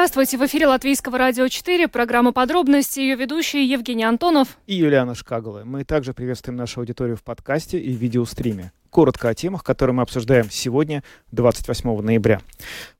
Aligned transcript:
Здравствуйте, 0.00 0.38
в 0.38 0.46
эфире 0.46 0.66
Латвийского 0.66 1.18
радио 1.18 1.46
4, 1.46 1.86
программа 1.86 2.32
«Подробности», 2.32 3.00
ее 3.00 3.16
ведущие 3.16 3.68
Евгений 3.68 4.04
Антонов 4.04 4.56
и 4.66 4.74
Юлиана 4.74 5.14
Шкагала. 5.14 5.64
Мы 5.66 5.84
также 5.84 6.14
приветствуем 6.14 6.56
нашу 6.56 6.80
аудиторию 6.80 7.18
в 7.18 7.22
подкасте 7.22 7.78
и 7.78 7.92
видеостриме. 7.92 8.72
Коротко 8.88 9.28
о 9.28 9.34
темах, 9.34 9.62
которые 9.62 9.94
мы 9.94 10.02
обсуждаем 10.02 10.48
сегодня, 10.50 11.04
28 11.32 12.00
ноября. 12.00 12.40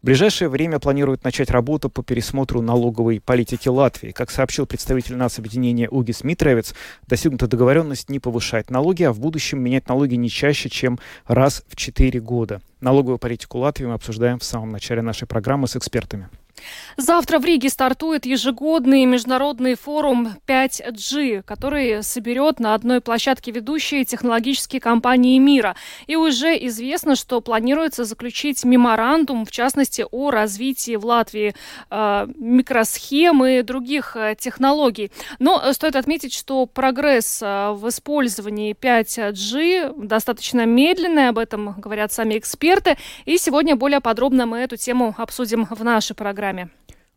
В 0.02 0.04
ближайшее 0.04 0.50
время 0.50 0.78
планируют 0.78 1.24
начать 1.24 1.50
работу 1.50 1.88
по 1.88 2.02
пересмотру 2.02 2.60
налоговой 2.60 3.18
политики 3.18 3.68
Латвии. 3.68 4.10
Как 4.10 4.30
сообщил 4.30 4.66
представитель 4.66 5.16
нас 5.16 5.38
объединения 5.38 5.88
Угис 5.88 6.22
Митровец, 6.22 6.74
достигнута 7.06 7.46
договоренность 7.46 8.10
не 8.10 8.20
повышать 8.20 8.68
налоги, 8.68 9.04
а 9.04 9.12
в 9.14 9.20
будущем 9.20 9.62
менять 9.62 9.88
налоги 9.88 10.16
не 10.16 10.28
чаще, 10.28 10.68
чем 10.68 10.98
раз 11.26 11.64
в 11.66 11.76
4 11.76 12.20
года. 12.20 12.60
Налоговую 12.82 13.16
политику 13.16 13.56
Латвии 13.56 13.86
мы 13.86 13.94
обсуждаем 13.94 14.38
в 14.38 14.44
самом 14.44 14.68
начале 14.68 15.00
нашей 15.00 15.26
программы 15.26 15.66
с 15.66 15.76
экспертами. 15.76 16.28
Завтра 16.96 17.38
в 17.38 17.44
Риге 17.44 17.68
стартует 17.68 18.26
ежегодный 18.26 19.04
международный 19.04 19.74
форум 19.74 20.34
5G, 20.46 21.42
который 21.42 22.02
соберет 22.02 22.60
на 22.60 22.74
одной 22.74 23.00
площадке 23.00 23.52
ведущие 23.52 24.04
технологические 24.04 24.80
компании 24.80 25.38
мира. 25.38 25.76
И 26.06 26.16
уже 26.16 26.56
известно, 26.66 27.16
что 27.16 27.40
планируется 27.40 28.04
заключить 28.04 28.64
меморандум, 28.64 29.44
в 29.44 29.50
частности, 29.50 30.04
о 30.10 30.30
развитии 30.30 30.96
в 30.96 31.06
Латвии 31.06 31.54
э, 31.90 32.26
микросхем 32.36 33.44
и 33.44 33.62
других 33.62 34.16
э, 34.16 34.34
технологий. 34.38 35.10
Но 35.38 35.60
э, 35.62 35.72
стоит 35.72 35.96
отметить, 35.96 36.34
что 36.34 36.66
прогресс 36.66 37.40
э, 37.42 37.70
в 37.72 37.88
использовании 37.88 38.74
5G 38.74 40.06
достаточно 40.06 40.66
медленный, 40.66 41.28
об 41.28 41.38
этом 41.38 41.74
говорят 41.78 42.12
сами 42.12 42.38
эксперты. 42.38 42.96
И 43.24 43.38
сегодня 43.38 43.76
более 43.76 44.00
подробно 44.00 44.46
мы 44.46 44.58
эту 44.58 44.76
тему 44.76 45.14
обсудим 45.16 45.66
в 45.70 45.84
нашей 45.84 46.14
программе 46.14 46.49
программе. 46.50 46.70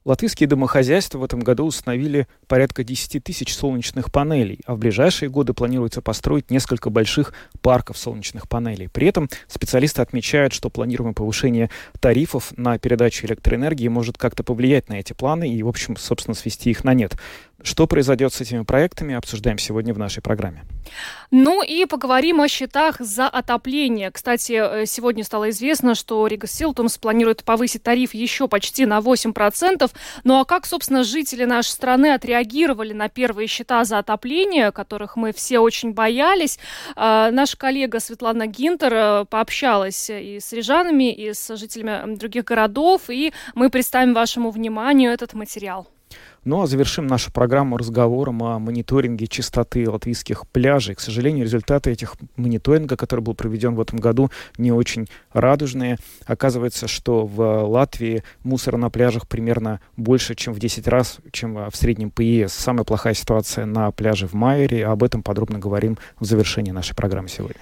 Латвийские 0.06 0.50
домохозяйства 0.50 1.18
в 1.18 1.24
этом 1.24 1.40
году 1.40 1.66
установили 1.66 2.28
порядка 2.48 2.84
10 2.84 3.24
тысяч 3.24 3.56
солнечных 3.56 4.12
панелей, 4.12 4.60
а 4.66 4.76
в 4.76 4.78
ближайшие 4.78 5.30
годы 5.30 5.54
планируется 5.54 6.02
построить 6.02 6.52
несколько 6.52 6.90
больших 6.90 7.34
парков 7.62 7.98
солнечных 7.98 8.50
панелей. 8.50 8.90
При 8.90 9.08
этом 9.08 9.30
специалисты 9.48 10.02
отмечают, 10.02 10.52
что 10.52 10.70
планируемое 10.70 11.14
повышение 11.14 11.70
тарифов 12.02 12.52
на 12.58 12.78
передачу 12.80 13.26
электроэнергии 13.28 13.88
может 13.88 14.18
как-то 14.18 14.44
повлиять 14.44 14.90
на 14.90 15.00
эти 15.00 15.14
планы 15.14 15.50
и, 15.50 15.64
в 15.64 15.70
общем, 15.70 15.96
собственно, 15.96 16.36
свести 16.36 16.72
их 16.72 16.84
на 16.84 16.94
нет. 16.94 17.16
Что 17.64 17.88
произойдет 17.88 18.34
с 18.34 18.42
этими 18.42 18.64
проектами, 18.64 19.16
обсуждаем 19.16 19.58
сегодня 19.58 19.94
в 19.94 19.98
нашей 19.98 20.22
программе. 20.22 20.66
Ну 21.32 21.64
и 21.64 21.86
поговорим 21.86 22.42
о 22.42 22.50
счетах 22.50 22.98
за 23.00 23.28
отопление. 23.30 24.12
Кстати, 24.12 24.52
э, 24.52 24.86
сегодня 24.86 25.24
стало 25.24 25.50
известно, 25.50 25.96
что 25.96 26.28
Рига 26.28 26.46
Силтумс 26.46 26.98
планирует 26.98 27.46
повысить 27.46 27.82
тариф 27.82 28.14
еще 28.14 28.50
почти 28.50 28.86
на 28.86 29.00
8%. 29.00 29.90
Ну 30.26 30.40
а 30.40 30.46
как, 30.46 30.66
собственно, 30.66 31.06
жители 31.06 31.46
нашей 31.46 31.70
страны 31.70 32.14
отреагировали 32.14 32.92
на 32.92 33.08
первые 33.08 33.48
счета 33.48 33.86
за 33.86 34.00
отопление, 34.00 34.74
которых 34.74 35.16
мы 35.16 35.32
все 35.32 35.60
очень 35.60 35.94
боялись? 35.94 36.60
Э, 36.98 37.30
наша 37.32 37.56
коллега 37.56 38.02
Светлана 38.02 38.46
Гинтер 38.46 38.94
э, 38.94 39.26
пообщалась 39.26 40.10
и 40.10 40.40
с 40.42 40.52
рижанами, 40.52 41.14
и 41.14 41.34
с 41.34 41.56
жителями 41.56 42.16
других 42.16 42.44
городов, 42.44 43.10
и 43.10 43.32
мы 43.56 43.70
представим 43.70 44.14
вашему 44.14 44.52
вниманию 44.52 45.14
этот 45.14 45.34
материал. 45.34 45.93
Ну 46.46 46.62
а 46.62 46.68
завершим 46.68 47.08
нашу 47.08 47.32
программу 47.32 47.78
разговором 47.78 48.44
о 48.44 48.60
мониторинге 48.60 49.28
чистоты 49.28 49.90
латвийских 49.90 50.46
пляжей. 50.48 50.96
К 50.96 51.00
сожалению, 51.00 51.46
результаты 51.46 51.92
этих 51.92 52.16
мониторинга, 52.36 52.98
который 52.98 53.22
был 53.22 53.34
проведен 53.34 53.76
в 53.76 53.82
этом 53.82 54.00
году, 54.00 54.30
не 54.58 54.72
очень 54.72 55.08
радужные. 55.32 55.98
Оказывается, 56.26 56.88
что 56.88 57.26
в 57.26 57.66
Латвии 57.66 58.24
мусора 58.44 58.78
на 58.78 58.90
пляжах 58.90 59.28
примерно 59.28 59.80
больше, 59.96 60.36
чем 60.36 60.54
в 60.54 60.60
10 60.60 60.88
раз, 60.88 61.18
чем 61.32 61.56
в 61.70 61.76
среднем 61.76 62.12
по 62.12 62.22
ЕС. 62.22 62.54
Самая 62.54 62.84
плохая 62.84 63.14
ситуация 63.14 63.66
на 63.66 63.92
пляже 63.92 64.28
в 64.28 64.34
Майере. 64.34 64.86
Об 64.86 65.04
этом 65.04 65.24
подробно 65.24 65.60
говорим 65.60 65.98
в 66.20 66.26
завершении 66.26 66.72
нашей 66.72 66.96
программы 66.96 67.30
сегодня. 67.30 67.62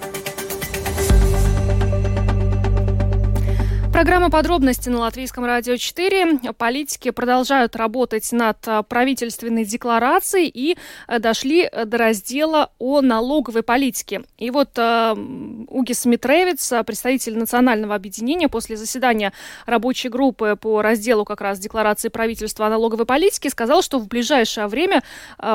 Программа 4.01 4.31
«Подробности» 4.31 4.89
на 4.89 4.97
Латвийском 5.01 5.45
радио 5.45 5.77
4. 5.77 6.53
Политики 6.57 7.11
продолжают 7.11 7.75
работать 7.75 8.31
над 8.31 8.57
а, 8.67 8.81
правительственной 8.81 9.63
декларацией 9.63 10.49
и 10.51 10.75
а, 11.05 11.19
дошли 11.19 11.69
до 11.85 11.99
раздела 11.99 12.71
о 12.79 13.01
налоговой 13.01 13.61
политике. 13.61 14.23
И 14.39 14.49
вот 14.49 14.69
э, 14.77 15.13
Угис 15.13 16.05
Митревец, 16.05 16.73
представитель 16.83 17.37
национального 17.37 17.93
объединения, 17.93 18.49
после 18.49 18.75
заседания 18.75 19.33
рабочей 19.67 20.09
группы 20.09 20.57
по 20.59 20.81
разделу 20.81 21.23
как 21.23 21.39
раз 21.39 21.59
декларации 21.59 22.09
правительства 22.09 22.65
о 22.65 22.69
налоговой 22.71 23.05
политике, 23.05 23.51
сказал, 23.51 23.83
что 23.83 23.99
в 23.99 24.07
ближайшее 24.07 24.65
время 24.65 25.03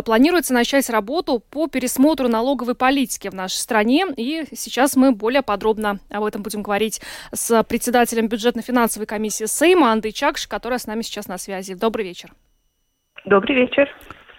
планируется 0.04 0.54
начать 0.54 0.88
работу 0.88 1.42
по 1.50 1.66
пересмотру 1.66 2.28
налоговой 2.28 2.76
политики 2.76 3.26
в 3.26 3.34
нашей 3.34 3.56
стране. 3.56 4.06
И 4.16 4.44
сейчас 4.56 4.94
мы 4.94 5.10
более 5.10 5.42
подробно 5.42 5.98
об 6.10 6.22
этом 6.22 6.42
будем 6.42 6.62
говорить 6.62 7.00
с 7.34 7.64
председателем 7.64 8.28
бюджетно-финансовой 8.36 9.06
комиссии 9.06 9.46
Сейма 9.46 9.92
Андрей 9.92 10.12
Чакш, 10.12 10.46
которая 10.46 10.78
с 10.78 10.86
нами 10.86 11.02
сейчас 11.02 11.26
на 11.26 11.38
связи. 11.38 11.74
Добрый 11.74 12.04
вечер. 12.04 12.30
Добрый 13.24 13.56
вечер. 13.56 13.88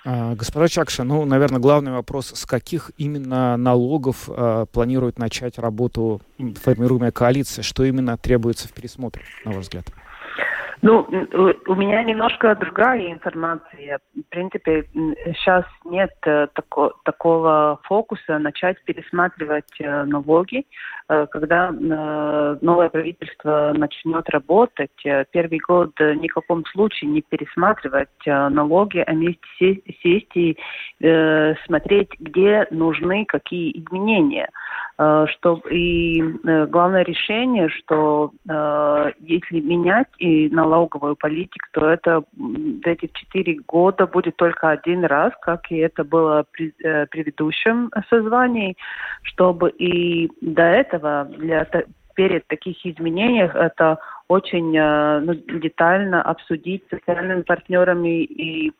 А, 0.05 0.35
господа 0.35 0.67
Чакша, 0.69 1.03
ну, 1.03 1.25
наверное, 1.25 1.59
главный 1.59 1.91
вопрос, 1.91 2.27
с 2.27 2.45
каких 2.45 2.91
именно 2.97 3.57
налогов 3.57 4.29
э, 4.29 4.65
планирует 4.71 5.17
начать 5.17 5.57
работу 5.57 6.21
формируемая 6.37 7.11
коалиция? 7.11 7.63
Что 7.63 7.83
именно 7.83 8.17
требуется 8.17 8.67
в 8.67 8.73
пересмотре, 8.73 9.23
на 9.43 9.51
ваш 9.51 9.63
взгляд? 9.63 9.85
Ну, 10.83 11.07
у 11.65 11.75
меня 11.75 12.03
немножко 12.03 12.55
другая 12.55 13.11
информация. 13.11 13.99
В 14.15 14.29
принципе, 14.29 14.87
сейчас 14.93 15.65
нет 15.85 16.11
э, 16.25 16.47
тако, 16.53 16.93
такого 17.03 17.79
фокуса 17.83 18.37
начать 18.37 18.81
пересматривать 18.83 19.73
э, 19.79 20.03
налоги. 20.03 20.65
Э, 21.09 21.25
когда 21.29 21.71
новое 21.71 22.89
правительство 22.89 23.73
начнет 23.75 24.29
работать, 24.29 24.91
первый 25.31 25.59
год 25.59 25.91
ни 25.99 26.27
в 26.27 26.33
каком 26.33 26.65
случае 26.65 27.09
не 27.09 27.21
пересматривать 27.21 28.09
налоги, 28.25 28.99
а 28.99 29.11
вместе 29.11 29.81
сесть 30.01 30.35
и 30.35 30.57
смотреть, 31.65 32.09
где 32.19 32.67
нужны 32.71 33.25
какие 33.25 33.71
изменения. 33.77 34.49
Что, 34.95 35.61
и 35.69 36.21
главное 36.69 37.03
решение, 37.03 37.69
что 37.69 38.31
если 39.19 39.59
менять 39.59 40.07
и 40.17 40.49
налоговую 40.49 41.15
политику, 41.15 41.67
то 41.71 41.89
это 41.89 42.23
эти 42.83 43.09
четыре 43.13 43.59
года 43.67 44.07
будет 44.07 44.35
только 44.37 44.69
один 44.69 45.05
раз, 45.05 45.33
как 45.41 45.71
и 45.71 45.77
это 45.77 46.03
было 46.03 46.45
при 46.51 46.73
э, 46.83 47.05
предыдущем 47.07 47.91
созвании, 48.09 48.75
чтобы 49.23 49.69
и 49.71 50.29
до 50.41 50.63
этого 50.63 50.96
для 50.99 51.65
перед 52.17 52.47
таких 52.47 52.83
изменениях 52.83 53.55
это 53.55 53.99
очень 54.27 54.75
э, 54.75 55.19
ну, 55.19 55.35
детально 55.59 56.23
обсудить 56.23 56.83
с 56.87 56.97
социальными 56.97 57.43
партнерами 57.43 58.23
и 58.23 58.71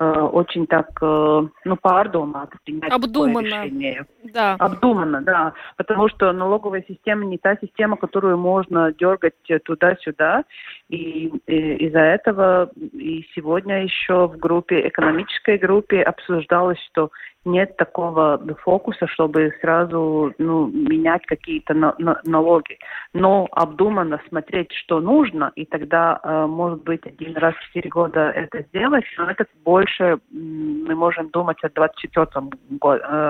э, 0.00 0.04
очень 0.04 0.66
так, 0.66 0.88
э, 1.02 1.46
ну, 1.66 1.76
поордумать 1.76 2.48
принять 2.64 2.90
Обдуманно. 2.90 3.64
решение. 3.64 4.06
Да. 4.32 4.56
Обдуманно, 4.58 5.20
да. 5.22 5.52
Потому 5.76 6.08
что 6.08 6.32
налоговая 6.32 6.84
система 6.86 7.24
не 7.24 7.38
та 7.38 7.56
система, 7.56 7.96
которую 7.96 8.38
можно 8.38 8.92
дергать 8.92 9.34
туда-сюда. 9.64 10.44
И, 10.88 11.32
и 11.46 11.86
из-за 11.86 12.00
этого 12.00 12.70
и 12.92 13.26
сегодня 13.34 13.82
еще 13.82 14.28
в 14.28 14.36
группе, 14.38 14.86
экономической 14.88 15.58
группе 15.58 16.02
обсуждалось, 16.02 16.78
что 16.90 17.10
нет 17.46 17.76
такого 17.76 18.40
фокуса, 18.62 19.06
чтобы 19.06 19.52
сразу 19.60 20.34
ну, 20.38 20.66
менять 20.66 21.24
какие-то 21.26 21.74
на, 21.74 21.94
на, 21.98 22.20
налоги. 22.24 22.78
Но 23.14 23.48
обдуманно 23.52 24.20
смотреть, 24.28 24.72
что 24.72 25.00
нужно, 25.00 25.52
и 25.54 25.64
тогда, 25.64 26.20
э, 26.22 26.46
может 26.46 26.82
быть, 26.82 27.06
один 27.06 27.36
раз 27.36 27.54
в 27.54 27.68
четыре 27.68 27.88
года 27.88 28.30
это 28.30 28.62
сделать, 28.62 29.04
но 29.16 29.30
это 29.30 29.46
больше 29.64 30.18
мы 30.30 30.94
можем 30.94 31.30
думать 31.30 31.58
о 31.62 31.70
2024 31.70 32.48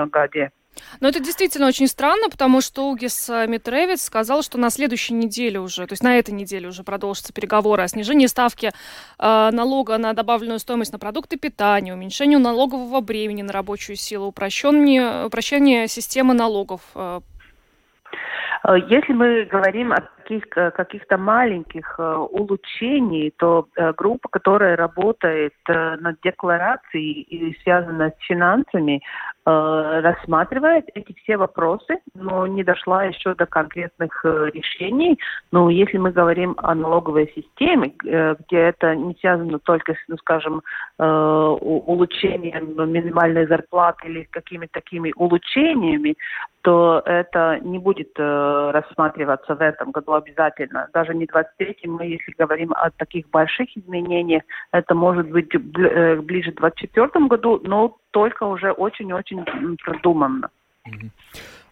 году. 0.09 0.51
Но 0.99 1.07
это 1.07 1.19
действительно 1.19 1.67
очень 1.67 1.87
странно, 1.87 2.29
потому 2.29 2.61
что 2.61 2.89
Угис 2.89 3.29
э, 3.29 3.47
Митревец 3.47 4.01
сказал, 4.03 4.41
что 4.41 4.57
на 4.57 4.69
следующей 4.69 5.13
неделе 5.13 5.59
уже, 5.59 5.85
то 5.87 5.93
есть 5.93 6.03
на 6.03 6.17
этой 6.17 6.33
неделе 6.33 6.67
уже 6.67 6.83
продолжатся 6.83 7.33
переговоры 7.33 7.83
о 7.83 7.87
снижении 7.87 8.27
ставки 8.27 8.67
э, 8.67 9.49
налога 9.51 9.97
на 9.97 10.13
добавленную 10.13 10.59
стоимость 10.59 10.93
на 10.93 10.99
продукты 10.99 11.37
питания, 11.37 11.93
уменьшению 11.93 12.39
налогового 12.39 13.01
бремени 13.01 13.41
на 13.41 13.53
рабочую 13.53 13.95
силу, 13.95 14.27
упрощение, 14.27 15.25
упрощение 15.25 15.87
системы 15.87 16.33
налогов. 16.33 16.81
Э. 16.95 17.21
Э, 18.63 18.75
если 18.89 19.13
мы 19.13 19.45
говорим 19.45 19.93
о 19.93 20.01
таких 20.27 20.49
каких-то 20.49 21.17
маленьких 21.17 21.99
улучшений, 21.99 23.33
то 23.37 23.67
группа, 23.97 24.27
которая 24.29 24.75
работает 24.75 25.53
над 25.67 26.19
декларацией 26.21 27.21
и 27.21 27.57
связана 27.63 28.09
с 28.09 28.25
финансами, 28.25 29.01
Э, 29.47 30.01
рассматривает 30.01 30.89
эти 30.93 31.15
все 31.23 31.37
вопросы, 31.37 31.99
но 32.13 32.45
не 32.47 32.65
дошла 32.65 33.05
еще 33.05 33.33
до 33.33 33.45
конкретных 33.45 34.25
э, 34.25 34.49
решений. 34.53 35.17
Но 35.53 35.69
если 35.69 35.97
мы 35.97 36.11
говорим 36.11 36.53
о 36.57 36.75
налоговой 36.75 37.31
системе, 37.33 37.93
э, 38.03 38.35
где 38.39 38.57
это 38.57 38.93
не 38.93 39.15
связано 39.21 39.59
только 39.59 39.93
с, 39.93 39.97
ну, 40.09 40.17
скажем, 40.17 40.61
улучшением 40.97 42.91
минимальной 42.91 43.47
зарплаты 43.47 44.07
или 44.07 44.27
какими-то 44.31 44.73
такими 44.73 45.13
улучшениями, 45.15 46.15
то 46.61 47.01
это 47.05 47.59
не 47.61 47.79
будет 47.79 48.19
рассматриваться 48.19 49.55
в 49.55 49.61
этом 49.61 49.91
году 49.91 50.13
обязательно. 50.17 50.87
Даже 50.93 51.13
не 51.15 51.25
23 51.25 51.77
мы, 51.85 52.05
если 52.05 52.33
говорим 52.37 52.73
о 52.73 52.89
таких 52.91 53.29
больших 53.29 53.75
изменениях, 53.77 54.43
это 54.71 54.93
может 54.95 55.29
быть 55.29 55.49
ближе 55.55 56.51
к 56.51 56.57
24 56.57 57.27
году, 57.27 57.61
но 57.63 57.97
только 58.11 58.43
уже 58.43 58.71
очень-очень 58.71 59.45
продуманно. 59.77 60.49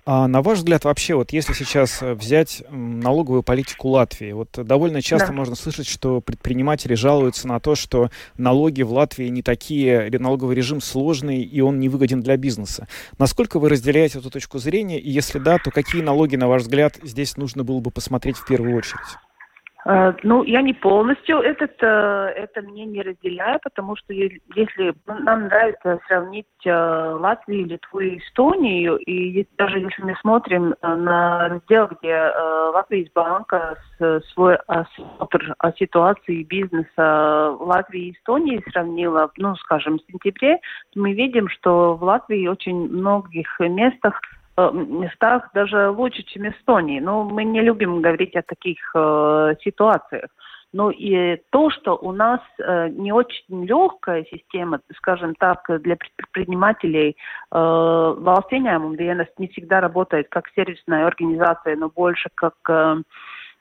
А 0.07 0.27
на 0.27 0.43
ваш 0.43 0.59
взгляд, 0.59 0.85
вообще, 0.85 1.15
вот 1.15 1.33
если 1.33 1.53
сейчас 1.53 2.03
э, 2.03 2.13
взять 2.13 2.61
налоговую 2.69 3.41
политику 3.41 3.89
Латвии, 3.89 4.33
вот 4.33 4.49
довольно 4.51 5.01
часто 5.01 5.29
да. 5.29 5.33
можно 5.33 5.55
слышать, 5.55 5.87
что 5.87 6.21
предприниматели 6.21 6.93
жалуются 6.93 7.47
на 7.47 7.59
то, 7.59 7.73
что 7.73 8.11
налоги 8.37 8.83
в 8.83 8.93
Латвии 8.93 9.29
не 9.29 9.41
такие, 9.41 10.11
налоговый 10.19 10.55
режим 10.55 10.79
сложный, 10.79 11.41
и 11.41 11.59
он 11.59 11.79
не 11.79 11.89
выгоден 11.89 12.21
для 12.21 12.37
бизнеса. 12.37 12.87
Насколько 13.17 13.57
вы 13.57 13.67
разделяете 13.67 14.19
эту 14.19 14.29
точку 14.29 14.59
зрения, 14.59 14.99
и 14.99 15.09
если 15.09 15.39
да, 15.39 15.57
то 15.57 15.71
какие 15.71 16.03
налоги, 16.03 16.35
на 16.35 16.47
ваш 16.47 16.61
взгляд, 16.61 16.99
здесь 17.01 17.35
нужно 17.35 17.63
было 17.63 17.79
бы 17.79 17.89
посмотреть 17.89 18.37
в 18.37 18.45
первую 18.45 18.77
очередь? 18.77 18.99
Э, 19.85 20.13
ну, 20.23 20.43
я 20.43 20.61
не 20.61 20.73
полностью 20.73 21.39
этот, 21.39 21.75
э, 21.81 22.33
это 22.35 22.61
мнение 22.63 23.03
разделяю, 23.03 23.59
потому 23.61 23.95
что 23.95 24.13
если 24.13 24.95
нам 25.05 25.45
нравится 25.45 25.99
сравнить 26.07 26.47
э, 26.65 26.71
Латвию, 26.71 27.67
Литву 27.67 27.99
и 27.99 28.17
Эстонию, 28.17 28.97
и 28.97 29.47
даже 29.57 29.79
если 29.79 30.01
мы 30.01 30.15
смотрим 30.21 30.73
на 30.81 31.49
раздел, 31.49 31.87
где 31.87 32.31
Латвия 32.73 33.01
из 33.01 33.11
банка 33.11 33.77
свой 34.33 34.55
осмотр 34.67 35.53
о 35.59 35.71
ситуации 35.73 36.43
бизнеса 36.43 37.55
Латвии 37.59 38.07
и 38.07 38.11
Эстонии 38.13 38.63
сравнила, 38.71 39.29
ну, 39.37 39.55
скажем, 39.57 39.99
в 39.99 40.11
сентябре, 40.11 40.59
мы 40.95 41.13
видим, 41.13 41.47
что 41.49 41.95
в 41.95 42.03
Латвии 42.03 42.47
очень 42.47 42.89
многих 42.89 43.59
местах 43.59 44.19
местах 44.57 45.49
даже 45.53 45.89
лучше, 45.89 46.23
чем 46.23 46.49
Эстонии. 46.49 46.99
Но 46.99 47.23
мы 47.23 47.43
не 47.43 47.61
любим 47.61 48.01
говорить 48.01 48.35
о 48.35 48.41
таких 48.41 48.77
э, 48.95 49.55
ситуациях. 49.63 50.29
Ну 50.73 50.89
и 50.89 51.37
то, 51.51 51.69
что 51.69 51.95
у 51.95 52.11
нас 52.11 52.41
э, 52.59 52.89
не 52.89 53.13
очень 53.13 53.65
легкая 53.65 54.25
система, 54.25 54.81
скажем 54.97 55.33
так, 55.35 55.63
для 55.81 55.95
предпринимателей 55.95 57.15
э, 57.15 57.55
Valstieņēmuma 57.55 58.97
dienas 58.97 59.27
не 59.37 59.47
всегда 59.47 59.79
работает 59.79 60.27
как 60.29 60.49
сервисная 60.53 61.05
организация, 61.07 61.77
но 61.77 61.87
больше 61.87 62.29
как 62.35 62.55
э, 62.67 62.97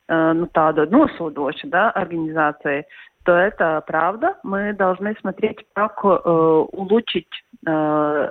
э, 0.08 0.32
ну, 0.32 0.46
tāda 0.46 0.90
nosūdoša 0.90 1.68
да, 1.68 1.90
организация, 1.90 2.84
то 3.24 3.32
это 3.32 3.82
правда. 3.86 4.36
Мы 4.42 4.72
должны 4.72 5.16
смотреть, 5.20 5.64
как 5.74 6.04
э, 6.04 6.08
улучшить 6.08 7.32
э, 7.66 8.28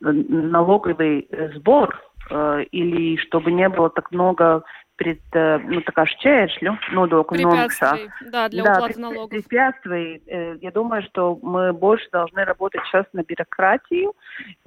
налоговый 0.00 1.28
сбор 1.54 1.98
э, 2.30 2.64
или 2.70 3.16
чтобы 3.16 3.52
не 3.52 3.68
было 3.68 3.90
так 3.90 4.10
много 4.12 4.62
пред, 4.98 5.20
э, 5.32 5.58
ну, 5.64 5.80
така 5.86 6.04
šķēršļu 6.10 6.74
nodokļu 6.98 7.46
nomaksā. 7.46 7.92
Да, 8.34 8.48
для 8.50 8.64
да, 8.66 8.72
уплаты 8.76 9.00
налогов. 9.00 9.30
Препятствий. 9.30 10.20
Э, 10.26 10.56
я 10.60 10.70
думаю, 10.72 11.02
что 11.04 11.38
мы 11.40 11.72
больше 11.72 12.08
должны 12.12 12.44
работать 12.44 12.82
сейчас 12.86 13.06
на 13.12 13.22
бюрократию. 13.22 14.12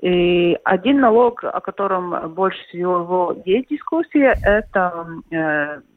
И 0.02 0.58
один 0.64 1.02
налог, 1.02 1.44
о 1.44 1.60
котором 1.60 2.34
больше 2.34 2.60
всего 2.70 3.36
есть 3.46 3.70
дискуссия, 3.70 4.34
это 4.42 5.06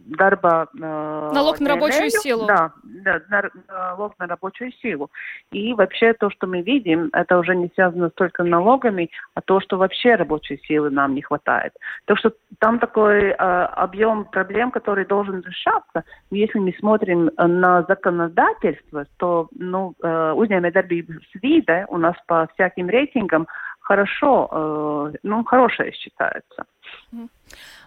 э, 0.06 0.17
дарба... 0.17 0.69
Э, 0.81 1.31
налог 1.33 1.61
на 1.61 1.69
рабочую 1.71 2.11
силу. 2.11 2.47
Да, 2.47 2.73
да, 2.85 3.21
налог 3.69 4.15
на 4.19 4.27
рабочую 4.27 4.73
силу. 4.73 5.11
И 5.51 5.75
вообще 5.75 6.12
то, 6.12 6.31
что 6.31 6.47
мы 6.47 6.62
видим, 6.62 7.11
это 7.12 7.39
уже 7.39 7.56
не 7.56 7.71
связано 7.75 8.11
столько 8.11 8.45
с 8.45 8.47
налогами, 8.47 9.11
а 9.35 9.41
то, 9.41 9.61
что 9.61 9.77
вообще 9.77 10.15
рабочей 10.15 10.61
силы 10.67 10.91
нам 10.91 11.15
не 11.15 11.23
хватает. 11.23 11.73
Так 12.06 12.19
что 12.19 12.33
там 12.59 12.79
такой 12.79 13.31
э, 13.31 13.35
объем 13.35 14.25
проблем, 14.25 14.71
который 14.71 15.05
должен 15.06 15.41
решаться. 15.41 16.05
Если 16.31 16.59
мы 16.59 16.75
смотрим 16.79 17.31
на 17.37 17.83
законодательство, 17.83 19.06
то 19.19 19.49
ну, 19.53 19.95
э, 20.03 20.33
uzņēmējdarbības 20.37 21.39
вида 21.43 21.87
у 21.89 21.99
нас 21.99 22.17
по 22.27 22.47
всяким 22.55 22.89
рейтингам 22.89 23.47
хорошо, 23.85 24.49
э, 24.51 25.19
ну, 25.23 25.45
хорошее 25.45 25.93
считается. 25.93 26.65
Ну 27.13 27.29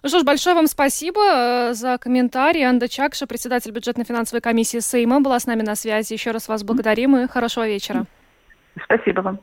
что 0.09 0.19
ж, 0.19 0.23
большое 0.23 0.55
вам 0.55 0.67
спасибо 0.67 1.19
э, 1.19 1.73
за 1.73 1.97
комментарий. 1.97 2.67
Анда 2.67 2.87
Чакша, 2.87 3.27
председатель 3.27 3.71
бюджетно-финансовой 3.71 4.41
комиссии 4.41 4.79
Сейма, 4.79 5.19
была 5.21 5.39
с 5.39 5.47
нами 5.47 5.63
на 5.63 5.75
связи. 5.75 6.13
Еще 6.13 6.31
раз 6.31 6.47
вас 6.47 6.63
благодарим 6.63 7.17
и 7.17 7.27
хорошего 7.27 7.67
вечера. 7.67 8.05
Спасибо 8.83 9.21
вам. 9.21 9.39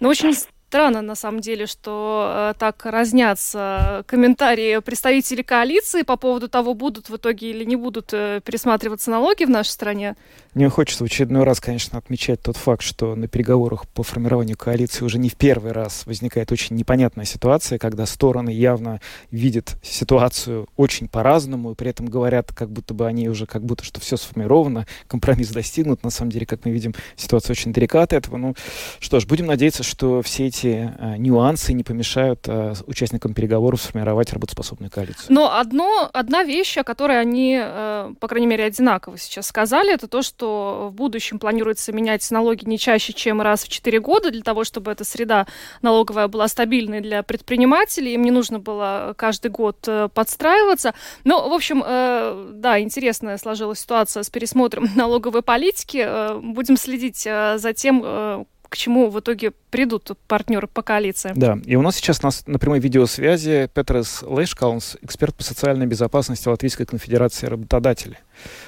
Ну, 0.00 0.08
очень 0.08 0.34
странно, 0.68 1.00
на 1.00 1.14
самом 1.14 1.40
деле, 1.40 1.66
что 1.66 2.52
э, 2.52 2.54
так 2.58 2.84
разнятся 2.84 4.04
комментарии 4.06 4.80
представителей 4.80 5.42
коалиции 5.42 6.02
по 6.02 6.16
поводу 6.16 6.48
того, 6.48 6.74
будут 6.74 7.08
в 7.08 7.16
итоге 7.16 7.50
или 7.50 7.64
не 7.64 7.76
будут 7.76 8.12
э, 8.12 8.40
пересматриваться 8.44 9.10
налоги 9.10 9.44
в 9.44 9.50
нашей 9.50 9.70
стране. 9.70 10.16
Мне 10.54 10.68
хочется 10.68 11.04
в 11.04 11.06
очередной 11.06 11.44
раз, 11.44 11.60
конечно, 11.60 11.98
отмечать 11.98 12.42
тот 12.42 12.56
факт, 12.56 12.82
что 12.82 13.14
на 13.14 13.28
переговорах 13.28 13.86
по 13.88 14.02
формированию 14.02 14.56
коалиции 14.56 15.04
уже 15.04 15.18
не 15.18 15.28
в 15.28 15.36
первый 15.36 15.72
раз 15.72 16.06
возникает 16.06 16.50
очень 16.50 16.76
непонятная 16.76 17.26
ситуация, 17.26 17.78
когда 17.78 18.06
стороны 18.06 18.50
явно 18.50 19.00
видят 19.30 19.76
ситуацию 19.82 20.66
очень 20.76 21.08
по-разному, 21.08 21.72
и 21.72 21.74
при 21.74 21.90
этом 21.90 22.06
говорят, 22.06 22.52
как 22.54 22.70
будто 22.70 22.94
бы 22.94 23.06
они 23.06 23.28
уже, 23.28 23.46
как 23.46 23.64
будто 23.64 23.84
что 23.84 24.00
все 24.00 24.16
сформировано, 24.16 24.86
компромисс 25.08 25.48
достигнут. 25.50 26.02
На 26.02 26.10
самом 26.10 26.30
деле, 26.32 26.46
как 26.46 26.64
мы 26.64 26.70
видим, 26.70 26.94
ситуация 27.16 27.52
очень 27.52 27.72
далека 27.72 28.02
от 28.02 28.12
этого. 28.12 28.36
Ну 28.36 28.54
что 28.98 29.20
ж, 29.20 29.26
будем 29.26 29.46
надеяться, 29.46 29.82
что 29.82 30.22
все 30.22 30.46
эти 30.46 30.55
эти 30.56 30.92
э, 30.98 31.16
нюансы 31.18 31.72
не 31.72 31.84
помешают 31.84 32.40
э, 32.46 32.74
участникам 32.86 33.34
переговоров 33.34 33.82
сформировать 33.82 34.32
работоспособную 34.32 34.90
коалицию. 34.90 35.26
Но 35.28 35.54
одно, 35.56 36.08
одна 36.12 36.44
вещь, 36.44 36.76
о 36.78 36.84
которой 36.84 37.20
они, 37.20 37.58
э, 37.62 38.14
по 38.18 38.28
крайней 38.28 38.46
мере, 38.46 38.64
одинаково 38.64 39.18
сейчас 39.18 39.46
сказали, 39.46 39.92
это 39.94 40.08
то, 40.08 40.22
что 40.22 40.88
в 40.90 40.94
будущем 40.94 41.38
планируется 41.38 41.92
менять 41.92 42.28
налоги 42.30 42.64
не 42.64 42.78
чаще, 42.78 43.12
чем 43.12 43.42
раз 43.42 43.64
в 43.64 43.68
4 43.68 44.00
года, 44.00 44.30
для 44.30 44.42
того, 44.42 44.64
чтобы 44.64 44.90
эта 44.90 45.04
среда 45.04 45.46
налоговая 45.82 46.28
была 46.28 46.48
стабильной 46.48 47.00
для 47.00 47.22
предпринимателей. 47.22 48.14
Им 48.14 48.22
не 48.22 48.30
нужно 48.30 48.58
было 48.58 49.14
каждый 49.16 49.50
год 49.50 49.76
э, 49.86 50.08
подстраиваться. 50.12 50.94
Но, 51.24 51.48
в 51.48 51.52
общем, 51.52 51.82
э, 51.84 52.52
да, 52.54 52.80
интересная 52.80 53.36
сложилась 53.36 53.80
ситуация 53.80 54.22
с 54.22 54.30
пересмотром 54.30 54.88
налоговой 54.94 55.42
политики. 55.42 56.02
Э, 56.04 56.38
будем 56.42 56.76
следить 56.76 57.26
э, 57.26 57.58
за 57.58 57.72
тем, 57.74 58.02
э, 58.04 58.44
к 58.68 58.76
чему 58.76 59.10
в 59.10 59.20
итоге 59.20 59.52
придут 59.70 60.10
партнеры 60.26 60.66
по 60.66 60.82
коалиции. 60.82 61.32
Да, 61.34 61.58
и 61.64 61.76
у 61.76 61.82
нас 61.82 61.96
сейчас 61.96 62.22
на, 62.22 62.30
на 62.46 62.58
прямой 62.58 62.80
видеосвязи 62.80 63.70
Петрес 63.72 64.22
Лейшкаунс, 64.22 64.96
эксперт 65.02 65.34
по 65.34 65.42
социальной 65.42 65.86
безопасности 65.86 66.48
Латвийской 66.48 66.86
конфедерации 66.86 67.46
работодателей. 67.46 68.18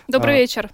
Добрый 0.09 0.37
а, 0.37 0.39
вечер. 0.39 0.71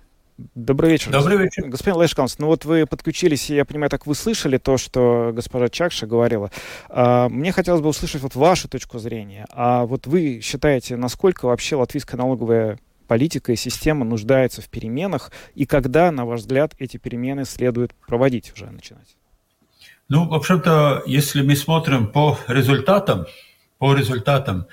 Добрый 0.55 0.91
вечер. 0.91 1.13
Добрый 1.13 1.39
вечер. 1.39 1.69
Господин 1.69 2.01
Лейшкаунс, 2.01 2.39
ну 2.41 2.49
вот 2.49 2.65
вы 2.65 2.87
подключились, 2.87 3.51
и 3.51 3.55
я 3.55 3.65
понимаю, 3.65 3.89
так 3.89 4.07
вы 4.07 4.17
слышали 4.17 4.59
то, 4.59 4.77
что 4.77 5.31
госпожа 5.33 5.69
Чакша 5.69 6.07
говорила. 6.07 6.51
А, 6.89 7.29
мне 7.29 7.53
хотелось 7.53 7.81
бы 7.81 7.89
услышать 7.89 8.21
вот 8.23 8.35
вашу 8.35 8.69
точку 8.69 8.99
зрения. 8.99 9.47
А 9.51 9.87
вот 9.87 10.09
вы 10.09 10.41
считаете, 10.43 10.97
насколько 10.97 11.47
вообще 11.47 11.77
латвийская 11.77 12.19
налоговая 12.19 12.79
политика 13.07 13.53
и 13.53 13.57
система 13.57 14.05
нуждается 14.05 14.63
в 14.63 14.69
переменах, 14.69 15.33
и 15.55 15.67
когда, 15.67 16.11
на 16.11 16.25
ваш 16.25 16.41
взгляд, 16.41 16.75
эти 16.79 16.97
перемены 16.97 17.45
следует 17.45 17.95
проводить 18.07 18.53
уже 18.55 18.67
начинать? 18.67 19.17
Ну, 20.09 20.29
в 20.29 20.35
общем-то, 20.35 21.03
если 21.07 21.43
мы 21.43 21.57
смотрим 21.57 22.09
по 22.09 22.39
результатам, 22.47 23.27
по 23.79 23.95
результатам, 23.95 24.67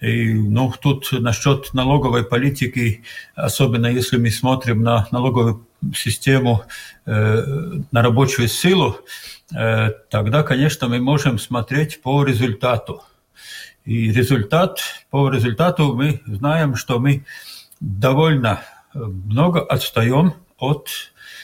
и, 0.00 0.32
ну, 0.32 0.72
тут 0.80 1.12
насчет 1.12 1.74
налоговой 1.74 2.24
политики, 2.24 3.02
особенно 3.34 3.86
если 3.86 4.16
мы 4.16 4.30
смотрим 4.30 4.82
на 4.82 5.06
налоговую 5.10 5.66
систему, 5.94 6.64
э, 7.06 7.42
на 7.92 8.02
рабочую 8.02 8.48
силу, 8.48 8.96
э, 9.54 9.90
тогда, 10.10 10.42
конечно, 10.42 10.88
мы 10.88 11.00
можем 11.00 11.38
смотреть 11.38 12.02
по 12.02 12.24
результату. 12.24 13.02
И 13.84 14.10
результат, 14.10 14.80
по 15.10 15.30
результату 15.30 15.94
мы 15.94 16.20
знаем, 16.26 16.74
что 16.74 16.98
мы 16.98 17.24
довольно 17.80 18.60
много 18.94 19.60
отстаем 19.60 20.34
от 20.58 20.88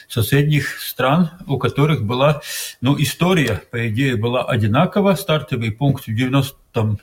соседних 0.07 0.79
стран, 0.81 1.31
у 1.47 1.57
которых 1.57 2.03
была, 2.03 2.41
ну, 2.81 2.95
история, 3.01 3.63
по 3.71 3.87
идее, 3.89 4.15
была 4.15 4.43
одинакова. 4.43 5.15
Стартовый 5.15 5.71
пункт 5.71 6.07
в 6.07 6.13
90 6.13 6.57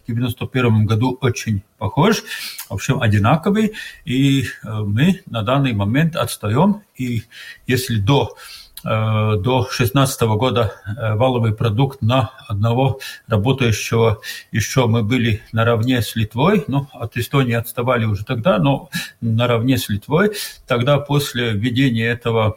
91 0.07 0.87
году 0.87 1.17
очень 1.21 1.63
похож, 1.79 2.23
в 2.69 2.75
общем, 2.75 3.01
одинаковый, 3.01 3.73
и 4.05 4.43
э, 4.43 4.45
мы 4.71 5.23
на 5.27 5.43
данный 5.43 5.73
момент 5.73 6.15
отстаем, 6.15 6.83
и 6.95 7.23
если 7.67 7.97
до 7.97 8.37
э, 8.37 8.62
до 8.85 9.37
2016 9.37 10.23
года 10.23 10.75
валовый 11.15 11.55
продукт 11.55 12.03
на 12.03 12.31
одного 12.49 12.99
работающего 13.29 14.21
еще 14.51 14.87
мы 14.87 15.03
были 15.03 15.43
наравне 15.53 16.03
с 16.03 16.17
Литвой, 16.17 16.65
ну, 16.67 16.89
от 16.93 17.17
Эстонии 17.17 17.55
отставали 17.55 18.05
уже 18.05 18.25
тогда, 18.25 18.59
но 18.59 18.91
наравне 19.21 19.79
с 19.79 19.89
Литвой. 19.89 20.33
Тогда 20.67 20.99
после 20.99 21.53
введения 21.53 22.07
этого 22.07 22.57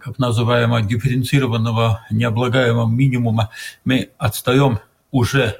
как 0.00 0.18
называемого 0.18 0.82
дифференцированного 0.82 2.06
необлагаемого 2.10 2.88
минимума, 2.88 3.50
мы 3.84 4.10
отстаем 4.18 4.80
уже 5.10 5.56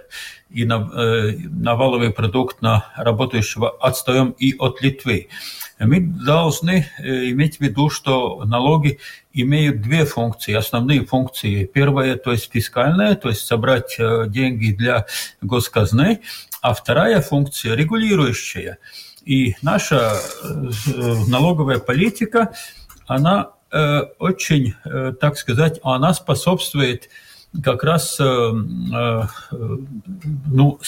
и 0.50 0.64
на, 0.64 0.90
э, 0.94 1.32
на 1.50 1.74
валовый 1.74 2.10
продукт 2.10 2.62
на 2.62 2.86
работающего 2.96 3.70
отстаем 3.70 4.30
и 4.30 4.54
от 4.58 4.80
Литвы. 4.82 5.28
Мы 5.78 6.00
должны 6.00 6.86
э, 6.98 7.30
иметь 7.30 7.58
в 7.58 7.60
виду, 7.60 7.90
что 7.90 8.42
налоги 8.44 8.98
имеют 9.32 9.82
две 9.82 10.04
функции, 10.04 10.54
основные 10.54 11.04
функции. 11.04 11.64
Первая, 11.66 12.16
то 12.16 12.32
есть 12.32 12.50
фискальная, 12.52 13.14
то 13.14 13.28
есть 13.28 13.46
собрать 13.46 13.96
э, 13.98 14.24
деньги 14.28 14.72
для 14.72 15.06
госказны, 15.42 16.20
а 16.62 16.74
вторая 16.74 17.20
функция 17.20 17.74
регулирующая. 17.74 18.78
И 19.24 19.54
наша 19.62 20.14
налоговая 21.28 21.78
политика, 21.78 22.54
она 23.06 23.52
Э, 23.70 24.04
очень, 24.18 24.74
э, 24.84 25.12
так 25.20 25.36
сказать, 25.36 25.78
она 25.82 26.14
способствует 26.14 27.10
как 27.62 27.82
раз 27.82 28.18
э, 28.20 28.52
ну, 30.46 30.80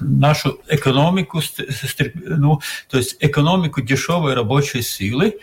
нашу 0.00 0.60
экономику, 0.68 1.40
ну, 2.14 2.60
то 2.90 2.98
есть 2.98 3.16
экономику 3.20 3.80
дешевой 3.80 4.34
рабочей 4.34 4.82
силы, 4.82 5.38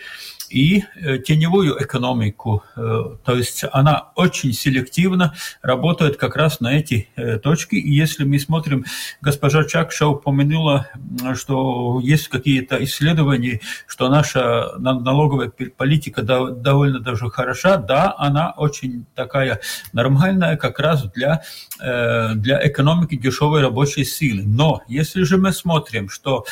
и 0.54 0.84
э, 0.94 1.18
теневую 1.18 1.82
экономику. 1.82 2.62
Э, 2.76 3.16
то 3.24 3.34
есть 3.34 3.64
она 3.72 4.12
очень 4.14 4.52
селективно 4.52 5.34
работает 5.62 6.16
как 6.16 6.36
раз 6.36 6.60
на 6.60 6.78
эти 6.78 7.08
э, 7.16 7.38
точки. 7.38 7.74
И 7.74 7.92
если 7.92 8.24
мы 8.24 8.38
смотрим, 8.38 8.84
госпожа 9.20 9.64
Чакша 9.64 10.06
упомянула, 10.06 10.86
что 11.34 12.00
есть 12.00 12.28
какие-то 12.28 12.82
исследования, 12.84 13.60
что 13.88 14.08
наша 14.08 14.74
налоговая 14.78 15.50
политика 15.76 16.22
довольно 16.22 17.00
даже 17.00 17.28
хороша, 17.30 17.76
да, 17.76 18.14
она 18.16 18.52
очень 18.56 19.06
такая 19.16 19.60
нормальная 19.92 20.56
как 20.56 20.78
раз 20.78 21.02
для, 21.14 21.42
для 21.80 22.66
экономики 22.66 23.16
дешевой 23.16 23.62
рабочей 23.62 24.04
силы. 24.04 24.44
Но 24.44 24.82
если 24.86 25.24
же 25.24 25.36
мы 25.36 25.52
смотрим, 25.52 26.08
что 26.08 26.44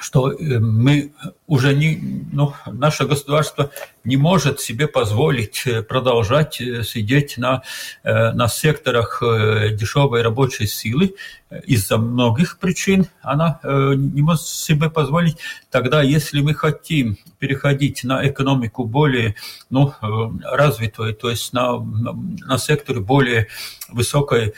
что 0.00 0.32
э, 0.32 0.58
мы 0.58 1.12
уже 1.46 1.74
не, 1.74 2.00
ну, 2.32 2.52
наше 2.66 3.06
государство 3.06 3.70
не 4.02 4.16
может 4.16 4.60
себе 4.60 4.88
позволить 4.88 5.62
э, 5.66 5.82
продолжать 5.82 6.60
э, 6.60 6.82
сидеть 6.82 7.38
на, 7.38 7.62
на 8.02 8.48
секторах 8.48 9.22
дешевой 9.72 10.22
рабочей 10.22 10.66
силы 10.66 11.14
из-за 11.64 11.98
многих 11.98 12.58
причин. 12.58 13.06
Она 13.22 13.60
не 13.62 14.22
может 14.22 14.42
себе 14.42 14.90
позволить. 14.90 15.36
Тогда, 15.70 16.02
если 16.02 16.40
мы 16.40 16.54
хотим 16.54 17.16
переходить 17.38 18.02
на 18.04 18.26
экономику 18.26 18.84
более 18.84 19.36
ну, 19.70 19.92
развитую, 20.42 21.14
то 21.14 21.30
есть 21.30 21.52
на, 21.52 21.78
на 21.78 22.58
сектор 22.58 23.00
более 23.00 23.48
высокой 23.88 24.54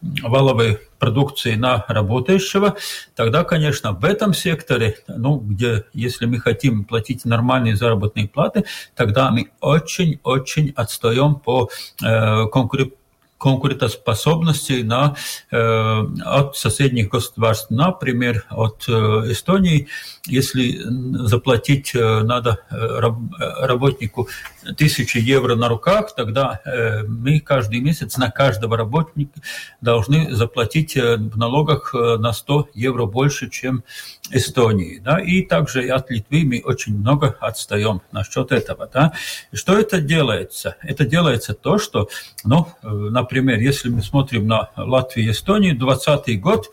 валовой 0.00 0.78
продукции 0.98 1.54
на 1.54 1.84
работающего, 1.88 2.76
тогда, 3.14 3.44
конечно, 3.44 3.92
в 3.92 4.04
этом 4.04 4.34
секторе, 4.34 4.96
ну, 5.08 5.38
где, 5.38 5.84
если 5.92 6.26
мы 6.26 6.38
хотим 6.38 6.84
платить 6.84 7.24
нормальные 7.24 7.76
заработные 7.76 8.28
платы, 8.28 8.64
тогда 8.94 9.30
мы 9.30 9.50
очень-очень 9.60 10.72
отстаем 10.76 11.36
по 11.36 11.68
э, 12.02 12.46
конкуренции 12.46 12.97
конкурентоспособности 13.38 14.82
на, 14.82 15.16
э, 15.50 16.06
от 16.24 16.56
соседних 16.56 17.08
государств. 17.08 17.70
Например, 17.70 18.44
от 18.50 18.84
э, 18.88 18.92
Эстонии, 19.32 19.88
если 20.26 20.80
заплатить 21.26 21.94
э, 21.94 22.22
надо 22.22 22.58
э, 22.70 22.76
раб, 22.98 23.16
работнику 23.38 24.28
тысячи 24.76 25.18
евро 25.18 25.54
на 25.54 25.68
руках, 25.68 26.14
тогда 26.14 26.60
э, 26.64 27.04
мы 27.04 27.40
каждый 27.40 27.80
месяц 27.80 28.16
на 28.16 28.30
каждого 28.30 28.76
работника 28.76 29.40
должны 29.80 30.34
заплатить 30.34 30.96
э, 30.96 31.16
в 31.16 31.38
налогах 31.38 31.94
э, 31.94 32.16
на 32.16 32.32
100 32.32 32.70
евро 32.74 33.06
больше, 33.06 33.48
чем 33.48 33.84
Эстонии. 34.30 34.98
Да? 34.98 35.20
И 35.20 35.42
также 35.42 35.88
от 35.88 36.10
Литвы 36.10 36.44
мы 36.44 36.62
очень 36.64 36.98
много 36.98 37.36
отстаем 37.40 38.02
насчет 38.12 38.52
этого. 38.52 38.90
Да? 38.92 39.12
Что 39.52 39.78
это 39.78 40.00
делается? 40.00 40.76
Это 40.82 41.06
делается 41.06 41.54
то, 41.54 41.78
что, 41.78 42.08
ну, 42.44 42.68
например, 42.82 43.27
если 43.32 43.88
мы 43.88 44.02
смотрим 44.02 44.46
на 44.46 44.68
Латвию 44.76 45.28
и 45.28 45.30
Эстонию, 45.30 45.78
2020 45.78 46.40
год, 46.40 46.66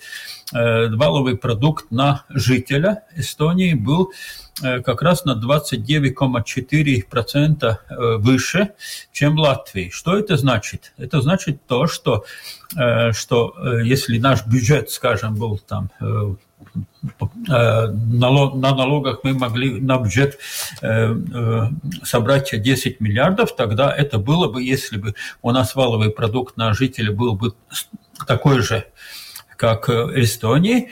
валовый 0.51 1.37
продукт 1.37 1.89
на 1.89 2.23
жителя 2.29 3.03
Эстонии 3.15 3.73
был 3.73 4.11
Э, 4.63 4.81
как 4.81 5.01
раз 5.01 5.25
на 5.25 5.31
29,4% 5.31 7.77
э, 7.89 8.17
выше, 8.17 8.69
чем 9.11 9.35
в 9.35 9.39
Латвии. 9.39 9.89
Что 9.89 10.17
это 10.17 10.37
значит? 10.37 10.93
Это 10.97 11.19
значит 11.21 11.65
то, 11.67 11.87
что, 11.87 12.23
э, 12.77 13.11
что 13.11 13.53
если 13.83 14.17
наш 14.17 14.45
бюджет, 14.45 14.91
скажем, 14.91 15.35
был 15.35 15.57
там 15.57 15.91
на 17.47 18.75
налогах 18.75 19.19
мы 19.23 19.33
могли 19.33 19.79
на 19.79 19.97
бюджет 19.99 20.39
собрать 22.03 22.61
10 22.61 22.99
миллиардов, 22.99 23.55
тогда 23.55 23.93
это 23.93 24.17
было 24.17 24.51
бы, 24.51 24.63
если 24.63 24.97
бы 24.97 25.15
у 25.41 25.51
нас 25.51 25.75
валовый 25.75 26.09
продукт 26.09 26.57
на 26.57 26.73
жителя 26.73 27.11
был 27.11 27.35
бы 27.35 27.53
такой 28.27 28.61
же, 28.61 28.85
как 29.57 29.89
Эстонии, 29.89 30.89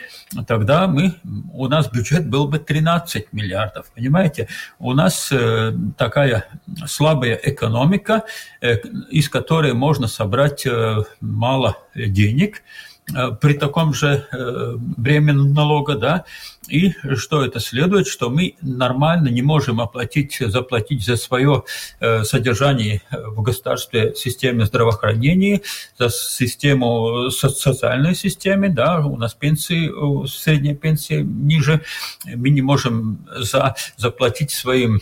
тогда 0.48 0.88
мы, 0.88 1.15
у 1.51 1.67
нас 1.67 1.89
бюджет 1.89 2.29
был 2.29 2.48
бы 2.48 2.60
13 2.60 3.34
миллиардов. 3.34 3.91
Понимаете, 3.93 4.48
у 4.79 4.93
нас 4.93 5.32
э, 5.32 5.74
такая 5.98 6.46
слабая 6.86 7.39
экономика, 7.43 8.24
э, 8.62 8.77
из 9.12 9.29
которой 9.29 9.74
можно 9.74 10.08
собрать 10.08 10.65
э, 10.65 11.03
мало 11.20 11.77
денег– 11.96 12.62
Э, 12.74 12.92
при 13.41 13.53
таком 13.53 13.93
же 13.93 14.27
э, 14.31 14.75
бремени 14.77 15.53
налога, 15.53 15.95
да, 15.95 16.25
и 16.69 16.93
что 17.15 17.43
это 17.43 17.60
следует, 17.60 18.07
что 18.07 18.29
мы 18.29 18.55
нормально 18.62 19.27
не 19.27 19.41
можем 19.41 19.81
оплатить, 19.81 20.38
заплатить 20.39 21.05
за 21.05 21.17
свое 21.17 21.63
э, 22.00 22.24
содержание 22.24 23.01
в 23.12 23.41
государстве 23.41 24.15
системе 24.15 24.65
здравоохранения, 24.65 25.62
за 26.00 26.10
систему 26.10 27.29
социальной 27.29 28.15
системе, 28.15 28.69
да, 28.69 29.00
у 29.00 29.17
нас 29.17 29.33
пенсии, 29.33 29.91
средняя 30.27 30.75
пенсия 30.75 31.22
ниже, 31.22 31.81
мы 32.25 32.50
не 32.50 32.62
можем 32.62 33.27
за, 33.36 33.75
заплатить 33.98 34.51
своим 34.51 35.01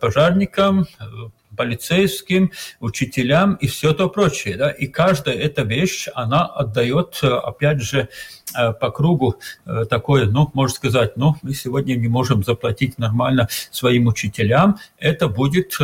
пожарникам, 0.00 0.86
полицейским, 1.56 2.52
учителям 2.80 3.54
и 3.54 3.66
все 3.66 3.92
то 3.92 4.08
прочее. 4.08 4.56
Да? 4.56 4.70
И 4.70 4.86
каждая 4.86 5.36
эта 5.36 5.62
вещь, 5.62 6.08
она 6.14 6.46
отдает, 6.46 7.18
э, 7.22 7.28
опять 7.28 7.80
же, 7.80 8.08
по 8.80 8.90
кругу 8.90 9.36
э, 9.66 9.84
такое, 9.88 10.26
ну, 10.26 10.50
можно 10.54 10.74
сказать, 10.74 11.16
ну, 11.16 11.36
мы 11.42 11.54
сегодня 11.54 11.94
не 11.94 12.08
можем 12.08 12.42
заплатить 12.42 12.98
нормально 12.98 13.48
своим 13.70 14.06
учителям, 14.06 14.78
это 14.98 15.28
будет 15.28 15.76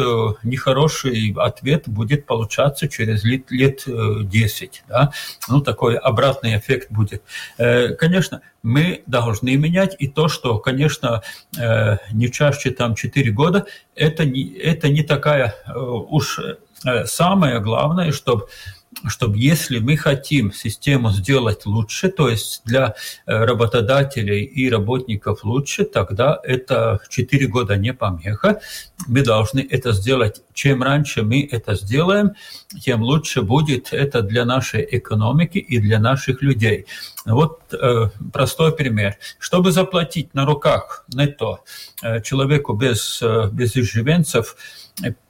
нехороший 0.42 1.34
ответ, 1.38 1.88
будет 1.88 2.26
получаться 2.26 2.88
через 2.88 3.24
лет, 3.24 3.50
лет 3.50 3.84
10, 3.86 4.84
да, 4.88 5.12
ну, 5.48 5.60
такой 5.60 5.96
обратный 5.96 6.56
эффект 6.56 6.90
будет. 6.90 7.22
Конечно, 7.56 8.40
мы 8.62 9.02
должны 9.06 9.56
менять. 9.56 9.96
И 9.98 10.08
то, 10.08 10.28
что, 10.28 10.58
конечно, 10.58 11.22
э, 11.58 11.96
не 12.12 12.30
чаще 12.30 12.70
там 12.70 12.94
4 12.94 13.30
года, 13.30 13.66
это 13.94 14.24
не, 14.24 14.52
это 14.58 14.88
не 14.88 15.02
такая 15.02 15.54
э, 15.66 15.78
уж 15.78 16.40
самое 17.06 17.58
главное, 17.58 18.12
чтобы 18.12 18.46
чтобы 19.06 19.38
если 19.38 19.78
мы 19.78 19.96
хотим 19.96 20.52
систему 20.52 21.10
сделать 21.10 21.66
лучше, 21.66 22.08
то 22.08 22.28
есть 22.28 22.62
для 22.64 22.94
э, 23.26 23.44
работодателей 23.44 24.42
и 24.42 24.68
работников 24.70 25.44
лучше, 25.44 25.84
тогда 25.84 26.38
это 26.42 27.00
4 27.08 27.46
года 27.46 27.76
не 27.76 27.92
помеха. 27.92 28.60
Мы 29.06 29.22
должны 29.22 29.66
это 29.68 29.92
сделать. 29.92 30.42
Чем 30.52 30.82
раньше 30.82 31.22
мы 31.22 31.48
это 31.50 31.74
сделаем, 31.74 32.32
тем 32.80 33.02
лучше 33.02 33.42
будет 33.42 33.92
это 33.92 34.22
для 34.22 34.44
нашей 34.44 34.86
экономики 34.90 35.58
и 35.58 35.78
для 35.78 36.00
наших 36.00 36.42
людей. 36.42 36.86
Вот 37.24 37.60
э, 37.72 38.10
простой 38.32 38.74
пример. 38.74 39.16
Чтобы 39.38 39.70
заплатить 39.70 40.34
на 40.34 40.44
руках 40.44 41.04
нетто 41.14 41.60
э, 42.02 42.20
человеку 42.22 42.72
без, 42.72 43.20
э, 43.22 43.48
без 43.52 43.76
изживенцев, 43.76 44.56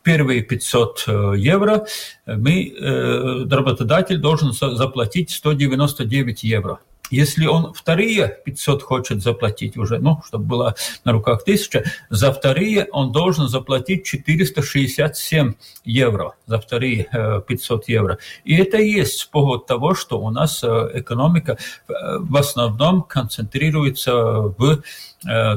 первые 0.02 0.42
500 0.42 1.04
э, 1.06 1.32
евро, 1.37 1.87
мы, 2.26 2.68
э, 2.68 3.44
работодатель 3.50 4.18
должен 4.18 4.52
заплатить 4.52 5.30
199 5.30 6.42
евро. 6.44 6.78
Если 7.10 7.46
он 7.46 7.72
вторые 7.72 8.38
500 8.44 8.82
хочет 8.82 9.22
заплатить 9.22 9.78
уже, 9.78 9.98
ну, 9.98 10.20
чтобы 10.26 10.44
было 10.44 10.75
на 11.04 11.12
руках 11.12 11.40
1000, 11.40 11.84
за 12.10 12.32
вторые 12.32 12.87
он 12.92 13.12
должен 13.12 13.48
заплатить 13.48 14.04
467 14.04 15.54
евро, 15.84 16.34
за 16.46 16.60
вторые 16.60 17.08
500 17.48 17.88
евро. 17.88 18.18
И 18.44 18.56
это 18.56 18.76
и 18.76 18.90
есть 18.90 19.30
повод 19.30 19.66
того, 19.66 19.94
что 19.94 20.20
у 20.20 20.30
нас 20.30 20.62
э, 20.62 20.90
экономика 20.94 21.56
в 21.87 22.37
основном 22.37 23.02
концентрируется 23.02 24.14
в 24.14 24.82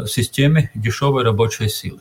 системе 0.07 0.71
дешевой 0.73 1.23
рабочей 1.23 1.67
силы. 1.67 1.99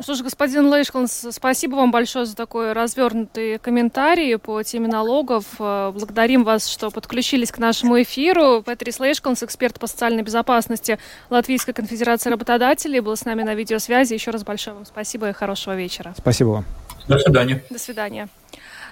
Что 0.00 0.14
ж, 0.14 0.22
господин 0.22 0.72
Лейшкланс, 0.72 1.26
спасибо 1.30 1.74
вам 1.76 1.90
большое 1.90 2.24
за 2.24 2.34
такой 2.34 2.72
развернутый 2.72 3.58
комментарий 3.58 4.38
по 4.38 4.62
теме 4.62 4.88
налогов. 4.88 5.44
Э, 5.58 5.92
благодарим 5.92 6.42
вас, 6.42 6.66
что 6.66 6.90
подключились 6.90 7.52
к 7.52 7.58
нашему 7.58 8.00
эфиру. 8.00 8.62
Петрис 8.62 8.98
Лейшкланс, 8.98 9.42
эксперт 9.42 9.78
по 9.78 9.86
социальной 9.86 10.22
безопасности 10.22 10.98
Латвийской 11.28 11.74
конфедерации 11.74 12.30
работодателей, 12.30 13.00
был 13.00 13.14
с 13.14 13.26
нами 13.26 13.42
на 13.42 13.54
видеосвязи. 13.54 14.14
Еще 14.14 14.30
раз 14.30 14.42
большое 14.42 14.74
вам 14.74 14.86
спасибо 14.86 15.28
и 15.28 15.32
хорошего 15.32 15.76
вечера. 15.76 16.14
Спасибо 16.16 16.48
вам. 16.48 16.64
До 17.06 17.18
свидания. 17.18 17.62
До 17.68 17.78
свидания. 17.78 18.28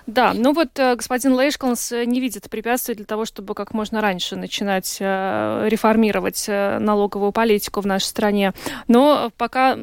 Да, 0.07 0.35
ну 0.35 0.53
вот 0.53 0.79
э, 0.79 0.95
господин 0.95 1.35
Лейшкланс 1.35 1.91
не 1.91 2.21
видит 2.21 2.50
препятствий 2.50 2.95
для 2.95 3.07
того, 3.07 3.25
чтобы 3.25 3.55
как 3.55 3.73
можно 3.73 4.03
раньше 4.03 4.37
начинать 4.37 4.99
э, 5.00 5.69
реформировать 5.69 6.45
налоговую 6.49 7.33
политику 7.33 7.81
в 7.81 7.87
нашей 7.87 8.05
стране. 8.05 8.53
Но 8.88 9.31
пока 9.38 9.79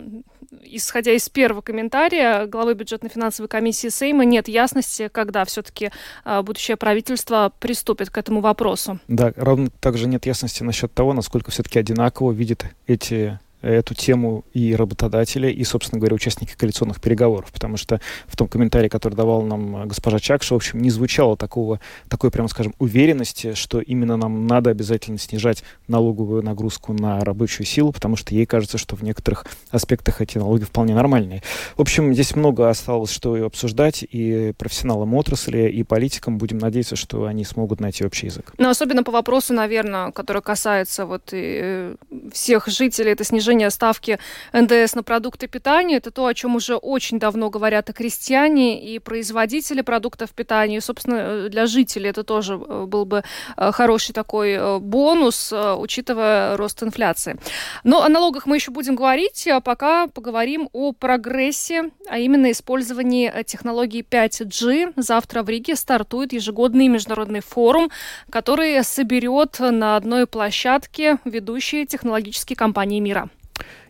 исходя 0.63 1.11
из 1.11 1.29
первого 1.29 1.61
комментария 1.61 2.45
главы 2.45 2.73
бюджетно-финансовой 2.73 3.47
комиссии 3.47 3.89
Сейма, 3.89 4.25
нет 4.25 4.47
ясности, 4.47 5.09
когда 5.11 5.45
все-таки 5.45 5.91
а, 6.23 6.41
будущее 6.41 6.77
правительство 6.77 7.51
приступит 7.59 8.09
к 8.09 8.17
этому 8.17 8.41
вопросу. 8.41 8.99
Да, 9.07 9.33
равно 9.35 9.69
также 9.79 10.07
нет 10.07 10.25
ясности 10.25 10.63
насчет 10.63 10.93
того, 10.93 11.13
насколько 11.13 11.51
все-таки 11.51 11.79
одинаково 11.79 12.31
видят 12.31 12.65
эти 12.87 13.39
эту 13.65 13.93
тему 13.95 14.45
и 14.53 14.75
работодатели, 14.75 15.51
и, 15.51 15.63
собственно 15.63 15.99
говоря, 15.99 16.15
участники 16.15 16.55
коалиционных 16.55 17.01
переговоров, 17.01 17.51
потому 17.51 17.77
что 17.77 17.99
в 18.27 18.37
том 18.37 18.47
комментарии, 18.47 18.87
который 18.87 19.15
давал 19.15 19.41
нам 19.41 19.77
э, 19.77 19.85
госпожа 19.85 20.19
Чакша, 20.19 20.53
в 20.53 20.57
общем, 20.57 20.81
не 20.81 20.89
звучало 20.89 21.37
такого, 21.37 21.79
такой, 22.09 22.31
прямо 22.31 22.47
скажем, 22.47 22.73
уверенности, 22.79 23.53
что 23.53 23.79
именно 23.79 24.17
нам 24.17 24.47
надо 24.47 24.69
обязательно 24.69 25.17
снижать 25.17 25.63
налоговую 25.87 26.43
нагрузку 26.43 26.93
на 26.93 27.19
рабочую 27.21 27.65
силу, 27.65 27.91
потому 27.91 28.15
что 28.15 28.33
ей 28.35 28.45
кажется, 28.45 28.77
что 28.77 28.95
в 28.95 29.03
некоторых 29.03 29.45
аспектах 29.71 30.21
эти 30.21 30.37
налоги 30.37 30.63
вполне 30.63 30.93
нормальные. 30.93 31.41
В 31.75 31.81
общем, 31.81 32.13
здесь 32.13 32.35
много 32.35 32.69
осталось, 32.69 33.11
что 33.11 33.35
обсуждать, 33.45 34.03
и 34.09 34.53
профессионалам 34.57 35.13
отрасли, 35.13 35.69
и 35.69 35.83
политикам 35.83 36.37
будем 36.37 36.57
надеяться, 36.57 36.95
что 36.95 37.25
они 37.25 37.43
смогут 37.45 37.79
найти 37.79 38.05
общий 38.05 38.27
язык. 38.27 38.53
Но 38.57 38.69
особенно 38.69 39.03
по 39.03 39.11
вопросу, 39.11 39.53
наверное, 39.53 40.11
который 40.11 40.41
касается 40.41 41.05
вот 41.05 41.29
и 41.31 41.59
э, 41.61 41.95
всех 42.31 42.67
жителей, 42.67 43.11
это 43.11 43.23
снижение 43.23 43.54
снижение 43.55 43.69
ставки 43.69 44.19
НДС 44.53 44.95
на 44.95 45.03
продукты 45.03 45.47
питания. 45.47 45.97
Это 45.97 46.11
то, 46.11 46.25
о 46.25 46.33
чем 46.33 46.55
уже 46.55 46.75
очень 46.75 47.19
давно 47.19 47.49
говорят 47.49 47.89
и 47.89 47.93
крестьяне, 47.93 48.81
и 48.83 48.99
производители 48.99 49.81
продуктов 49.81 50.31
питания. 50.31 50.77
И, 50.77 50.81
собственно, 50.81 51.15
э, 51.15 51.49
для 51.49 51.65
жителей 51.65 52.09
это 52.09 52.23
тоже 52.23 52.55
э, 52.55 52.85
был 52.85 53.05
бы 53.05 53.23
э, 53.57 53.71
хороший 53.71 54.13
такой 54.13 54.79
бонус, 54.79 55.53
учитывая 55.53 56.57
рост 56.57 56.83
инфляции. 56.83 57.37
Но 57.83 58.03
о 58.03 58.09
налогах 58.09 58.45
мы 58.45 58.57
еще 58.57 58.71
будем 58.71 58.95
говорить, 58.95 59.47
а 59.47 59.61
пока 59.61 60.07
поговорим 60.07 60.69
о 60.73 60.91
прогрессе, 60.91 61.91
а 62.09 62.19
именно 62.19 62.51
использовании 62.51 63.31
технологии 63.45 64.03
5G. 64.03 64.93
Завтра 64.97 65.43
в 65.43 65.49
Риге 65.49 65.75
стартует 65.75 66.33
ежегодный 66.33 66.87
международный 66.87 67.41
форум, 67.41 67.89
который 68.29 68.83
соберет 68.83 69.59
на 69.59 69.95
одной 69.95 70.27
площадке 70.27 71.19
ведущие 71.25 71.85
технологические 71.85 72.57
компании 72.57 72.99
мира. 72.99 73.29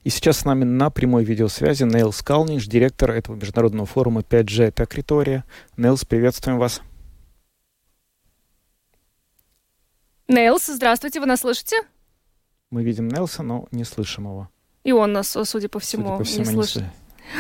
И 0.04 0.10
сейчас 0.10 0.40
с 0.40 0.46
нами 0.46 0.64
на 0.64 0.90
прямой 0.90 1.24
видеосвязи 1.24 1.84
Нейлс 1.84 2.22
Калниш, 2.22 2.68
директор 2.68 3.12
этого 3.12 3.36
международного 3.36 3.86
форума 3.86 4.22
5G 4.22 4.72
Текритория. 4.72 5.44
Нейлс, 5.78 6.06
приветствуем 6.06 6.60
вас. 6.60 6.82
Нейлс, 10.28 10.66
здравствуйте, 10.68 11.20
вы 11.20 11.26
нас 11.26 11.42
слышите? 11.42 11.82
Мы 12.72 12.84
видим 12.84 13.08
Нелса, 13.08 13.44
но 13.44 13.68
не 13.72 13.84
слышим 13.84 14.26
его. 14.26 14.50
И 14.84 14.92
он 14.92 15.14
нас, 15.14 15.38
судя 15.46 15.70
по 15.70 15.80
всему, 15.80 16.06
судя 16.06 16.18
по 16.18 16.24
всему 16.24 16.46
не 16.46 16.52
слышит. 16.52 16.84
Не 16.84 16.90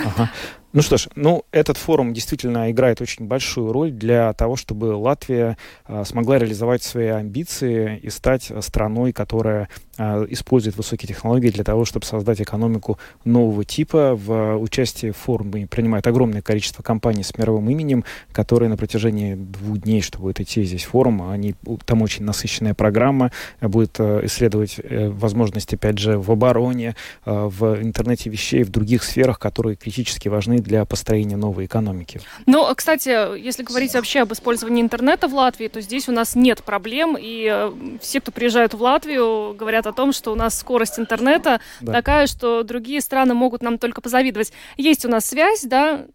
ага. 0.06 0.32
Ну 0.74 0.82
что 0.82 0.98
ж, 0.98 1.08
ну 1.16 1.46
этот 1.52 1.78
форум 1.78 2.14
действительно 2.14 2.70
играет 2.70 3.00
очень 3.00 3.28
большую 3.28 3.72
роль 3.72 3.92
для 3.92 4.34
того, 4.34 4.58
чтобы 4.58 4.88
Латвия 4.88 5.58
а, 5.86 6.04
смогла 6.04 6.38
реализовать 6.38 6.84
свои 6.84 7.08
амбиции 7.08 7.98
и 8.00 8.10
стать 8.10 8.52
страной, 8.60 9.14
которая 9.14 9.70
а, 9.94 9.94
использует 9.97 10.77
высокие 10.77 11.08
технологии 11.08 11.49
для 11.49 11.63
того, 11.63 11.86
чтобы 11.86 12.05
создать 12.05 12.41
экономику 12.41 12.97
нового 13.23 13.63
типа. 13.63 14.15
В 14.15 14.58
участии 14.58 15.12
в 15.12 15.17
форуме 15.17 15.67
принимает 15.67 16.08
огромное 16.08 16.41
количество 16.41 16.84
компаний 16.84 17.23
с 17.23 17.38
мировым 17.38 17.69
именем, 17.69 18.03
которые 18.31 18.69
на 18.69 18.77
протяжении 18.77 19.36
двух 19.36 19.79
дней, 19.79 20.01
что 20.01 20.19
будет 20.19 20.39
идти 20.39 20.63
здесь 20.63 20.84
форум, 20.84 21.29
они, 21.29 21.55
там 21.86 22.01
очень 22.01 22.25
насыщенная 22.25 22.73
программа, 22.73 23.31
будет 23.62 23.99
а, 23.99 24.25
исследовать 24.25 24.79
э, 24.81 25.10
возможности, 25.10 25.75
опять 25.75 25.97
же, 25.97 26.17
в 26.17 26.31
обороне, 26.31 26.95
а, 27.25 27.47
в 27.47 27.81
интернете 27.81 28.29
вещей, 28.29 28.63
в 28.63 28.69
других 28.69 29.03
сферах, 29.03 29.39
которые 29.39 29.75
критически 29.75 30.27
важны 30.27 30.60
для 30.60 30.86
построения 30.86 31.38
новой 31.38 31.65
экономики. 31.65 32.21
Ну, 32.45 32.67
кстати, 32.75 33.38
если 33.39 33.63
говорить 33.63 33.93
вообще 33.93 34.21
об 34.21 34.34
использовании 34.34 34.81
интернета 34.81 35.27
в 35.27 35.34
Латвии, 35.34 35.67
то 35.67 35.81
здесь 35.81 36.10
у 36.10 36.12
нас 36.12 36.36
нет 36.36 36.63
проблем, 36.63 37.17
и 37.19 37.47
э, 37.51 37.71
все, 38.01 38.21
кто 38.21 38.31
приезжают 38.31 38.73
в 38.73 38.81
Латвию, 38.81 39.53
говорят 39.53 39.85
о 39.86 39.93
том, 39.93 40.12
что 40.12 40.32
у 40.32 40.36
нас 40.36 40.58
скорость 40.58 41.00
интернета 41.00 41.62
да. 41.82 41.93
такая, 41.93 42.28
что 42.28 42.63
другие 42.63 43.02
страны 43.02 43.34
могут 43.34 43.62
нам 43.62 43.78
только 43.78 44.02
позавидовать. 44.02 44.52
Есть 44.78 45.06
у 45.06 45.10
нас 45.10 45.26
связь, 45.26 45.63
да, 45.63 46.06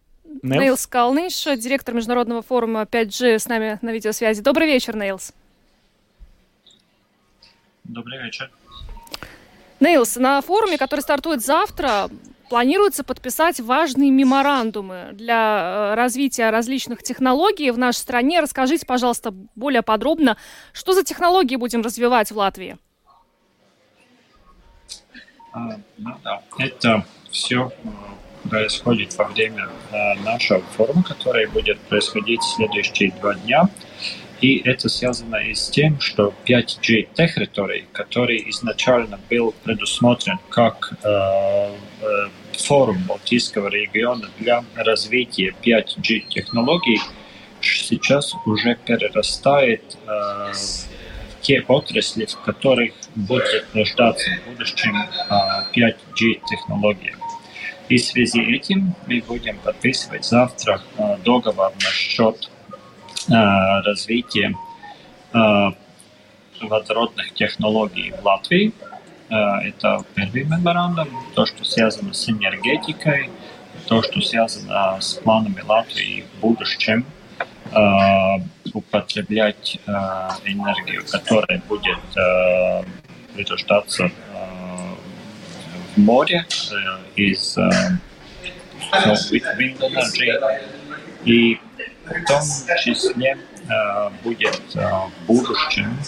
Нейлс 0.43 0.87
Калныш, 0.87 1.45
директор 1.59 1.95
Международного 1.95 2.43
форума 2.43 2.83
5G 2.83 3.39
с 3.39 3.47
нами 3.49 3.79
на 3.83 3.91
видеосвязи. 3.91 4.43
Добрый 4.43 4.67
вечер, 4.67 4.97
Нейлс. 4.97 5.33
Добрый 7.85 8.23
вечер. 8.23 8.51
Нейлс, 9.81 10.17
на 10.17 10.41
форуме, 10.41 10.79
который 10.79 11.01
стартует 11.01 11.45
завтра, 11.45 12.09
планируется 12.49 13.03
подписать 13.03 13.61
важные 13.61 14.11
меморандумы 14.11 15.11
для 15.13 15.93
э, 15.93 15.95
развития 15.95 16.51
различных 16.51 17.03
технологий 17.03 17.71
в 17.71 17.79
нашей 17.79 17.99
стране. 17.99 18.41
Расскажите, 18.41 18.85
пожалуйста, 18.85 19.33
более 19.55 19.83
подробно, 19.83 20.37
что 20.73 20.93
за 20.93 21.03
технологии 21.03 21.57
будем 21.57 21.83
развивать 21.83 22.31
в 22.31 22.37
Латвии? 22.37 22.77
А, 25.53 25.77
ну 25.99 26.15
да, 26.23 26.43
это 26.59 27.05
все 27.31 27.73
происходит 28.49 29.17
во 29.17 29.25
время 29.25 29.69
э, 29.91 30.15
нашего 30.23 30.61
форума, 30.77 31.03
который 31.03 31.47
будет 31.47 31.79
происходить 31.81 32.43
следующие 32.43 33.13
два 33.21 33.35
дня. 33.35 33.69
И 34.41 34.63
это 34.65 34.89
связано 34.89 35.37
и 35.37 35.55
с 35.55 35.69
тем, 35.69 36.01
что 36.01 36.33
5G 36.47 37.09
территорий, 37.15 37.85
который 37.93 38.49
изначально 38.49 39.21
был 39.29 39.55
предусмотрен 39.65 40.39
как 40.49 40.95
э, 41.03 41.09
э, 41.09 42.29
форум 42.57 43.03
Балтийского 43.07 43.69
региона 43.69 44.31
для 44.39 44.65
развития 44.75 45.55
5G 45.63 46.21
технологий, 46.29 47.01
сейчас 47.61 48.35
уже 48.47 48.77
перерастает 48.77 49.83
в 50.07 51.43
те 51.43 51.63
отрасли, 51.69 52.25
в 52.25 52.41
которых 52.41 52.93
будет 53.15 53.75
нуждаться 53.75 54.31
в 54.31 54.51
будущем 54.51 54.97
э, 54.97 55.35
5G 55.75 56.41
технологии. 56.49 57.15
И 57.89 57.97
в 57.97 58.05
связи 58.05 58.45
с 58.45 58.49
этим 58.49 58.95
мы 59.07 59.21
будем 59.21 59.59
подписывать 59.59 60.25
завтра 60.25 60.81
э, 60.97 61.17
договор 61.25 61.73
насчет 61.83 62.51
развитие 63.29 64.57
э, 65.33 65.39
водородных 66.63 67.33
технологий 67.35 68.13
в 68.13 68.25
Латвии. 68.25 68.73
Это 69.29 70.05
первый 70.17 70.43
меморандум, 70.43 71.09
то, 71.35 71.47
что 71.47 71.65
связано 71.65 72.13
с 72.13 72.29
энергетикой, 72.29 73.31
то, 73.87 74.03
что 74.03 74.21
связано 74.21 75.01
с 75.01 75.15
планами 75.15 75.61
Латвии 75.61 76.25
в 76.35 76.41
будущем, 76.41 77.05
употреблять 78.73 79.79
энергию, 80.45 81.05
которая 81.11 81.61
будет 81.69 81.99
прирождаться 83.35 84.11
в 85.95 85.99
море 85.99 86.47
из 87.17 87.57
wind 87.59 88.01
energy, 89.81 90.31
и 91.25 91.61
в 92.05 92.25
том 92.27 92.43
числе 92.83 93.37
будет 94.25 94.61
в 94.75 95.11
будущем 95.27 95.99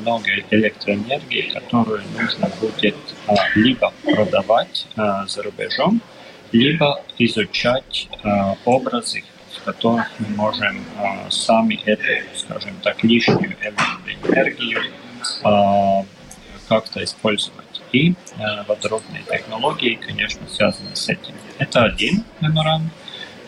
много 0.00 0.30
электроэнергии, 0.50 1.50
которую 1.52 2.02
нужно 2.18 2.48
будет 2.60 2.96
либо 3.54 3.92
продавать 4.02 4.86
за 4.96 5.42
рубежом, 5.42 6.00
либо 6.50 7.02
изучать 7.18 8.08
образы, 8.64 9.22
в 9.56 9.62
которых 9.64 10.06
мы 10.18 10.28
можем 10.36 10.84
сами 11.30 11.76
эту, 11.84 12.02
скажем 12.36 12.74
так, 12.82 13.02
лишнюю 13.04 13.56
энергию 14.24 14.82
как-то 16.68 17.02
использовать. 17.02 17.64
И 17.92 18.14
водородные 18.66 19.22
технологии, 19.22 19.94
конечно, 19.94 20.46
связаны 20.48 20.94
с 20.94 21.08
этим. 21.08 21.34
Это 21.58 21.84
один 21.84 22.24
меморандум. 22.40 22.90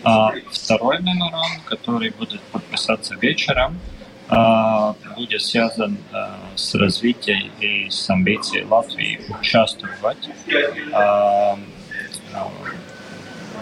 А 0.02 0.32
второй 0.50 0.98
меморандум, 1.02 1.60
который 1.66 2.10
будет 2.10 2.40
подписаться 2.44 3.16
вечером, 3.16 3.78
будет 5.16 5.42
связан 5.42 5.98
с 6.54 6.74
развитием 6.74 7.50
и 7.60 7.90
с 7.90 8.08
амбицией 8.08 8.64
Латвии 8.64 9.20
участвовать 9.28 10.28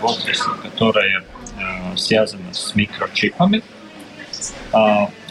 в 0.01 0.05
отрасли, 0.05 0.53
которая 0.62 1.24
связана 1.96 2.52
с 2.52 2.74
микрочипами. 2.74 3.62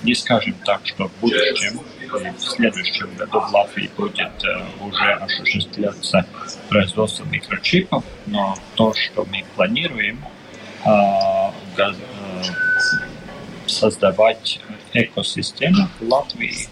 Не 0.04 0.16
скажем 0.16 0.56
так, 0.66 0.82
что 0.86 1.08
в 1.08 1.12
будущем 1.22 1.80
в 2.10 2.40
следующем 2.40 3.14
году 3.16 3.40
в 3.42 3.54
Латвии 3.54 3.90
будет 3.98 4.32
уже 4.80 5.12
осуществляться 5.14 6.26
производство 6.70 7.26
микрочипов, 7.26 8.04
но 8.26 8.58
то, 8.76 8.94
что 8.94 9.26
мы 9.26 9.44
планируем, 9.56 10.24
создавать 13.66 14.60
экосистему 14.94 15.90
в 16.00 16.08
Латвии. 16.08 16.70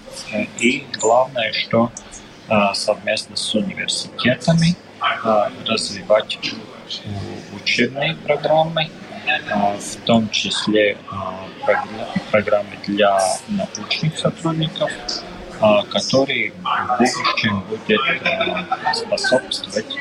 И 0.59 0.85
главное, 0.99 1.51
что 1.51 1.91
совместно 2.73 3.35
с 3.35 3.53
университетами 3.53 4.75
развивать 5.65 6.39
учебные 7.53 8.15
программы, 8.15 8.89
в 9.79 9.95
том 10.05 10.29
числе 10.29 10.97
программы 12.31 12.77
для 12.85 13.19
научных 13.47 14.17
сотрудников, 14.17 14.91
которые 15.91 16.51
в 16.51 16.97
будущем 16.97 17.63
будет 17.69 18.01
способствовать 18.95 19.97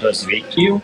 развитию 0.00 0.82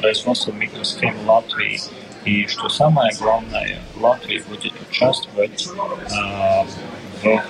производства 0.00 0.52
микросхем 0.52 1.14
Латвии. 1.26 1.80
И 2.24 2.46
что 2.46 2.68
самое 2.68 3.12
главное, 3.18 3.78
Латвия 3.96 4.42
будет 4.42 4.72
участвовать 4.88 5.66
э, 5.66 6.64
в 7.22 7.26
э, 7.26 7.40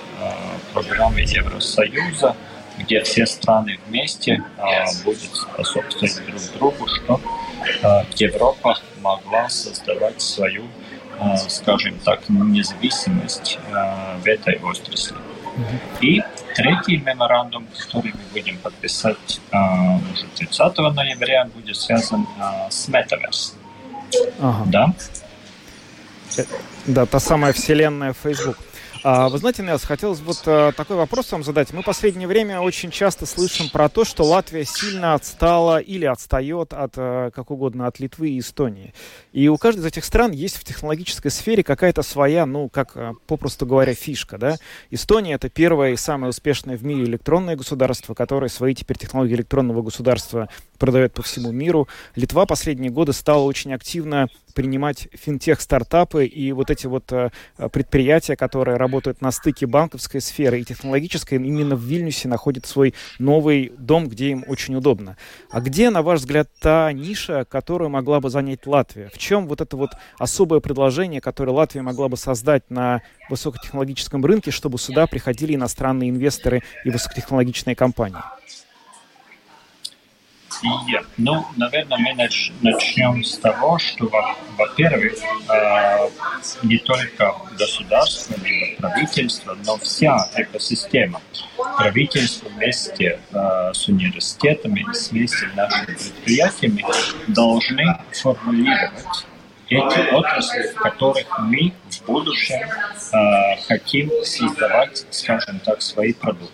программе 0.73 1.23
Евросоюза, 1.23 2.35
где 2.79 3.01
все 3.03 3.25
страны 3.25 3.79
вместе 3.87 4.43
э, 4.57 5.03
будут 5.03 5.35
способствовать 5.35 6.21
друг 6.25 6.41
другу, 6.57 6.87
что 6.87 7.21
э, 7.83 8.03
Европа 8.15 8.77
могла 9.01 9.49
создавать 9.49 10.21
свою, 10.21 10.63
э, 11.19 11.37
скажем 11.49 11.99
так, 11.99 12.27
независимость 12.29 13.59
э, 13.71 14.17
в 14.23 14.25
этой 14.25 14.57
отрасли. 14.57 15.17
И 16.01 16.21
третий 16.55 16.97
меморандум, 16.97 17.67
который 17.77 18.13
мы 18.13 18.21
будем 18.31 18.57
подписать 18.57 19.41
э, 19.51 19.57
уже 20.13 20.25
30 20.37 20.77
ноября, 20.77 21.45
будет 21.45 21.75
связан 21.75 22.25
э, 22.39 22.69
с 22.69 22.87
Metaverse. 22.87 23.53
Ага. 24.39 24.63
Да? 24.67 24.93
Э, 26.37 26.43
да, 26.85 27.05
та 27.05 27.19
самая 27.19 27.53
вселенная 27.53 28.13
Facebook. 28.13 28.57
А, 29.01 29.29
вы 29.29 29.37
знаете, 29.37 29.63
Нес, 29.63 29.83
хотелось 29.85 30.19
вот 30.19 30.41
а, 30.45 30.73
такой 30.73 30.97
вопрос 30.97 31.31
вам 31.31 31.43
задать. 31.43 31.71
Мы 31.71 31.83
в 31.83 31.85
последнее 31.85 32.27
время 32.27 32.59
очень 32.59 32.91
часто 32.91 33.25
слышим 33.25 33.69
про 33.69 33.87
то, 33.87 34.03
что 34.03 34.25
Латвия 34.25 34.65
сильно 34.65 35.13
отстала 35.13 35.79
или 35.79 36.03
отстает 36.03 36.73
от, 36.73 36.93
а, 36.97 37.31
как 37.31 37.49
угодно, 37.49 37.87
от 37.87 37.99
Литвы 37.99 38.31
и 38.31 38.39
Эстонии. 38.39 38.93
И 39.31 39.47
у 39.47 39.57
каждой 39.57 39.79
из 39.79 39.85
этих 39.85 40.03
стран 40.03 40.31
есть 40.31 40.57
в 40.57 40.65
технологической 40.65 41.31
сфере 41.31 41.63
какая-то 41.63 42.01
своя, 42.01 42.45
ну, 42.45 42.67
как 42.67 42.91
а, 42.95 43.13
попросту 43.25 43.65
говоря, 43.65 43.93
фишка, 43.93 44.37
да. 44.37 44.57
Эстония— 44.91 45.33
это 45.35 45.49
первое 45.49 45.91
и 45.91 45.95
самое 45.95 46.31
успешное 46.31 46.75
в 46.75 46.83
мире 46.83 47.05
электронное 47.05 47.55
государство, 47.55 48.13
которое 48.13 48.49
свои 48.49 48.75
теперь 48.75 48.97
технологии 48.97 49.35
электронного 49.35 49.81
государства 49.81 50.49
продает 50.77 51.13
по 51.13 51.21
всему 51.21 51.53
миру. 51.53 51.87
Литва 52.15 52.45
последние 52.45 52.91
годы 52.91 53.13
стала 53.13 53.43
очень 53.43 53.73
активно 53.73 54.27
принимать 54.59 55.07
финтех-стартапы 55.13 56.25
и 56.25 56.51
вот 56.51 56.69
эти 56.69 56.85
вот 56.85 57.13
э, 57.13 57.29
предприятия, 57.71 58.35
которые 58.35 58.75
работают 58.75 59.21
на 59.21 59.31
стыке 59.31 59.65
банковской 59.67 60.19
сферы 60.19 60.59
и 60.59 60.65
технологической, 60.65 61.37
именно 61.37 61.77
в 61.77 61.81
Вильнюсе 61.81 62.27
находят 62.27 62.65
свой 62.65 62.93
новый 63.19 63.71
дом, 63.77 64.09
где 64.09 64.31
им 64.31 64.43
очень 64.49 64.75
удобно. 64.75 65.15
А 65.49 65.61
где, 65.61 65.89
на 65.89 66.01
ваш 66.01 66.19
взгляд, 66.19 66.49
та 66.59 66.91
ниша, 66.91 67.45
которую 67.45 67.89
могла 67.89 68.19
бы 68.19 68.29
занять 68.29 68.67
Латвия? 68.67 69.09
В 69.13 69.17
чем 69.17 69.47
вот 69.47 69.61
это 69.61 69.77
вот 69.77 69.91
особое 70.17 70.59
предложение, 70.59 71.21
которое 71.21 71.53
Латвия 71.53 71.81
могла 71.81 72.09
бы 72.09 72.17
создать 72.17 72.69
на 72.69 73.01
высокотехнологическом 73.29 74.25
рынке, 74.25 74.51
чтобы 74.51 74.77
сюда 74.77 75.07
приходили 75.07 75.55
иностранные 75.55 76.09
инвесторы 76.09 76.63
и 76.83 76.89
высокотехнологичные 76.89 77.77
компании? 77.77 78.19
Нет. 80.63 81.05
Ну, 81.17 81.45
наверное, 81.55 81.97
мы 81.97 82.13
нач 82.15 82.51
начнем 82.61 83.23
с 83.23 83.37
того, 83.37 83.79
что, 83.79 84.11
во-первых, 84.57 85.13
э, 85.49 86.09
не 86.63 86.77
только 86.77 87.33
государство, 87.57 88.35
либо 88.43 88.81
правительство, 88.81 89.57
но 89.65 89.77
вся 89.77 90.29
экосистема. 90.35 91.21
Правительство 91.77 92.49
вместе 92.49 93.19
э, 93.31 93.71
с 93.73 93.87
университетами, 93.87 94.85
вместе 95.09 95.49
с 95.49 95.55
нашими 95.55 95.85
предприятиями 95.85 96.85
должны 97.27 97.97
формулировать 98.11 99.25
эти 99.69 100.13
отрасли, 100.13 100.67
в 100.67 100.75
которых 100.75 101.39
мы 101.39 101.73
в 101.89 102.05
будущем 102.05 102.59
э, 102.59 103.61
хотим 103.67 104.11
создавать, 104.23 105.05
скажем 105.11 105.59
так, 105.59 105.81
свои 105.81 106.13
продукты. 106.13 106.53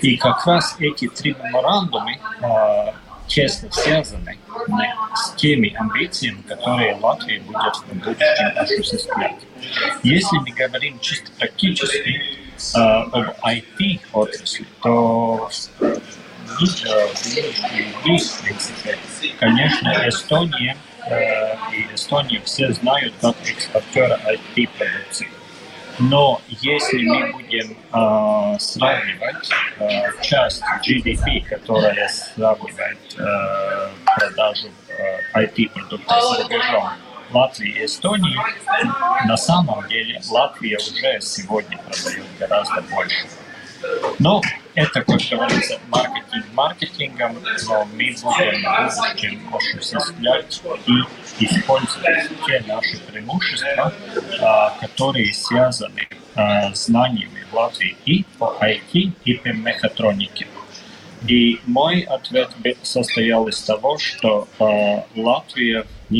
И 0.00 0.16
как 0.16 0.46
раз 0.46 0.76
эти 0.78 1.08
три 1.08 1.34
меморандумы 1.34 2.18
э, 2.40 2.92
тесно 3.26 3.70
связаны 3.72 4.38
с 5.14 5.32
теми 5.36 5.74
амбициями, 5.74 6.42
которые 6.42 6.94
Латвия 6.96 7.40
будет 7.40 7.76
в 7.76 7.86
будущем 7.92 8.52
осуществлять. 8.56 9.36
Если 10.02 10.38
мы 10.38 10.50
говорим 10.50 10.98
чисто 11.00 11.30
практически 11.38 12.20
э, 12.74 12.78
об 12.78 13.30
IT-отрасли, 13.44 14.66
то 14.82 15.48
э, 15.80 15.98
в 16.50 18.02
принципе, 18.02 18.98
конечно, 19.38 20.08
Эстония 20.08 20.76
э, 21.06 21.56
и 21.72 21.94
Эстония 21.94 22.40
все 22.44 22.72
знают 22.72 23.14
как 23.20 23.36
экспортера 23.44 24.20
IT-продукции. 24.26 25.28
Но 25.98 26.40
если 26.48 27.04
мы 27.04 27.32
будем 27.32 27.76
э, 27.92 28.58
сравнивать 28.58 29.50
э, 29.78 30.22
часть 30.22 30.62
GDP, 30.86 31.44
которая 31.48 32.08
сравнивает 32.08 32.98
э, 33.16 33.88
продажу 34.04 34.68
э, 34.88 35.44
IT-продуктов 35.46 36.22
за 36.22 36.42
рубежом 36.42 36.88
Латвии 37.32 37.70
и 37.70 37.84
Эстонии, 37.84 38.36
на 39.26 39.36
самом 39.36 39.86
деле 39.88 40.20
Латвия 40.30 40.78
уже 40.78 41.20
сегодня 41.20 41.78
продает 41.78 42.26
гораздо 42.40 42.82
больше. 42.82 43.26
Но 44.18 44.40
это, 44.74 45.02
как 45.02 45.06
говорится, 45.06 45.78
маркетинг 45.88 46.44
маркетингом, 46.52 47.36
но 47.66 47.84
мы 47.84 48.14
будем 48.22 48.62
в 48.62 48.96
будущем 48.96 49.54
осуществлять 49.54 50.62
и 50.86 51.44
использовать 51.44 52.30
те 52.46 52.64
наши 52.66 52.98
преимущества, 53.00 53.92
а, 54.40 54.70
которые 54.80 55.32
связаны 55.32 56.08
а, 56.34 56.72
знаниями 56.74 57.44
в 57.50 57.54
Латвии 57.54 57.96
и 58.04 58.24
по 58.38 58.56
IT, 58.60 59.12
и 59.24 59.34
по 59.34 59.48
мехатронике. 59.48 60.46
И 61.26 61.58
мой 61.66 62.00
ответ 62.00 62.50
состоял 62.82 63.48
из 63.48 63.62
того, 63.62 63.96
что 63.96 64.46
э, 64.58 65.02
Латвия 65.16 65.86
э, 66.10 66.14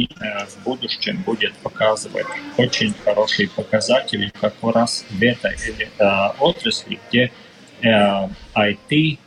в 0.46 0.64
будущем 0.64 1.22
будет 1.26 1.52
показывать 1.58 2.26
очень 2.56 2.94
хорошие 3.04 3.50
показатели 3.50 4.32
как 4.40 4.54
раз 4.62 5.04
в 5.10 5.22
этой 5.22 5.56
э, 5.98 6.28
отрасли, 6.40 6.98
где 7.08 7.30
IT 7.84 9.18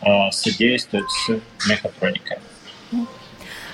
э, 0.00 0.30
содействует 0.30 1.06
с 1.10 1.68
мехатроникой. 1.68 2.38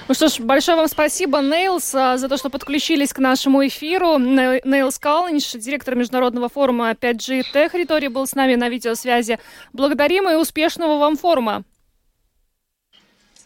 Ну 0.09 0.15
что 0.15 0.29
ж, 0.29 0.41
большое 0.41 0.77
вам 0.77 0.89
спасибо, 0.89 1.41
Нейлс, 1.41 1.95
а, 1.95 2.19
за 2.19 2.29
то, 2.29 2.37
что 2.37 2.51
подключились 2.51 3.13
к 3.13 3.19
нашему 3.19 3.67
эфиру. 3.67 4.19
Нейлс 4.19 4.99
Калниш, 4.99 5.53
директор 5.53 5.95
Международного 5.95 6.49
форума 6.49 6.91
5G 6.91 7.45
Tech 7.55 8.09
был 8.11 8.27
с 8.27 8.35
нами 8.35 8.57
на 8.57 8.69
видеосвязи. 8.69 9.39
Благодарим 9.73 10.29
и 10.29 10.35
успешного 10.35 10.99
вам 10.99 11.17
форума. 11.17 11.63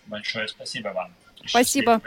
Большое 0.07 0.49
спасибо 0.49 0.89
вам. 0.89 1.15
Спасибо. 1.47 2.01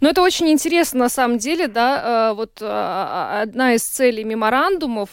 Ну, 0.00 0.08
это 0.08 0.22
очень 0.22 0.48
интересно, 0.50 1.00
на 1.00 1.08
самом 1.08 1.38
деле, 1.38 1.68
да, 1.68 2.30
э, 2.30 2.34
вот 2.34 2.62
одна 2.62 3.74
из 3.74 3.82
целей 3.82 4.24
меморандумов 4.24 5.10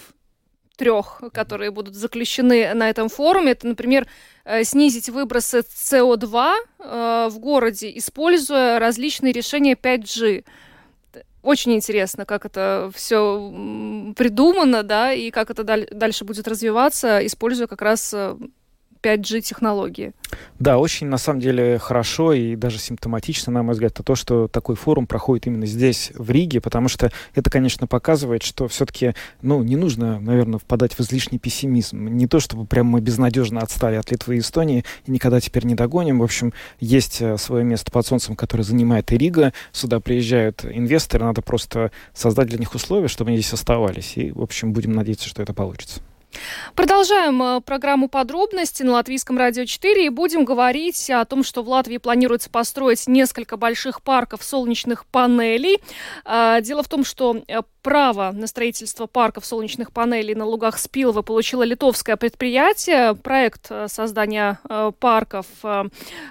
трех, 0.82 1.22
которые 1.32 1.70
будут 1.70 1.94
заключены 1.94 2.74
на 2.74 2.90
этом 2.90 3.08
форуме, 3.08 3.52
это, 3.52 3.68
например, 3.68 4.08
э, 4.46 4.64
снизить 4.64 5.10
выбросы 5.10 5.60
СО2 5.60 6.54
э, 6.80 7.28
в 7.30 7.38
городе, 7.38 7.96
используя 7.96 8.80
различные 8.80 9.32
решения 9.32 9.76
5G. 9.76 10.44
Очень 11.44 11.74
интересно, 11.74 12.26
как 12.26 12.46
это 12.46 12.90
все 12.96 14.14
придумано, 14.16 14.82
да, 14.82 15.14
и 15.14 15.30
как 15.30 15.52
это 15.52 15.64
дальше 15.64 16.26
будет 16.26 16.48
развиваться, 16.48 17.24
используя 17.26 17.68
как 17.68 17.84
раз 17.84 18.16
5G-технологии. 19.02 20.14
Да, 20.60 20.78
очень, 20.78 21.08
на 21.08 21.18
самом 21.18 21.40
деле, 21.40 21.78
хорошо 21.80 22.34
и 22.34 22.56
даже 22.56 22.78
симптоматично, 22.78 23.52
на 23.52 23.64
мой 23.64 23.74
взгляд, 23.74 23.94
то, 23.94 24.16
что 24.16 24.48
такой 24.48 24.76
форум 24.76 25.08
проходит 25.08 25.48
именно 25.48 25.66
здесь, 25.66 26.12
в 26.16 26.30
Риге, 26.30 26.62
потому 26.62 26.88
что 26.88 27.12
это, 27.36 27.50
конечно, 27.50 27.88
показывает, 27.88 28.44
что 28.44 28.68
все-таки, 28.68 29.14
ну, 29.42 29.64
не 29.64 29.76
нужно, 29.76 30.20
наверное, 30.20 30.60
впадать 30.60 30.94
в 30.94 31.00
излишний 31.02 31.40
пессимизм. 31.40 32.08
Не 32.08 32.28
то, 32.28 32.40
чтобы 32.40 32.66
прям 32.66 32.88
мы 32.88 33.02
безнадежно 33.02 33.62
отстали 33.62 33.96
от 33.96 34.12
Литвы 34.12 34.38
и 34.38 34.40
Эстонии 34.40 34.86
и 35.06 35.12
никогда 35.12 35.40
теперь 35.40 35.66
не 35.66 35.76
догоним. 35.76 36.20
В 36.20 36.24
общем, 36.24 36.54
есть 36.80 37.22
э, 37.22 37.38
свое 37.38 37.64
место 37.64 37.92
под 37.92 38.06
солнцем, 38.06 38.36
которое 38.36 38.64
занимает 38.64 39.12
и 39.12 39.18
Рига. 39.18 39.54
Сюда 39.72 40.00
приезжают 40.00 40.66
инвесторы, 40.66 41.26
надо 41.26 41.42
просто 41.42 41.92
создать 42.14 42.48
для 42.48 42.58
них 42.58 42.74
условия, 42.76 43.08
чтобы 43.08 43.30
они 43.30 43.40
здесь 43.40 43.54
оставались. 43.54 44.18
И, 44.18 44.32
в 44.32 44.42
общем, 44.42 44.74
будем 44.74 44.94
надеяться, 44.94 45.28
что 45.28 45.42
это 45.42 45.54
получится. 45.54 46.02
Продолжаем 46.76 47.42
э, 47.44 47.62
программу 47.62 48.08
подробности 48.08 48.84
на 48.84 48.94
Латвийском 48.94 49.38
радио 49.38 49.66
4 49.66 50.06
и 50.06 50.10
будем 50.10 50.46
говорить 50.46 51.10
о 51.10 51.26
том, 51.26 51.44
что 51.44 51.64
в 51.64 51.70
Латвии 51.70 51.98
планируется 51.98 52.50
построить 52.50 53.08
несколько 53.08 53.58
больших 53.58 54.02
парков 54.02 54.44
солнечных 54.44 55.06
панелей. 55.06 55.80
А, 56.26 56.62
дело 56.62 56.84
в 56.84 56.88
том, 56.88 57.04
что 57.04 57.44
э, 57.48 57.62
право 57.82 58.32
на 58.32 58.48
строительство 58.48 59.08
парков 59.08 59.46
солнечных 59.46 59.92
панелей 59.92 60.36
на 60.36 60.46
лугах 60.46 60.78
Спилова 60.78 61.22
получило 61.22 61.64
литовское 61.64 62.16
предприятие. 62.16 63.16
Проект 63.16 63.68
э, 63.70 63.88
создания 63.88 64.60
парков 65.00 65.46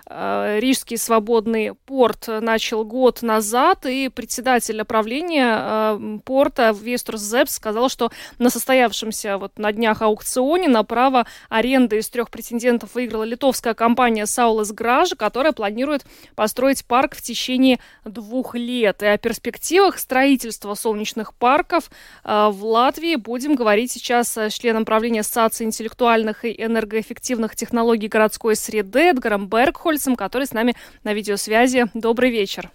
Рижский 0.08 0.96
свободный 0.96 1.74
порт 1.86 2.26
начал 2.28 2.84
год 2.84 3.22
назад, 3.22 3.86
и 3.86 4.08
председатель 4.08 4.82
правления 4.84 6.20
порта 6.24 6.74
Веструс 6.78 7.20
Зепс 7.20 7.54
сказал, 7.54 7.88
что 7.88 8.10
на 8.38 8.50
состоявшемся 8.50 9.38
вот 9.38 9.58
на 9.58 9.72
днях 9.72 9.89
днях 9.90 10.02
аукционе 10.02 10.68
на 10.68 10.84
право 10.84 11.26
аренды 11.48 11.98
из 11.98 12.08
трех 12.08 12.30
претендентов 12.30 12.94
выиграла 12.94 13.24
литовская 13.24 13.74
компания 13.74 14.26
Саулас 14.26 14.70
Гража, 14.72 15.16
которая 15.16 15.52
планирует 15.52 16.04
построить 16.36 16.84
парк 16.84 17.16
в 17.16 17.22
течение 17.22 17.80
двух 18.04 18.54
лет. 18.54 19.02
И 19.02 19.06
о 19.06 19.18
перспективах 19.18 19.98
строительства 19.98 20.74
солнечных 20.74 21.34
парков 21.34 21.90
э, 22.24 22.48
в 22.50 22.64
Латвии 22.64 23.16
будем 23.16 23.56
говорить 23.56 23.90
сейчас 23.90 24.36
с 24.36 24.52
членом 24.52 24.84
правления 24.84 25.20
Ассоциации 25.20 25.64
интеллектуальных 25.64 26.44
и 26.44 26.54
энергоэффективных 26.62 27.56
технологий 27.56 28.06
городской 28.06 28.54
среды 28.54 29.10
Эдгаром 29.10 29.48
Бергхольцем, 29.48 30.14
который 30.14 30.46
с 30.46 30.52
нами 30.52 30.76
на 31.02 31.12
видеосвязи. 31.12 31.86
Добрый 31.94 32.30
вечер. 32.30 32.70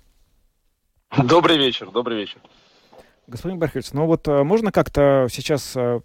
Добрый 1.18 1.58
вечер, 1.58 1.92
добрый 1.92 2.18
вечер. 2.18 2.42
Господин 3.28 3.58
Берхельц, 3.58 3.92
ну 3.94 4.06
вот 4.06 4.28
э, 4.28 4.44
можно 4.44 4.72
как-то 4.72 5.28
сейчас 5.32 5.76
э, 5.76 6.02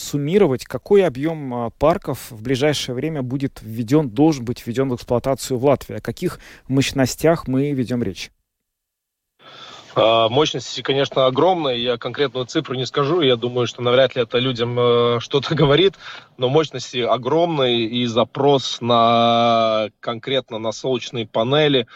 суммировать, 0.00 0.64
какой 0.64 1.04
объем 1.04 1.54
а, 1.54 1.70
парков 1.70 2.30
в 2.30 2.42
ближайшее 2.42 2.94
время 2.94 3.22
будет 3.22 3.60
введен, 3.62 4.08
должен 4.08 4.44
быть 4.44 4.66
введен 4.66 4.88
в 4.88 4.96
эксплуатацию 4.96 5.58
в 5.58 5.64
Латвии? 5.64 5.96
О 5.96 6.00
каких 6.00 6.40
мощностях 6.68 7.46
мы 7.46 7.72
ведем 7.72 8.02
речь? 8.02 8.30
А, 9.94 10.28
мощности, 10.28 10.82
конечно, 10.82 11.26
огромные. 11.26 11.82
Я 11.82 11.98
конкретную 11.98 12.46
цифру 12.46 12.74
не 12.74 12.86
скажу. 12.86 13.20
Я 13.20 13.36
думаю, 13.36 13.66
что 13.66 13.82
навряд 13.82 14.14
ли 14.14 14.22
это 14.22 14.38
людям 14.38 14.78
э, 14.78 15.18
что-то 15.20 15.54
говорит. 15.54 15.94
Но 16.36 16.48
мощности 16.48 16.98
огромные 16.98 17.86
и 17.86 18.06
запрос 18.06 18.80
на 18.80 19.90
конкретно 20.00 20.58
на 20.58 20.72
солнечные 20.72 21.26
панели 21.26 21.86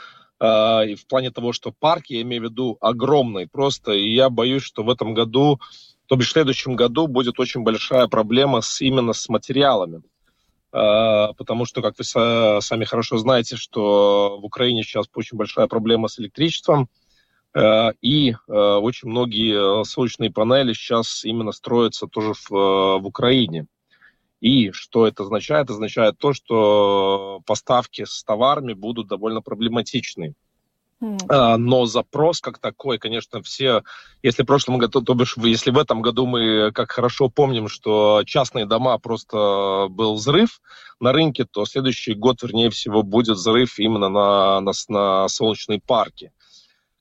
э, 0.41 0.87
и 0.89 0.95
в 0.95 1.07
плане 1.07 1.31
того, 1.31 1.53
что 1.53 1.73
парки, 1.73 2.15
я 2.15 2.23
имею 2.23 2.43
в 2.43 2.51
виду, 2.51 2.77
огромные 2.81 3.47
просто. 3.47 3.93
И 3.93 4.13
я 4.13 4.29
боюсь, 4.29 4.63
что 4.63 4.83
в 4.83 4.91
этом 4.91 5.15
году 5.15 5.61
то 6.07 6.17
бишь 6.17 6.29
в 6.29 6.33
следующем 6.33 6.77
году 6.77 7.07
будет 7.07 7.39
очень 7.41 7.63
большая 7.63 8.07
проблема 8.09 8.61
с, 8.61 8.81
именно 8.81 9.13
с 9.13 9.29
материалами. 9.29 10.03
А, 10.73 11.33
потому 11.35 11.67
что, 11.67 11.83
как 11.83 11.97
вы 11.99 12.05
сами 12.05 12.85
хорошо 12.85 13.17
знаете, 13.19 13.57
что 13.57 14.39
в 14.41 14.45
Украине 14.45 14.83
сейчас 14.83 15.07
очень 15.15 15.39
большая 15.39 15.69
проблема 15.69 16.09
с 16.09 16.19
электричеством, 16.19 16.89
а, 17.55 17.93
и 18.03 18.35
а, 18.49 18.79
очень 18.79 19.09
многие 19.09 19.85
солнечные 19.85 20.33
панели 20.33 20.73
сейчас 20.73 21.25
именно 21.25 21.53
строятся 21.53 22.07
тоже 22.07 22.35
в, 22.35 22.51
в 22.51 23.07
Украине. 23.07 23.67
И 24.41 24.73
что 24.73 25.07
это 25.07 25.23
означает? 25.23 25.71
Означает 25.71 26.19
то, 26.19 26.35
что 26.35 27.41
поставки 27.47 28.05
с 28.05 28.23
товарами 28.25 28.75
будут 28.75 29.07
довольно 29.07 29.41
проблематичны. 29.41 30.35
А, 31.29 31.57
но 31.57 31.87
запрос 31.87 32.41
как 32.41 32.59
такой, 32.59 32.99
конечно, 32.99 33.43
все, 33.43 33.83
если 34.23 34.43
в 34.43 34.47
прошлом 34.47 34.79
году, 34.79 35.01
то 35.03 35.15
бишь, 35.15 35.37
если 35.37 35.71
в 35.71 35.79
этом 35.79 36.03
году 36.03 36.27
мы 36.27 36.73
как 36.73 36.93
хорошо 36.93 37.29
помним, 37.29 37.69
что 37.69 38.23
частные 38.25 38.67
дома 38.67 38.99
просто 38.99 39.87
был 39.91 40.15
взрыв 40.15 40.61
на 41.01 41.13
рынке, 41.13 41.45
то 41.45 41.65
следующий 41.65 42.15
год, 42.15 42.43
вернее 42.43 42.71
всего, 42.71 43.03
будет 43.03 43.37
взрыв 43.37 43.79
именно 43.79 44.09
на, 44.09 44.61
на, 44.61 44.73
на 44.89 45.29
солнечные 45.29 45.81
парки. 45.81 46.33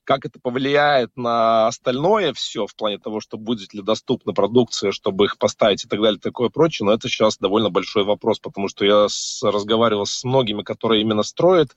Как 0.04 0.26
это 0.26 0.38
повлияет 0.38 1.16
на 1.16 1.66
остальное 1.66 2.34
все 2.34 2.66
в 2.66 2.76
плане 2.76 2.98
того, 2.98 3.20
что 3.20 3.38
будет 3.38 3.72
ли 3.72 3.80
доступна 3.80 4.34
продукция, 4.34 4.92
чтобы 4.92 5.24
их 5.24 5.38
поставить 5.38 5.84
и 5.84 5.88
так 5.88 6.00
далее, 6.00 6.20
такое 6.20 6.50
прочее, 6.50 6.84
но 6.84 6.92
это 6.92 7.08
сейчас 7.08 7.38
довольно 7.38 7.70
большой 7.70 8.04
вопрос, 8.04 8.38
потому 8.38 8.68
что 8.68 8.84
я 8.84 9.08
с, 9.08 9.42
разговаривал 9.42 10.04
с 10.04 10.22
многими, 10.24 10.62
которые 10.62 11.00
именно 11.00 11.22
строят, 11.22 11.74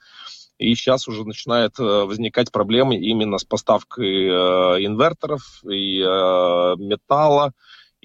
и 0.57 0.73
сейчас 0.75 1.07
уже 1.07 1.23
начинают 1.23 1.79
э, 1.79 1.83
возникать 1.83 2.51
проблемы 2.51 2.95
именно 2.95 3.37
с 3.37 3.43
поставкой 3.43 4.25
э, 4.27 4.29
инверторов 4.85 5.61
и 5.63 5.99
э, 5.99 6.75
металла, 6.77 7.53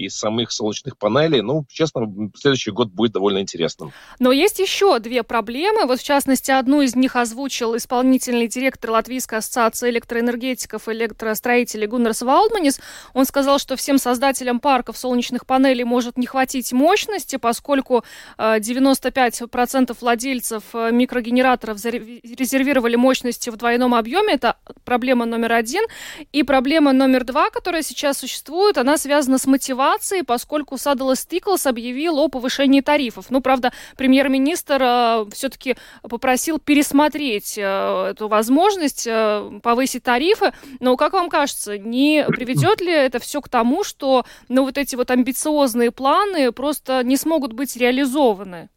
и 0.06 0.08
самых 0.08 0.52
солнечных 0.52 0.98
панелей. 0.98 1.42
Ну, 1.42 1.64
честно, 1.68 2.06
следующий 2.36 2.70
год 2.70 2.88
будет 2.88 3.12
довольно 3.12 3.38
интересным. 3.38 3.92
Но 4.18 4.32
есть 4.32 4.58
еще 4.58 4.98
две 4.98 5.22
проблемы. 5.22 5.86
Вот, 5.86 6.00
в 6.00 6.04
частности, 6.04 6.50
одну 6.50 6.82
из 6.82 6.96
них 6.96 7.16
озвучил 7.16 7.76
исполнительный 7.76 8.48
директор 8.48 8.90
Латвийской 8.90 9.38
ассоциации 9.38 9.90
электроэнергетиков 9.90 10.88
и 10.88 10.92
электростроителей 10.92 11.86
Гуннерс 11.86 12.22
Валдманис. 12.22 12.80
Он 13.14 13.24
сказал, 13.24 13.58
что 13.58 13.76
всем 13.76 13.98
создателям 13.98 14.60
парков 14.60 14.96
солнечных 14.98 15.46
панелей 15.46 15.84
может 15.84 16.18
не 16.18 16.26
хватить 16.26 16.72
мощности, 16.72 17.36
поскольку 17.36 18.04
95% 18.38 19.96
владельцев 20.00 20.62
микрогенераторов 20.72 21.84
резервировали 21.84 22.96
мощности 22.96 23.50
в 23.50 23.56
двойном 23.56 23.94
объеме. 23.94 24.34
Это 24.34 24.56
проблема 24.84 25.26
номер 25.26 25.52
один. 25.52 25.84
И 26.32 26.42
проблема 26.42 26.92
номер 26.92 27.24
два, 27.24 27.50
которая 27.50 27.82
сейчас 27.82 28.18
существует, 28.18 28.78
она 28.78 28.96
связана 28.98 29.38
с 29.38 29.46
мотивацией 29.46 29.91
мотивации, 29.92 30.22
поскольку 30.22 30.78
Садалас 30.78 31.26
Тиклс 31.26 31.66
объявил 31.66 32.18
о 32.18 32.28
повышении 32.28 32.80
тарифов. 32.80 33.26
Ну, 33.30 33.40
правда, 33.40 33.72
премьер-министр 33.96 34.82
э, 34.82 35.24
все-таки 35.32 35.76
попросил 36.02 36.58
пересмотреть 36.58 37.58
э, 37.58 38.10
эту 38.10 38.28
возможность 38.28 39.06
э, 39.06 39.60
повысить 39.62 40.02
тарифы. 40.02 40.52
Но, 40.80 40.96
как 40.96 41.12
вам 41.12 41.28
кажется, 41.28 41.78
не 41.78 42.24
приведет 42.28 42.80
ли 42.80 42.92
это 42.92 43.18
все 43.18 43.40
к 43.40 43.48
тому, 43.48 43.84
что 43.84 44.24
ну, 44.48 44.64
вот 44.64 44.78
эти 44.78 44.96
вот 44.96 45.10
амбициозные 45.10 45.90
планы 45.90 46.52
просто 46.52 47.02
не 47.04 47.16
смогут 47.16 47.52
быть 47.52 47.76
реализованы? 47.76 48.68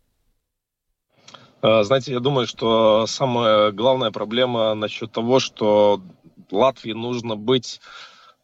Э, 1.61 1.83
знаете, 1.83 2.13
я 2.13 2.19
думаю, 2.19 2.47
что 2.47 3.05
самая 3.07 3.71
главная 3.71 4.11
проблема 4.11 4.73
насчет 4.73 5.11
того, 5.11 5.39
что 5.39 6.01
Латвии 6.51 6.93
нужно 6.93 7.35
быть 7.35 7.79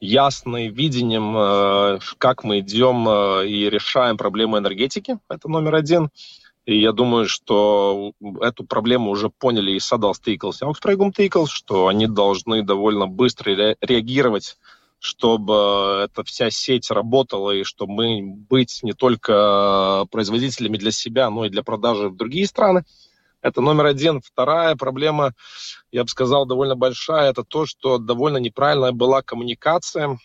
ясным 0.02 0.74
видением, 0.74 1.36
э, 1.38 2.00
как 2.18 2.44
мы 2.44 2.60
идем 2.60 3.08
э, 3.08 3.48
и 3.48 3.70
решаем 3.70 4.18
проблему 4.18 4.58
энергетики. 4.58 5.20
Это 5.30 5.48
номер 5.48 5.76
один. 5.76 6.10
И 6.66 6.80
я 6.80 6.92
думаю, 6.92 7.28
что 7.28 8.12
эту 8.42 8.66
проблему 8.66 9.12
уже 9.12 9.30
поняли 9.30 9.72
и 9.72 9.80
Садал 9.80 10.14
Стейклс, 10.14 10.62
и 10.62 10.66
Аукспрейгум 10.66 11.12
Тейклс, 11.12 11.50
что 11.50 11.88
они 11.88 12.08
должны 12.08 12.64
довольно 12.64 13.08
быстро 13.08 13.76
реагировать, 13.82 14.58
чтобы 15.00 16.06
эта 16.06 16.24
вся 16.24 16.52
сеть 16.52 16.92
работала, 16.92 17.52
и 17.52 17.64
чтобы 17.64 17.94
мы 17.94 18.22
быть 18.22 18.80
не 18.84 18.94
только 18.94 20.06
производителями 20.12 20.78
для 20.78 20.92
себя, 20.92 21.32
но 21.32 21.46
и 21.46 21.50
для 21.50 21.64
продажи 21.64 22.10
в 22.10 22.16
другие 22.16 22.46
страны. 22.46 22.84
Это 23.42 23.62
номер 23.62 23.88
один. 23.88 24.22
Вторая 24.22 24.76
проблема, 24.76 25.34
я 25.92 26.04
бы 26.04 26.10
сказал, 26.10 26.46
довольно 26.46 26.76
большая, 26.76 27.32
это 27.32 27.44
то, 27.44 27.66
что 27.66 27.98
довольно 27.98 28.38
неправильная 28.38 28.92
была 28.92 29.22
коммуникация 29.22 30.20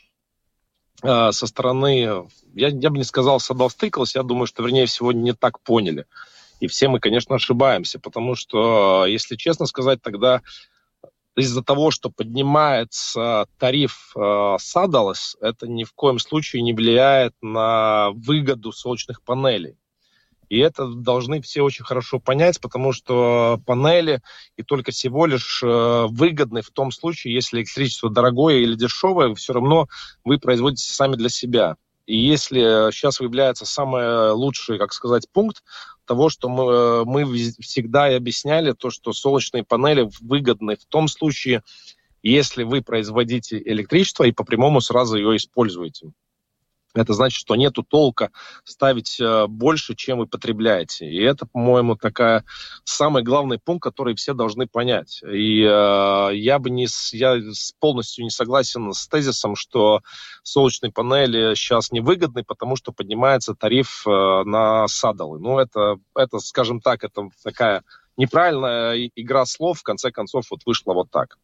э, 1.03 1.33
со 1.33 1.47
стороны, 1.47 2.29
я, 2.55 2.69
я 2.69 2.91
бы 2.91 2.99
не 2.99 3.05
сказал, 3.05 3.41
садовстыкалась, 3.41 4.15
я 4.15 4.23
думаю, 4.23 4.47
что, 4.47 4.63
вернее 4.63 4.87
всего, 4.87 5.13
не 5.13 5.33
так 5.33 5.61
поняли. 5.61 6.07
И 6.61 6.67
все 6.69 6.89
мы, 6.89 7.01
конечно, 7.01 7.35
ошибаемся, 7.35 7.99
потому 7.99 8.35
что, 8.35 9.07
если 9.07 9.37
честно 9.37 9.67
сказать, 9.67 10.01
тогда 10.03 10.43
из-за 11.37 11.63
того, 11.63 11.91
что 11.91 12.11
поднимается 12.11 13.47
тариф 13.59 14.13
э, 14.17 14.57
это 15.41 15.69
ни 15.69 15.85
в 15.85 15.93
коем 15.93 16.19
случае 16.19 16.63
не 16.63 16.73
влияет 16.73 17.35
на 17.43 18.11
выгоду 18.13 18.73
солнечных 18.73 19.23
панелей. 19.23 19.77
И 20.49 20.59
это 20.59 20.87
должны 20.87 21.41
все 21.41 21.63
очень 21.63 21.85
хорошо 21.85 22.21
понять, 22.21 22.61
потому 22.61 22.93
что 22.93 23.61
панели 23.67 24.23
и 24.57 24.63
только 24.63 24.93
всего 24.93 25.27
лишь 25.27 25.63
э, 25.63 26.07
выгодны 26.09 26.63
в 26.63 26.71
том 26.71 26.93
случае, 26.93 27.35
если 27.35 27.59
электричество 27.59 28.11
дорогое 28.11 28.59
или 28.59 28.75
дешевое, 28.75 29.35
все 29.35 29.55
равно 29.55 29.89
вы 30.25 30.39
производите 30.39 30.85
сами 30.85 31.17
для 31.17 31.29
себя. 31.29 31.77
И 32.07 32.17
если 32.17 32.93
сейчас 32.93 33.19
выявляется 33.19 33.67
самый 33.67 34.31
лучший, 34.31 34.79
как 34.79 34.93
сказать, 34.93 35.29
пункт 35.33 35.65
того, 36.05 36.29
что 36.29 36.49
мы, 36.49 36.73
э, 36.73 37.05
мы 37.05 37.25
всегда 37.61 38.11
и 38.11 38.15
объясняли, 38.15 38.73
то, 38.73 38.91
что 38.91 39.13
солнечные 39.13 39.65
панели 39.65 40.09
выгодны 40.21 40.77
в 40.77 40.85
том 40.85 41.09
случае, 41.09 41.63
если 42.23 42.63
вы 42.63 42.83
производите 42.83 43.61
электричество 43.65 44.25
и 44.25 44.33
по 44.33 44.45
прямому 44.45 44.81
сразу 44.81 45.17
ее 45.17 45.37
используете 45.37 46.13
это 46.97 47.13
значит, 47.13 47.39
что 47.39 47.57
нету 47.57 47.83
толка 47.83 48.31
ставить 48.65 49.21
э, 49.21 49.47
больше, 49.47 49.95
чем 49.95 50.19
вы 50.19 50.27
потребляете. 50.27 51.07
И 51.07 51.23
это, 51.23 51.47
по-моему, 51.47 51.97
такая 51.97 52.45
самый 52.85 53.23
главный 53.23 53.59
пункт, 53.59 53.83
который 53.83 54.15
все 54.15 54.35
должны 54.35 54.67
понять. 54.67 55.23
И 55.23 55.63
э, 55.63 56.31
я 56.35 56.59
бы 56.59 56.71
не, 56.71 56.87
я 57.13 57.41
полностью 57.79 58.25
не 58.25 58.31
согласен 58.31 58.93
с 58.93 59.09
тезисом, 59.09 59.57
что 59.57 60.03
солнечные 60.43 60.93
панели 60.93 61.55
сейчас 61.55 61.93
невыгодны, 61.93 62.45
потому 62.45 62.77
что 62.77 62.93
поднимается 62.93 63.55
тариф 63.55 64.07
э, 64.07 64.43
на 64.45 64.89
садалы. 64.89 65.39
Ну, 65.39 65.59
это, 65.59 65.99
это, 66.15 66.39
скажем 66.39 66.81
так, 66.81 67.05
это 67.05 67.29
такая 67.43 67.83
неправильная 68.17 69.11
игра 69.15 69.45
слов, 69.47 69.81
в 69.81 69.83
конце 69.83 70.11
концов, 70.11 70.47
вот 70.51 70.61
вышла 70.67 70.95
вот 70.95 71.11
так. 71.11 71.39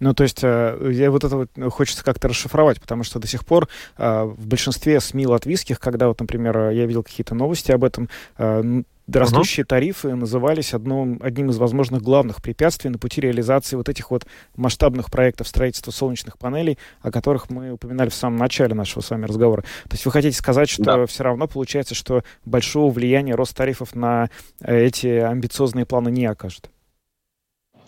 Ну, 0.00 0.14
то 0.14 0.22
есть, 0.22 0.40
э, 0.42 0.90
я 0.92 1.10
вот 1.10 1.24
это 1.24 1.36
вот 1.36 1.50
хочется 1.72 2.04
как-то 2.04 2.28
расшифровать, 2.28 2.80
потому 2.80 3.02
что 3.02 3.18
до 3.18 3.26
сих 3.26 3.44
пор 3.44 3.68
э, 3.96 4.22
в 4.24 4.46
большинстве 4.46 5.00
СМИ 5.00 5.26
латвийских, 5.26 5.80
когда 5.80 6.08
вот, 6.08 6.20
например, 6.20 6.70
я 6.70 6.86
видел 6.86 7.02
какие-то 7.02 7.34
новости 7.34 7.72
об 7.72 7.84
этом, 7.84 8.08
э, 8.38 8.82
растущие 9.12 9.64
uh-huh. 9.64 9.68
тарифы 9.68 10.14
назывались 10.14 10.74
одном, 10.74 11.18
одним 11.22 11.50
из 11.50 11.56
возможных 11.56 12.02
главных 12.02 12.42
препятствий 12.42 12.90
на 12.90 12.98
пути 12.98 13.20
реализации 13.20 13.76
вот 13.76 13.88
этих 13.88 14.10
вот 14.10 14.26
масштабных 14.56 15.10
проектов 15.10 15.48
строительства 15.48 15.90
солнечных 15.90 16.38
панелей, 16.38 16.78
о 17.00 17.10
которых 17.10 17.50
мы 17.50 17.72
упоминали 17.72 18.10
в 18.10 18.14
самом 18.14 18.36
начале 18.36 18.74
нашего 18.74 19.00
с 19.00 19.10
вами 19.10 19.24
разговора. 19.24 19.62
То 19.62 19.94
есть 19.94 20.04
вы 20.04 20.12
хотите 20.12 20.36
сказать, 20.36 20.68
что 20.68 20.84
да. 20.84 21.06
все 21.06 21.24
равно 21.24 21.46
получается, 21.48 21.94
что 21.94 22.22
большого 22.44 22.92
влияния 22.92 23.34
рост 23.34 23.56
тарифов 23.56 23.94
на 23.94 24.28
эти 24.60 25.06
амбициозные 25.06 25.86
планы 25.86 26.10
не 26.10 26.26
окажет? 26.26 26.70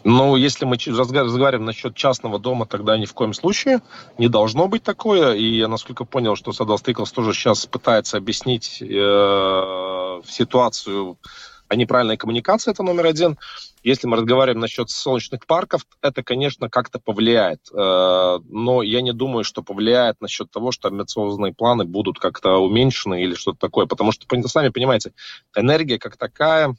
Ну, 0.04 0.36
если 0.36 0.64
мы 0.64 0.76
разговариваем 0.76 1.66
насчет 1.66 1.94
частного 1.94 2.38
дома, 2.38 2.66
тогда 2.66 2.96
ни 2.96 3.04
в 3.04 3.12
коем 3.12 3.34
случае 3.34 3.80
не 4.18 4.28
должно 4.28 4.66
быть 4.66 4.82
такое. 4.82 5.34
И 5.34 5.44
я, 5.44 5.68
насколько 5.68 6.04
понял, 6.04 6.36
что 6.36 6.52
Садал 6.52 6.78
Стыклс 6.78 7.12
тоже 7.12 7.34
сейчас 7.34 7.66
пытается 7.66 8.16
объяснить 8.16 8.80
э, 8.80 10.22
ситуацию 10.26 11.18
о 11.68 11.76
неправильной 11.76 12.16
коммуникации, 12.16 12.72
это 12.72 12.82
номер 12.82 13.06
один. 13.06 13.38
Если 13.82 14.06
мы 14.06 14.16
разговариваем 14.16 14.60
насчет 14.60 14.90
солнечных 14.90 15.46
парков, 15.46 15.86
это, 16.02 16.22
конечно, 16.22 16.68
как-то 16.68 16.98
повлияет. 16.98 17.60
Э, 17.72 18.38
но 18.48 18.82
я 18.82 19.02
не 19.02 19.12
думаю, 19.12 19.44
что 19.44 19.62
повлияет 19.62 20.20
насчет 20.20 20.50
того, 20.50 20.72
что 20.72 20.88
амбициозные 20.88 21.52
планы 21.52 21.84
будут 21.84 22.18
как-то 22.18 22.56
уменьшены 22.56 23.22
или 23.22 23.34
что-то 23.34 23.58
такое. 23.58 23.86
Потому 23.86 24.12
что, 24.12 24.26
сами 24.48 24.70
понимаете, 24.70 25.12
энергия 25.54 25.98
как 25.98 26.16
такая, 26.16 26.74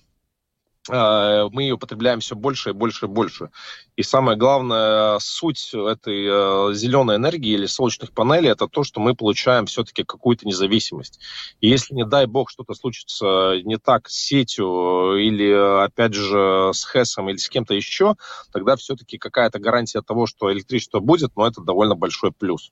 мы 0.89 1.61
ее 1.63 1.77
потребляем 1.77 2.21
все 2.21 2.35
больше 2.35 2.71
и 2.71 2.73
больше 2.73 3.05
и 3.05 3.09
больше. 3.09 3.51
И 3.95 4.03
самое 4.03 4.37
главное, 4.37 5.19
суть 5.19 5.73
этой 5.73 6.25
э, 6.25 6.73
зеленой 6.73 7.17
энергии 7.17 7.51
или 7.51 7.67
солнечных 7.67 8.13
панелей, 8.13 8.49
это 8.49 8.67
то, 8.67 8.83
что 8.83 8.99
мы 8.99 9.15
получаем 9.15 9.67
все-таки 9.67 10.03
какую-то 10.03 10.47
независимость. 10.47 11.19
И 11.59 11.69
если, 11.69 11.93
не 11.93 12.05
дай 12.05 12.25
бог, 12.25 12.49
что-то 12.49 12.73
случится 12.73 13.61
не 13.63 13.77
так 13.77 14.09
с 14.09 14.15
сетью 14.15 15.17
или, 15.17 15.83
опять 15.83 16.13
же, 16.13 16.71
с 16.73 16.83
ХЭСом 16.83 17.29
или 17.29 17.37
с 17.37 17.47
кем-то 17.47 17.75
еще, 17.75 18.15
тогда 18.51 18.75
все-таки 18.75 19.17
какая-то 19.17 19.59
гарантия 19.59 20.01
того, 20.01 20.25
что 20.25 20.51
электричество 20.51 20.99
будет, 20.99 21.35
но 21.35 21.45
это 21.45 21.61
довольно 21.61 21.95
большой 21.95 22.31
плюс. 22.31 22.71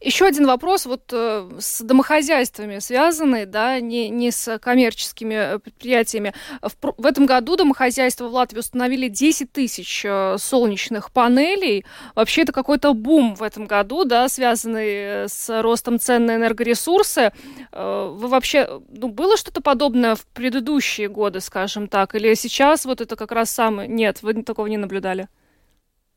Еще 0.00 0.26
один 0.26 0.46
вопрос 0.46 0.84
вот 0.84 1.10
э, 1.12 1.50
с 1.58 1.80
домохозяйствами 1.80 2.78
связанный, 2.78 3.46
да, 3.46 3.80
не, 3.80 4.10
не 4.10 4.30
с 4.30 4.58
коммерческими 4.58 5.34
э, 5.34 5.58
предприятиями. 5.58 6.34
В, 6.60 6.94
в 6.98 7.06
этом 7.06 7.24
году 7.24 7.56
домохозяйства 7.56 8.28
в 8.28 8.34
Латвии 8.34 8.58
установили 8.58 9.08
10 9.08 9.50
тысяч 9.50 10.04
э, 10.04 10.36
солнечных 10.38 11.10
панелей. 11.10 11.86
Вообще 12.14 12.42
это 12.42 12.52
какой-то 12.52 12.92
бум 12.92 13.34
в 13.34 13.42
этом 13.42 13.66
году, 13.66 14.04
да, 14.04 14.28
связанный 14.28 15.26
с 15.28 15.62
ростом 15.62 15.98
цен 15.98 16.26
на 16.26 16.36
энергоресурсы. 16.36 17.32
Вы 17.72 18.28
вообще, 18.28 18.82
ну, 18.88 19.08
было 19.08 19.36
что-то 19.36 19.62
подобное 19.62 20.16
в 20.16 20.26
предыдущие 20.26 21.08
годы, 21.08 21.40
скажем 21.40 21.88
так, 21.88 22.14
или 22.14 22.34
сейчас 22.34 22.84
вот 22.84 23.00
это 23.00 23.16
как 23.16 23.32
раз 23.32 23.50
самое? 23.50 23.88
Нет, 23.88 24.22
вы 24.22 24.42
такого 24.42 24.66
не 24.66 24.76
наблюдали? 24.76 25.28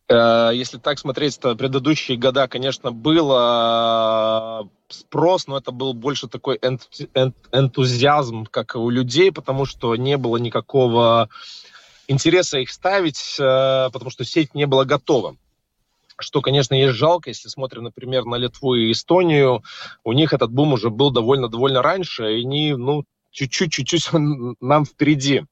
Э, 0.10 0.52
если 0.54 0.78
так 0.78 1.00
смотреть, 1.00 1.40
то 1.40 1.56
предыдущие 1.56 2.18
года, 2.18 2.48
конечно, 2.48 2.92
было 2.92 4.64
э, 4.64 4.94
спрос, 4.94 5.48
но 5.48 5.58
это 5.58 5.72
был 5.72 5.94
больше 5.94 6.28
такой 6.28 6.58
энтузиазм, 6.58 8.46
как 8.46 8.76
у 8.76 8.90
людей, 8.90 9.32
потому 9.32 9.66
что 9.66 9.96
не 9.96 10.18
было 10.18 10.38
никакого 10.38 11.30
интереса 12.08 12.60
их 12.60 12.72
ставить, 12.72 13.36
э, 13.40 13.90
потому 13.92 14.10
что 14.10 14.24
сеть 14.24 14.56
не 14.56 14.66
была 14.66 14.86
готова. 14.86 15.36
Что, 16.20 16.42
конечно, 16.42 16.74
есть 16.74 16.96
жалко, 16.96 17.30
если 17.30 17.50
смотрим, 17.50 17.84
например, 17.84 18.26
на 18.26 18.36
Литву 18.36 18.74
и 18.76 18.92
Эстонию, 18.92 19.62
у 20.04 20.14
них 20.14 20.34
этот 20.34 20.52
бум 20.52 20.74
уже 20.74 20.90
был 20.90 21.12
довольно-довольно 21.12 21.84
раньше, 21.84 22.38
и 22.38 22.42
они, 22.42 22.74
ну, 22.74 23.04
чуть-чуть-чуть 23.32 24.10
нам 24.62 24.86
впереди. 24.86 25.44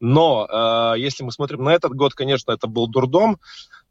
Но 0.00 0.46
э, 0.46 1.00
если 1.00 1.24
мы 1.24 1.32
смотрим 1.32 1.64
на 1.64 1.70
этот 1.70 1.94
год, 1.94 2.14
конечно, 2.14 2.52
это 2.52 2.66
был 2.66 2.86
дурдом. 2.86 3.40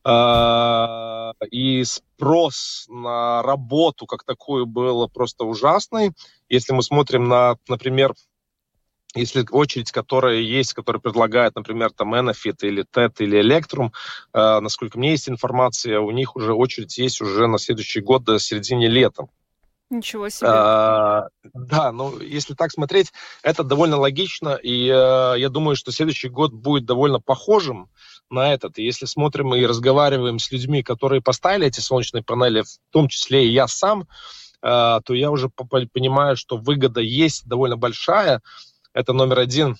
А, 0.06 1.34
и 1.50 1.84
спрос 1.84 2.86
на 2.90 3.42
работу 3.42 4.06
как 4.06 4.24
такую 4.24 4.66
был 4.66 5.08
просто 5.10 5.46
ужасный. 5.46 6.12
Если 6.50 6.74
мы 6.74 6.84
смотрим 6.84 7.28
на, 7.30 7.58
например, 7.68 8.14
если 9.16 9.46
очередь, 9.52 9.92
которая 9.92 10.38
есть, 10.38 10.74
которая 10.74 11.00
предлагает, 11.00 11.56
например, 11.56 11.92
там 11.92 12.16
Enofit 12.16 12.58
или 12.62 12.84
TED 12.84 13.14
или 13.20 13.40
Electrum, 13.40 13.92
э, 14.34 14.60
насколько 14.60 14.98
мне 14.98 15.12
есть 15.12 15.30
информация, 15.30 16.00
у 16.00 16.12
них 16.12 16.36
уже 16.36 16.54
очередь 16.54 16.98
есть 16.98 17.22
уже 17.22 17.48
на 17.48 17.60
следующий 17.60 18.02
год 18.02 18.24
до 18.24 18.40
середины 18.40 18.86
лета. 18.86 19.28
Ничего 19.90 20.28
себе. 20.30 20.50
А, 20.50 21.28
да, 21.54 21.92
ну 21.92 22.20
если 22.20 22.56
так 22.56 22.72
смотреть, 22.72 23.14
это 23.44 23.64
довольно 23.64 23.98
логично, 23.98 24.56
и 24.56 24.88
э, 24.88 25.36
я 25.38 25.50
думаю, 25.50 25.76
что 25.76 25.92
следующий 25.92 26.30
год 26.30 26.52
будет 26.52 26.86
довольно 26.86 27.20
похожим 27.20 27.90
на 28.30 28.54
этот. 28.54 28.78
И 28.78 28.84
если 28.84 29.06
смотрим 29.06 29.54
и 29.54 29.66
разговариваем 29.66 30.40
с 30.40 30.52
людьми, 30.52 30.84
которые 30.84 31.22
поставили 31.22 31.68
эти 31.68 31.80
солнечные 31.80 32.24
панели, 32.24 32.62
в 32.62 32.80
том 32.92 33.08
числе 33.08 33.46
и 33.46 33.52
я 33.52 33.68
сам, 33.68 34.08
э, 34.62 35.00
то 35.06 35.14
я 35.14 35.32
уже 35.32 35.50
понимаю, 35.50 36.36
что 36.36 36.58
выгода 36.58 37.02
есть 37.02 37.48
довольно 37.48 37.78
большая. 37.78 38.42
Это 38.94 39.14
номер 39.14 39.40
один. 39.40 39.78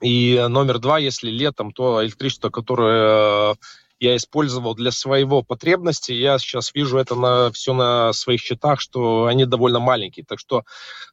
И 0.00 0.44
номер 0.48 0.78
два, 0.78 0.98
если 0.98 1.30
летом, 1.30 1.72
то 1.72 2.04
электричество, 2.04 2.50
которое 2.50 3.56
я 4.00 4.16
использовал 4.16 4.74
для 4.74 4.90
своего 4.90 5.42
потребности. 5.42 6.12
Я 6.12 6.38
сейчас 6.38 6.72
вижу 6.74 6.98
это 6.98 7.14
на, 7.14 7.50
все 7.52 7.72
на 7.74 8.12
своих 8.12 8.40
счетах, 8.40 8.80
что 8.80 9.26
они 9.26 9.44
довольно 9.44 9.80
маленькие. 9.80 10.24
Так 10.26 10.38
что 10.38 10.62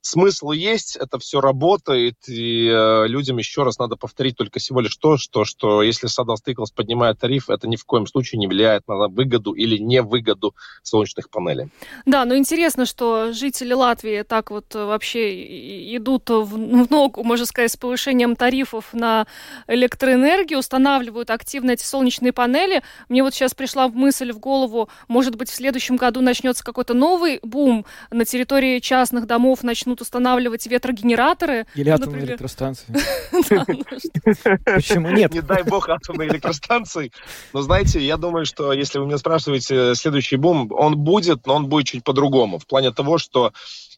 смысл 0.01 0.51
есть, 0.51 0.95
это 0.95 1.17
все 1.19 1.41
работает, 1.41 2.15
и 2.27 2.67
э, 2.67 3.07
людям 3.07 3.37
еще 3.37 3.63
раз 3.63 3.79
надо 3.79 3.95
повторить 3.95 4.35
только 4.35 4.59
всего 4.59 4.81
лишь 4.81 4.95
то, 4.97 5.17
что, 5.17 5.45
что 5.45 5.81
если 5.81 6.09
Saddle 6.09 6.35
Stickles 6.35 6.73
поднимает 6.75 7.19
тариф, 7.19 7.49
это 7.49 7.67
ни 7.67 7.75
в 7.75 7.85
коем 7.85 8.05
случае 8.05 8.39
не 8.39 8.47
влияет 8.47 8.87
на 8.87 9.07
выгоду 9.07 9.53
или 9.53 9.77
невыгоду 9.77 10.55
солнечных 10.83 11.29
панелей. 11.29 11.69
Да, 12.05 12.25
но 12.25 12.35
интересно, 12.35 12.85
что 12.85 13.33
жители 13.33 13.73
Латвии 13.73 14.23
так 14.23 14.51
вот 14.51 14.73
вообще 14.73 15.95
идут 15.95 16.29
в 16.29 16.57
ногу, 16.91 17.23
можно 17.23 17.45
сказать, 17.45 17.71
с 17.71 17.77
повышением 17.77 18.35
тарифов 18.35 18.93
на 18.93 19.25
электроэнергию, 19.67 20.59
устанавливают 20.59 21.29
активно 21.31 21.71
эти 21.71 21.83
солнечные 21.83 22.33
панели, 22.33 22.74
панели. 22.75 22.83
Мне 23.09 23.23
вот 23.23 23.33
сейчас 23.33 23.53
пришла 23.53 23.87
мысль 23.87 24.31
в 24.31 24.39
голову, 24.39 24.89
может 25.07 25.35
быть, 25.35 25.49
в 25.49 25.55
следующем 25.55 25.95
году 25.95 26.21
начнется 26.21 26.63
какой-то 26.63 26.93
новый 26.93 27.39
бум, 27.43 27.85
на 28.11 28.25
территории 28.25 28.79
частных 28.79 29.25
домов 29.25 29.63
начнут 29.63 30.01
устанавливать 30.01 30.67
ветрогенераторы. 30.67 31.65
Или 31.75 31.89
атомные 31.89 32.25
электростанции. 32.25 32.93
Почему 34.65 35.11
нет? 35.11 35.33
Не 35.33 35.41
дай 35.41 35.63
бог 35.63 35.89
атомные 35.89 36.29
электростанции. 36.29 37.11
Но 37.53 37.61
знаете, 37.61 37.99
я 37.99 38.17
думаю, 38.17 38.45
что 38.45 38.73
если 38.73 38.99
вы 38.99 39.05
меня 39.05 39.17
спрашиваете, 39.17 39.95
следующий 39.95 40.37
бум, 40.37 40.71
он 40.71 40.97
будет, 40.97 41.45
но 41.45 41.55
он 41.55 41.67
будет 41.67 41.87
чуть 41.87 42.03
по-другому. 42.03 42.59
В 42.59 42.65
плане 42.65 42.91
того, 42.91 43.17
что 43.17 43.53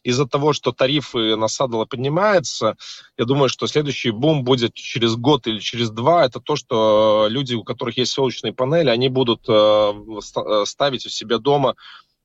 из-за 0.08 0.26
того, 0.26 0.54
что 0.54 0.72
тарифы 0.72 1.36
на 1.36 1.48
садово 1.48 1.84
поднимаются, 1.84 2.76
я 3.18 3.24
думаю, 3.26 3.50
что 3.50 3.66
следующий 3.66 4.10
бум 4.10 4.42
будет 4.42 4.72
через 4.72 5.16
год 5.16 5.46
или 5.46 5.58
через 5.58 5.90
два. 5.90 6.24
Это 6.24 6.40
то, 6.40 6.56
что 6.56 7.26
люди, 7.28 7.54
у 7.54 7.62
которых 7.62 7.98
есть 7.98 8.12
солнечные 8.12 8.54
панели, 8.54 8.88
они 8.88 9.10
будут 9.10 9.40
э, 9.48 9.52
э, 9.52 10.64
ставить 10.64 11.04
у 11.04 11.10
себя 11.10 11.38
дома 11.38 11.74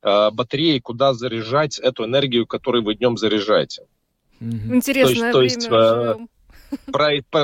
э, 0.02 0.32
батареи, 0.32 0.80
куда 0.80 1.14
заряжать 1.14 1.78
эту 1.78 2.06
энергию, 2.06 2.48
которую 2.48 2.86
вы 2.86 2.96
днем 2.96 3.18
заряжаете. 3.18 3.84
Интересное 4.40 5.34
то 5.34 5.42
есть, 5.42 5.68
время. 5.68 5.70
То 5.70 6.16
есть, 6.20 6.30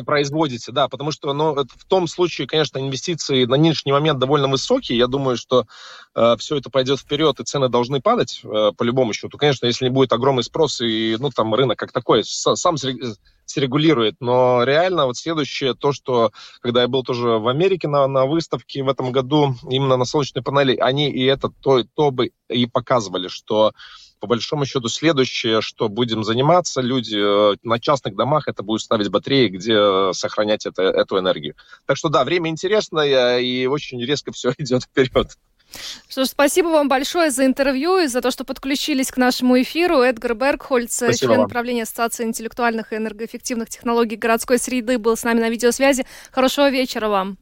производите, 0.05 0.71
да, 0.71 0.87
потому 0.87 1.11
что 1.11 1.33
ну, 1.33 1.55
в 1.55 1.85
том 1.87 2.07
случае, 2.07 2.47
конечно, 2.47 2.79
инвестиции 2.79 3.45
на 3.45 3.57
нынешний 3.57 3.91
момент 3.91 4.19
довольно 4.19 4.47
высокие. 4.47 4.97
Я 4.97 5.07
думаю, 5.07 5.37
что 5.37 5.65
э, 6.15 6.35
все 6.37 6.57
это 6.57 6.69
пойдет 6.69 6.99
вперед, 6.99 7.39
и 7.39 7.43
цены 7.43 7.69
должны 7.69 8.01
падать 8.01 8.41
э, 8.43 8.71
по 8.75 8.83
любому 8.83 9.13
счету. 9.13 9.37
Конечно, 9.37 9.65
если 9.65 9.85
не 9.85 9.91
будет 9.91 10.13
огромный 10.13 10.43
спрос, 10.43 10.81
и 10.81 11.17
ну, 11.19 11.29
там 11.29 11.53
рынок 11.53 11.77
как 11.77 11.91
такой 11.91 12.23
сам 12.23 12.77
регулирует. 13.55 14.15
Но 14.19 14.63
реально 14.63 15.05
вот 15.05 15.17
следующее, 15.17 15.73
то, 15.73 15.91
что 15.91 16.31
когда 16.61 16.81
я 16.81 16.87
был 16.87 17.03
тоже 17.03 17.39
в 17.39 17.47
Америке 17.47 17.87
на, 17.87 18.07
на 18.07 18.25
выставке 18.25 18.83
в 18.83 18.89
этом 18.89 19.11
году, 19.11 19.55
именно 19.69 19.97
на 19.97 20.05
солнечной 20.05 20.43
панели, 20.43 20.75
они 20.77 21.09
и 21.09 21.23
это 21.25 21.49
то, 21.49 21.83
то 21.95 22.11
бы 22.11 22.31
и 22.49 22.65
показывали, 22.67 23.27
что 23.27 23.71
по 24.19 24.27
большому 24.27 24.65
счету 24.65 24.89
следующее, 24.89 25.61
что 25.61 25.89
будем 25.89 26.23
заниматься, 26.23 26.81
люди 26.81 27.17
э, 27.17 27.55
на 27.63 27.79
частных 27.79 28.15
домах 28.15 28.47
это 28.47 28.63
будут 28.63 28.81
ставить 28.81 29.09
батареи, 29.09 29.47
где 29.47 29.73
э, 29.75 30.11
сохранять 30.13 30.65
это, 30.65 30.83
эту 30.83 31.19
энергию. 31.19 31.55
Так 31.85 31.97
что 31.97 32.09
да, 32.09 32.23
время 32.23 32.49
интересное 32.49 33.39
и 33.39 33.65
очень 33.65 34.03
резко 34.03 34.31
все 34.31 34.53
идет 34.57 34.83
вперед. 34.83 35.29
Что 36.07 36.25
ж, 36.25 36.27
спасибо 36.27 36.67
вам 36.67 36.87
большое 36.87 37.29
за 37.29 37.45
интервью 37.45 37.99
и 37.99 38.07
за 38.07 38.21
то, 38.21 38.31
что 38.31 38.43
подключились 38.43 39.11
к 39.11 39.17
нашему 39.17 39.61
эфиру. 39.61 40.01
Эдгар 40.01 40.33
Бергхольц, 40.33 40.95
спасибо 40.95 41.33
член 41.33 41.39
вам. 41.41 41.49
правления 41.49 41.83
Ассоциации 41.83 42.23
интеллектуальных 42.23 42.91
и 42.91 42.95
энергоэффективных 42.95 43.69
технологий 43.69 44.15
городской 44.15 44.57
среды, 44.57 44.97
был 44.97 45.15
с 45.15 45.23
нами 45.23 45.41
на 45.41 45.49
видеосвязи. 45.49 46.05
Хорошего 46.31 46.69
вечера 46.69 47.07
вам. 47.07 47.37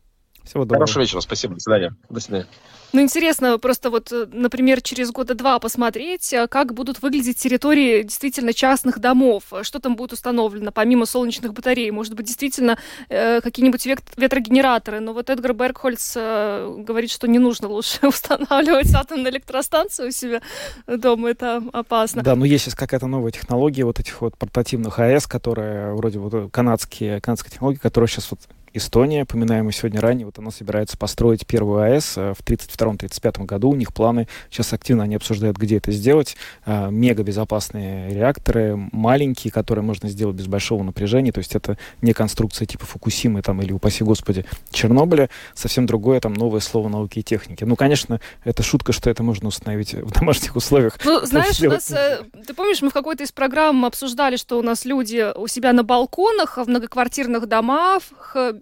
Всего 0.47 0.63
доброго. 0.63 0.85
Хорошего 0.85 1.01
вечера, 1.01 1.19
спасибо, 1.19 1.55
до 1.55 1.59
свидания. 1.59 1.95
До 2.09 2.19
свидания. 2.19 2.47
Ну, 2.93 3.01
интересно 3.01 3.57
просто 3.57 3.89
вот, 3.89 4.11
э, 4.13 4.27
например, 4.31 4.81
через 4.81 5.11
года 5.11 5.35
два 5.35 5.59
посмотреть, 5.59 6.31
э, 6.31 6.47
как 6.47 6.73
будут 6.73 7.01
выглядеть 7.01 7.37
территории 7.37 8.03
действительно 8.03 8.53
частных 8.53 8.99
домов, 8.99 9.43
что 9.63 9.79
там 9.79 9.97
будет 9.97 10.13
установлено, 10.13 10.71
помимо 10.71 11.05
солнечных 11.05 11.53
батарей, 11.53 11.91
может 11.91 12.13
быть, 12.13 12.27
действительно 12.27 12.77
э, 13.09 13.41
какие-нибудь 13.41 13.85
ветрогенераторы, 14.15 15.01
но 15.01 15.13
вот 15.13 15.29
Эдгар 15.29 15.53
Бергхольц 15.53 16.13
э, 16.15 16.75
говорит, 16.77 17.11
что 17.11 17.27
не 17.27 17.39
нужно 17.39 17.67
лучше 17.67 17.99
устанавливать 18.07 18.93
атомную 18.93 19.31
электростанцию 19.33 20.09
у 20.09 20.11
себя 20.11 20.41
дома, 20.87 21.29
это 21.29 21.61
опасно. 21.73 22.23
Да, 22.23 22.35
но 22.35 22.45
есть 22.45 22.65
сейчас 22.65 22.75
какая-то 22.75 23.07
новая 23.07 23.31
технология 23.31 23.83
вот 23.83 23.99
этих 23.99 24.21
вот 24.21 24.37
портативных 24.37 24.97
АЭС, 24.97 25.27
которые 25.27 25.93
вроде 25.93 26.19
вот 26.19 26.51
канадские, 26.51 27.19
канадская 27.19 27.51
технология, 27.51 27.79
которая 27.79 28.07
сейчас 28.07 28.31
вот 28.31 28.39
Эстония, 28.77 29.25
поминаемая 29.25 29.71
сегодня 29.71 30.01
ранее, 30.01 30.25
вот 30.25 30.39
она 30.39 30.51
собирается 30.51 30.97
построить 30.97 31.45
первую 31.45 31.81
АЭС 31.81 32.17
э, 32.17 32.33
в 32.33 32.43
32-35 32.43 33.45
году. 33.45 33.69
У 33.69 33.75
них 33.75 33.93
планы, 33.93 34.27
сейчас 34.49 34.73
активно 34.73 35.03
они 35.03 35.15
обсуждают, 35.15 35.57
где 35.57 35.77
это 35.77 35.91
сделать. 35.91 36.37
Э, 36.65 36.89
мега 36.89 37.23
безопасные 37.23 38.13
реакторы, 38.13 38.75
маленькие, 38.91 39.51
которые 39.51 39.83
можно 39.83 40.09
сделать 40.09 40.35
без 40.35 40.47
большого 40.47 40.83
напряжения. 40.83 41.31
То 41.31 41.39
есть 41.39 41.55
это 41.55 41.77
не 42.01 42.13
конструкция 42.13 42.65
типа 42.65 42.85
Фукусимы 42.85 43.41
там, 43.41 43.61
или, 43.61 43.71
упаси 43.71 44.03
господи, 44.03 44.45
Чернобыля. 44.71 45.29
Совсем 45.53 45.85
другое 45.85 46.19
там 46.19 46.33
новое 46.33 46.59
слово 46.59 46.89
науки 46.89 47.19
и 47.19 47.23
техники. 47.23 47.63
Ну, 47.63 47.75
конечно, 47.75 48.19
это 48.43 48.63
шутка, 48.63 48.93
что 48.93 49.09
это 49.09 49.23
можно 49.23 49.47
установить 49.47 49.93
в 49.93 50.11
домашних 50.11 50.55
условиях. 50.55 50.97
Ну, 51.03 51.25
знаешь, 51.25 51.59
у 51.61 51.69
нас, 51.69 51.91
э, 51.91 52.23
ты 52.45 52.53
помнишь, 52.53 52.81
мы 52.81 52.89
в 52.89 52.93
какой-то 52.93 53.23
из 53.23 53.31
программ 53.31 53.85
обсуждали, 53.85 54.37
что 54.37 54.59
у 54.59 54.61
нас 54.61 54.85
люди 54.85 55.33
у 55.35 55.47
себя 55.47 55.73
на 55.73 55.83
балконах, 55.83 56.57
в 56.57 56.67
многоквартирных 56.67 57.47
домах, 57.47 58.03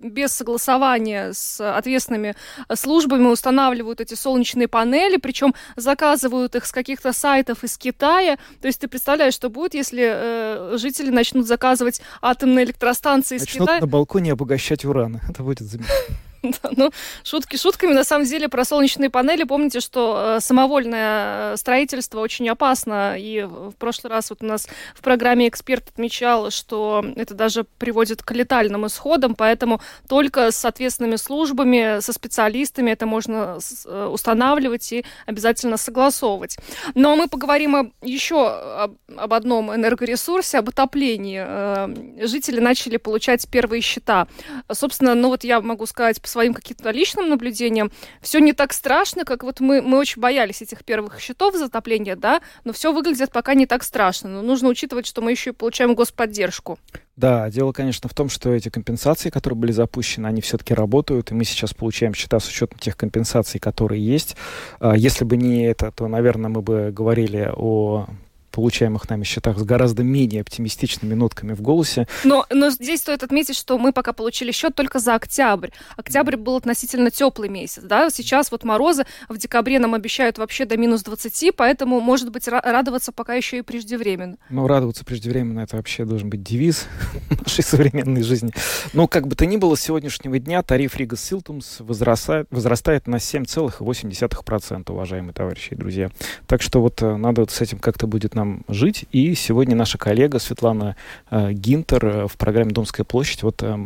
без 0.09 0.31
согласования 0.31 1.33
с 1.33 1.59
ответственными 1.59 2.35
службами 2.73 3.27
устанавливают 3.27 4.01
эти 4.01 4.13
солнечные 4.13 4.67
панели, 4.67 5.17
причем 5.17 5.53
заказывают 5.75 6.55
их 6.55 6.65
с 6.65 6.71
каких-то 6.71 7.13
сайтов 7.13 7.63
из 7.63 7.77
Китая. 7.77 8.37
То 8.61 8.67
есть 8.67 8.79
ты 8.79 8.87
представляешь, 8.87 9.33
что 9.33 9.49
будет, 9.49 9.73
если 9.73 10.03
э, 10.05 10.77
жители 10.77 11.09
начнут 11.09 11.47
заказывать 11.47 12.01
атомные 12.21 12.65
электростанции 12.65 13.37
начнут 13.37 13.49
из 13.49 13.61
Китая? 13.61 13.81
на 13.81 13.87
балконе 13.87 14.33
обогащать 14.33 14.85
уран. 14.85 15.21
Это 15.29 15.43
будет 15.43 15.59
замечательно. 15.59 16.17
ну, 16.75 16.91
шутки 17.23 17.57
шутками. 17.57 17.93
На 17.93 18.03
самом 18.03 18.25
деле 18.25 18.49
про 18.49 18.65
солнечные 18.65 19.09
панели 19.09 19.43
помните, 19.43 19.79
что 19.79 20.37
э, 20.37 20.39
самовольное 20.39 21.53
э, 21.53 21.57
строительство 21.57 22.19
очень 22.19 22.47
опасно. 22.49 23.15
И 23.17 23.43
в 23.43 23.73
прошлый 23.73 24.11
раз 24.11 24.29
вот 24.29 24.41
у 24.41 24.45
нас 24.45 24.67
в 24.93 25.01
программе 25.01 25.47
эксперт 25.47 25.89
отмечал, 25.89 26.51
что 26.51 27.05
это 27.15 27.33
даже 27.33 27.63
приводит 27.63 28.23
к 28.23 28.31
летальным 28.31 28.87
исходам, 28.87 29.35
поэтому 29.35 29.81
только 30.07 30.51
с 30.51 30.65
ответственными 30.65 31.15
службами, 31.15 31.99
со 31.99 32.13
специалистами 32.13 32.91
это 32.91 33.05
можно 33.05 33.59
э, 33.85 34.09
устанавливать 34.11 34.91
и 34.91 35.05
обязательно 35.25 35.77
согласовывать. 35.77 36.57
Но 36.93 37.15
мы 37.15 37.27
поговорим 37.27 37.93
еще 38.01 38.47
об, 38.47 38.95
об 39.15 39.33
одном 39.33 39.73
энергоресурсе, 39.73 40.59
об 40.59 40.69
отоплении. 40.69 42.23
Жители 42.25 42.59
начали 42.59 42.97
получать 42.97 43.47
первые 43.49 43.81
счета. 43.81 44.27
Собственно, 44.71 45.15
ну 45.15 45.29
вот 45.29 45.43
я 45.43 45.61
могу 45.61 45.85
сказать 45.85 46.21
по 46.21 46.27
своим 46.35 46.53
каким-то 46.53 46.91
личным 46.91 47.29
наблюдениям, 47.29 47.91
все 48.21 48.39
не 48.39 48.51
так 48.51 48.73
страшно, 48.73 49.23
как 49.23 49.43
вот 49.43 49.61
мы, 49.61 49.81
мы 49.81 49.97
очень 49.97 50.21
боялись 50.21 50.61
этих 50.61 50.83
первых 50.83 51.21
счетов 51.21 51.55
затопления, 51.55 52.17
да, 52.17 52.41
но 52.65 52.73
все 52.73 52.91
выглядит 52.91 53.31
пока 53.31 53.53
не 53.53 53.65
так 53.65 53.83
страшно. 53.83 54.29
Но 54.29 54.41
нужно 54.41 54.67
учитывать, 54.67 55.05
что 55.05 55.21
мы 55.21 55.31
еще 55.31 55.51
и 55.51 55.53
получаем 55.53 55.95
господдержку. 55.95 56.77
Да, 57.15 57.49
дело, 57.49 57.71
конечно, 57.71 58.09
в 58.09 58.13
том, 58.13 58.27
что 58.27 58.53
эти 58.53 58.67
компенсации, 58.67 59.29
которые 59.29 59.57
были 59.57 59.71
запущены, 59.71 60.27
они 60.27 60.41
все-таки 60.41 60.73
работают, 60.73 61.31
и 61.31 61.33
мы 61.33 61.45
сейчас 61.45 61.73
получаем 61.73 62.13
счета 62.13 62.41
с 62.41 62.49
учетом 62.49 62.79
тех 62.79 62.97
компенсаций, 62.97 63.57
которые 63.57 64.05
есть. 64.05 64.35
А, 64.81 64.93
если 64.97 65.23
бы 65.23 65.37
не 65.37 65.63
это, 65.63 65.91
то, 65.91 66.09
наверное, 66.09 66.49
мы 66.49 66.61
бы 66.61 66.91
говорили 66.91 67.49
о 67.55 68.07
получаемых 68.55 69.09
нами 69.09 69.25
счетах 69.25 69.59
с 69.59 69.63
гораздо 69.63 70.01
менее 70.01 70.41
оптимистичными 70.41 71.13
нотками 71.13 71.51
в 71.51 71.61
голосе. 71.61 72.07
Но, 72.23 72.45
но 72.49 72.69
здесь 72.69 73.01
стоит 73.01 73.21
отметить, 73.21 73.57
что 73.57 73.77
мы 73.77 73.91
пока 73.91 74.13
получили 74.13 74.53
счет 74.53 74.73
только 74.73 74.99
за 74.99 75.15
октябрь. 75.15 75.71
Октябрь 75.97 76.37
был 76.37 76.55
относительно 76.55 77.11
теплый 77.11 77.49
месяц, 77.49 77.83
да, 77.83 78.09
сейчас 78.09 78.51
вот 78.51 78.63
морозы 78.63 79.05
в 79.27 79.37
декабре 79.37 79.77
нам 79.79 79.93
обещают 79.93 80.37
вообще 80.37 80.63
до 80.63 80.77
минус 80.77 81.03
20, 81.03 81.53
поэтому, 81.53 81.99
может 81.99 82.31
быть, 82.31 82.47
радоваться 82.47 83.11
пока 83.11 83.33
еще 83.33 83.57
и 83.57 83.61
преждевременно. 83.61 84.37
Ну, 84.49 84.67
радоваться 84.67 85.03
преждевременно, 85.03 85.59
это 85.59 85.75
вообще 85.75 86.05
должен 86.05 86.29
быть 86.29 86.41
девиз 86.41 86.87
нашей 87.29 87.63
современной 87.63 88.23
жизни. 88.23 88.53
Но, 88.93 89.09
как 89.09 89.27
бы 89.27 89.35
то 89.35 89.45
ни 89.45 89.57
было, 89.57 89.75
с 89.75 89.81
сегодняшнего 89.81 90.39
дня 90.39 90.63
тариф 90.63 90.95
Рига 90.95 91.17
Силтумс 91.17 91.81
возрастает, 91.81 92.47
возрастает 92.51 93.07
на 93.07 93.17
7,8%, 93.17 94.91
уважаемые 94.91 95.33
товарищи 95.33 95.73
и 95.73 95.75
друзья. 95.75 96.09
Так 96.47 96.61
что 96.61 96.81
вот 96.81 97.01
э, 97.01 97.17
надо 97.17 97.41
вот 97.41 97.51
с 97.51 97.59
этим 97.59 97.79
как-то 97.79 98.07
будет 98.07 98.33
нам 98.33 98.44
нам 98.45 98.61
жить. 98.67 99.05
И 99.11 99.35
сегодня 99.35 99.75
наша 99.75 99.97
коллега 99.97 100.39
Светлана 100.39 100.95
э, 101.29 101.51
Гинтер 101.51 102.05
э, 102.05 102.27
в 102.27 102.37
программе 102.37 102.71
«Домская 102.71 103.03
площадь» 103.03 103.43
вот 103.43 103.61
э, 103.63 103.77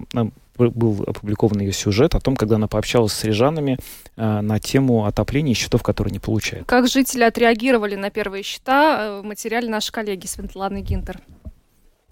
был 0.57 1.03
опубликован 1.07 1.61
ее 1.61 1.71
сюжет 1.71 2.15
о 2.15 2.19
том, 2.19 2.35
когда 2.35 2.55
она 2.55 2.67
пообщалась 2.67 3.13
с 3.13 3.23
рижанами 3.23 3.77
на 4.17 4.59
тему 4.59 5.05
отопления 5.05 5.53
и 5.53 5.55
счетов, 5.55 5.83
которые 5.83 6.11
не 6.11 6.19
получают. 6.19 6.67
Как 6.67 6.89
жители 6.89 7.23
отреагировали 7.23 7.95
на 7.95 8.09
первые 8.09 8.43
счета, 8.43 9.21
материале 9.23 9.69
нашей 9.69 9.93
коллеги 9.93 10.25
Светланы 10.25 10.81
Гинтер. 10.81 11.21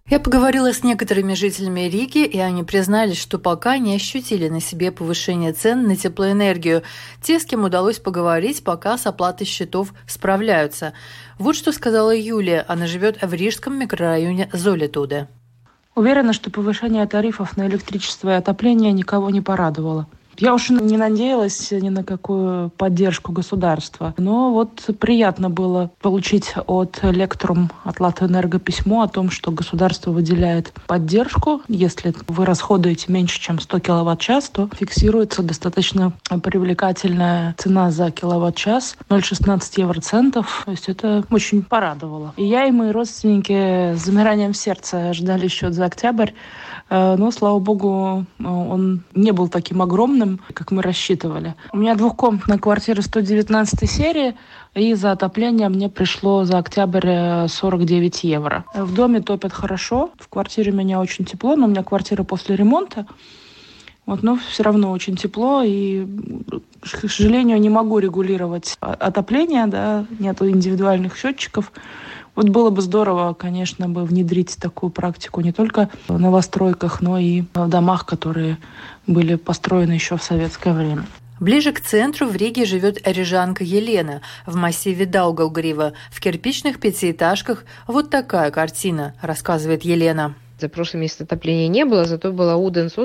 Я 0.09 0.21
поговорила 0.21 0.71
с 0.71 0.83
некоторыми 0.83 1.33
жителями 1.33 1.81
Риги, 1.81 2.23
и 2.25 2.39
они 2.39 2.63
признались, 2.63 3.17
что 3.17 3.37
пока 3.37 3.77
не 3.77 3.93
ощутили 3.93 4.47
на 4.47 4.61
себе 4.61 4.89
повышение 4.93 5.51
цен 5.51 5.85
на 5.85 5.97
теплоэнергию. 5.97 6.83
Те, 7.21 7.41
с 7.41 7.45
кем 7.45 7.65
удалось 7.65 7.99
поговорить, 7.99 8.63
пока 8.63 8.97
с 8.97 9.05
оплатой 9.05 9.45
счетов 9.45 9.93
справляются. 10.07 10.93
Вот 11.37 11.57
что 11.57 11.73
сказала 11.73 12.15
Юлия. 12.15 12.63
Она 12.69 12.87
живет 12.87 13.21
в 13.21 13.33
рижском 13.33 13.77
микрорайоне 13.77 14.49
Золитуде. 14.53 15.27
Уверена, 15.93 16.31
что 16.31 16.51
повышение 16.51 17.05
тарифов 17.05 17.57
на 17.57 17.67
электричество 17.67 18.29
и 18.29 18.37
отопление 18.37 18.93
никого 18.93 19.29
не 19.29 19.41
порадовало. 19.41 20.07
Я 20.39 20.53
уж 20.53 20.69
не 20.69 20.97
надеялась 20.97 21.71
ни 21.71 21.89
на 21.89 22.03
какую 22.03 22.69
поддержку 22.69 23.31
государства. 23.31 24.13
Но 24.17 24.53
вот 24.53 24.83
приятно 24.99 25.49
было 25.49 25.91
получить 26.01 26.53
от 26.67 26.99
Лектрум, 27.01 27.71
от 27.83 27.99
Латэнерго 27.99 28.59
письмо 28.59 29.01
о 29.01 29.07
том, 29.07 29.31
что 29.31 29.51
государство 29.51 30.11
выделяет 30.11 30.73
поддержку. 30.85 31.61
Если 31.67 32.13
вы 32.27 32.45
расходуете 32.45 33.11
меньше, 33.11 33.39
чем 33.39 33.59
100 33.59 33.79
киловатт-час, 33.79 34.49
то 34.49 34.69
фиксируется 34.77 35.41
достаточно 35.43 36.13
привлекательная 36.43 37.55
цена 37.57 37.91
за 37.91 38.11
киловатт-час 38.11 38.95
0,16 39.09 39.81
евроцентов. 39.81 40.63
То 40.65 40.71
есть 40.71 40.89
это 40.89 41.23
очень 41.31 41.63
порадовало. 41.63 42.33
И 42.37 42.45
я 42.45 42.65
и 42.65 42.71
мои 42.71 42.91
родственники 42.91 43.95
с 43.95 44.05
замиранием 44.05 44.53
сердца 44.53 45.13
ждали 45.13 45.47
счет 45.47 45.73
за 45.73 45.85
октябрь. 45.85 46.31
Э, 46.89 47.15
но, 47.17 47.31
слава 47.31 47.59
богу, 47.59 48.25
он 48.39 49.03
не 49.13 49.31
был 49.31 49.47
таким 49.49 49.81
огромным, 49.81 50.39
как 50.53 50.71
мы 50.71 50.81
рассчитывали. 50.81 51.55
У 51.73 51.77
меня 51.77 51.95
двухкомнатная 51.95 52.57
квартира 52.57 53.01
119 53.01 53.89
серии, 53.89 54.35
и 54.73 54.93
за 54.93 55.11
отопление 55.11 55.69
мне 55.69 55.89
пришло 55.89 56.45
за 56.45 56.57
октябрь 56.57 57.47
49 57.47 58.23
э, 58.23 58.27
евро. 58.27 58.65
В 58.73 58.93
доме 58.93 59.21
топят 59.21 59.53
хорошо, 59.53 60.11
в 60.19 60.27
квартире 60.29 60.71
у 60.71 60.75
меня 60.75 60.99
очень 60.99 61.25
тепло, 61.25 61.55
но 61.55 61.65
у 61.65 61.69
меня 61.69 61.83
квартира 61.83 62.23
после 62.23 62.55
ремонта. 62.55 63.05
Вот, 64.05 64.23
но 64.23 64.37
все 64.37 64.63
равно 64.63 64.91
очень 64.91 65.17
тепло, 65.17 65.63
и, 65.65 66.07
к 66.81 67.09
сожалению, 67.09 67.59
не 67.59 67.67
могу 67.67 67.99
регулировать 67.99 68.77
отопление, 68.79 69.67
да, 69.67 70.05
нету 70.17 70.49
индивидуальных 70.49 71.17
счетчиков. 71.17 71.73
Вот 72.37 72.49
было 72.49 72.69
бы 72.69 72.83
здорово, 72.83 73.33
конечно, 73.33 73.89
бы 73.89 74.05
внедрить 74.05 74.57
такую 74.61 74.91
практику 74.91 75.41
не 75.41 75.51
только 75.51 75.89
в 76.07 76.19
новостройках, 76.19 77.01
но 77.01 77.17
и 77.17 77.41
в 77.55 77.67
домах, 77.67 78.05
которые 78.05 78.59
были 79.07 79.33
построены 79.33 79.93
еще 79.93 80.17
в 80.17 80.23
советское 80.23 80.71
время. 80.75 81.07
Ближе 81.39 81.71
к 81.71 81.81
центру 81.81 82.27
в 82.27 82.35
Риге 82.35 82.65
живет 82.65 83.01
рижанка 83.07 83.63
Елена 83.63 84.21
в 84.45 84.55
массиве 84.55 85.07
Даугавгрива. 85.07 85.93
В 86.11 86.19
кирпичных 86.19 86.79
пятиэтажках 86.79 87.65
вот 87.87 88.11
такая 88.11 88.51
картина, 88.51 89.15
рассказывает 89.19 89.83
Елена. 89.83 90.35
За 90.59 90.69
прошлый 90.69 91.01
месяц 91.01 91.21
отопления 91.21 91.67
не 91.67 91.85
было, 91.85 92.05
зато 92.05 92.31
была 92.31 92.55
Уденс 92.55 92.97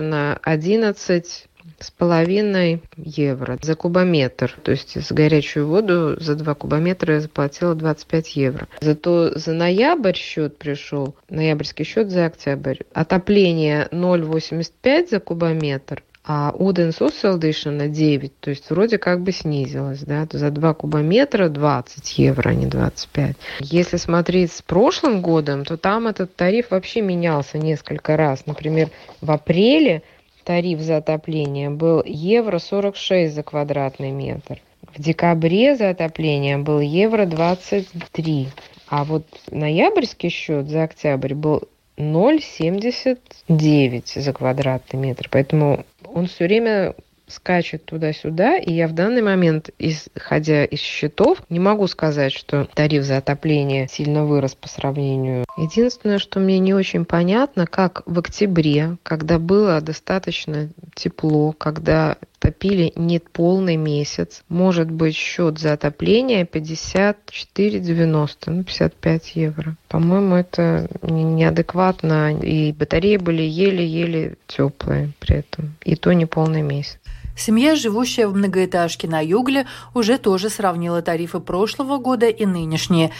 на 0.00 0.40
11 0.42 1.46
с 1.78 1.90
половиной 1.90 2.82
евро 2.96 3.58
за 3.62 3.74
кубометр. 3.74 4.56
То 4.62 4.72
есть 4.72 5.00
за 5.00 5.14
горячую 5.14 5.66
воду 5.66 6.16
за 6.20 6.34
2 6.34 6.54
кубометра 6.54 7.14
я 7.14 7.20
заплатила 7.20 7.74
25 7.74 8.36
евро. 8.36 8.68
Зато 8.80 9.38
за 9.38 9.52
ноябрь 9.52 10.16
счет 10.16 10.58
пришел, 10.58 11.14
ноябрьский 11.28 11.84
счет 11.84 12.10
за 12.10 12.26
октябрь. 12.26 12.80
Отопление 12.92 13.88
0,85 13.90 15.10
за 15.10 15.20
кубометр, 15.20 16.02
а 16.26 16.54
Уден 16.56 16.92
Соселдыша 16.92 17.70
на 17.70 17.88
9, 17.88 18.40
то 18.40 18.48
есть 18.48 18.70
вроде 18.70 18.96
как 18.96 19.20
бы 19.20 19.30
снизилось, 19.30 20.00
да, 20.00 20.26
за 20.32 20.50
2 20.50 20.74
кубометра 20.74 21.50
20 21.50 22.18
евро, 22.18 22.48
а 22.48 22.54
не 22.54 22.66
25. 22.66 23.36
Если 23.60 23.98
смотреть 23.98 24.52
с 24.52 24.62
прошлым 24.62 25.20
годом, 25.20 25.66
то 25.66 25.76
там 25.76 26.06
этот 26.06 26.34
тариф 26.34 26.70
вообще 26.70 27.02
менялся 27.02 27.58
несколько 27.58 28.16
раз. 28.16 28.46
Например, 28.46 28.88
в 29.20 29.30
апреле 29.30 30.02
тариф 30.44 30.80
за 30.80 30.98
отопление 30.98 31.70
был 31.70 32.02
евро 32.04 32.58
46 32.58 33.34
за 33.34 33.42
квадратный 33.42 34.10
метр. 34.10 34.60
В 34.94 35.00
декабре 35.00 35.76
за 35.76 35.88
отопление 35.90 36.58
был 36.58 36.80
евро 36.80 37.26
23. 37.26 38.48
А 38.88 39.04
вот 39.04 39.24
ноябрьский 39.50 40.28
счет 40.28 40.68
за 40.68 40.82
октябрь 40.84 41.34
был 41.34 41.62
0,79 41.96 44.20
за 44.20 44.32
квадратный 44.32 45.00
метр. 45.00 45.28
Поэтому 45.30 45.84
он 46.04 46.26
все 46.26 46.44
время 46.44 46.94
скачет 47.26 47.84
туда-сюда, 47.84 48.58
и 48.58 48.72
я 48.72 48.88
в 48.88 48.92
данный 48.92 49.22
момент, 49.22 49.70
исходя 49.78 50.64
из 50.64 50.80
счетов, 50.80 51.42
не 51.48 51.58
могу 51.58 51.86
сказать, 51.86 52.32
что 52.32 52.68
тариф 52.74 53.04
за 53.04 53.18
отопление 53.18 53.88
сильно 53.88 54.24
вырос 54.24 54.54
по 54.54 54.68
сравнению. 54.68 55.44
Единственное, 55.56 56.18
что 56.18 56.40
мне 56.40 56.58
не 56.58 56.74
очень 56.74 57.04
понятно, 57.04 57.66
как 57.66 58.02
в 58.06 58.18
октябре, 58.18 58.96
когда 59.02 59.38
было 59.38 59.80
достаточно 59.80 60.68
тепло, 60.94 61.52
когда 61.52 62.16
топили 62.38 62.92
не 62.94 63.20
полный 63.20 63.76
месяц, 63.76 64.42
может 64.48 64.90
быть 64.90 65.16
счет 65.16 65.58
за 65.58 65.72
отопление 65.72 66.44
54,90, 66.44 68.28
ну 68.48 68.64
55 68.64 69.36
евро. 69.36 69.76
По-моему, 69.88 70.36
это 70.36 70.88
неадекватно, 71.00 72.38
и 72.38 72.72
батареи 72.72 73.16
были 73.16 73.42
еле-еле 73.42 74.36
теплые 74.46 75.12
при 75.20 75.36
этом, 75.36 75.74
и 75.84 75.96
то 75.96 76.12
не 76.12 76.26
полный 76.26 76.60
месяц. 76.60 76.98
Семья, 77.36 77.74
живущая 77.74 78.28
в 78.28 78.34
многоэтажке 78.34 79.08
на 79.08 79.20
Югле, 79.20 79.66
уже 79.92 80.18
тоже 80.18 80.50
сравнила 80.50 81.02
тарифы 81.02 81.40
прошлого 81.40 81.98
года 81.98 82.26
и 82.26 82.46
нынешние. 82.46 83.10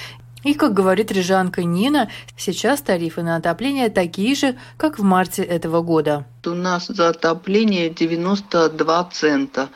И, 0.44 0.52
как 0.54 0.74
говорит 0.74 1.10
рижанка 1.10 1.64
Нина, 1.64 2.10
сейчас 2.36 2.82
тарифы 2.82 3.22
на 3.22 3.36
отопление 3.36 3.88
такие 3.88 4.34
же, 4.34 4.56
как 4.76 4.98
в 4.98 5.02
марте 5.02 5.42
этого 5.42 5.80
года. 5.80 6.26
У 6.44 6.50
нас 6.50 6.86
за 6.88 7.08
отопление 7.08 7.88
92 7.88 9.08
цента 9.12 9.70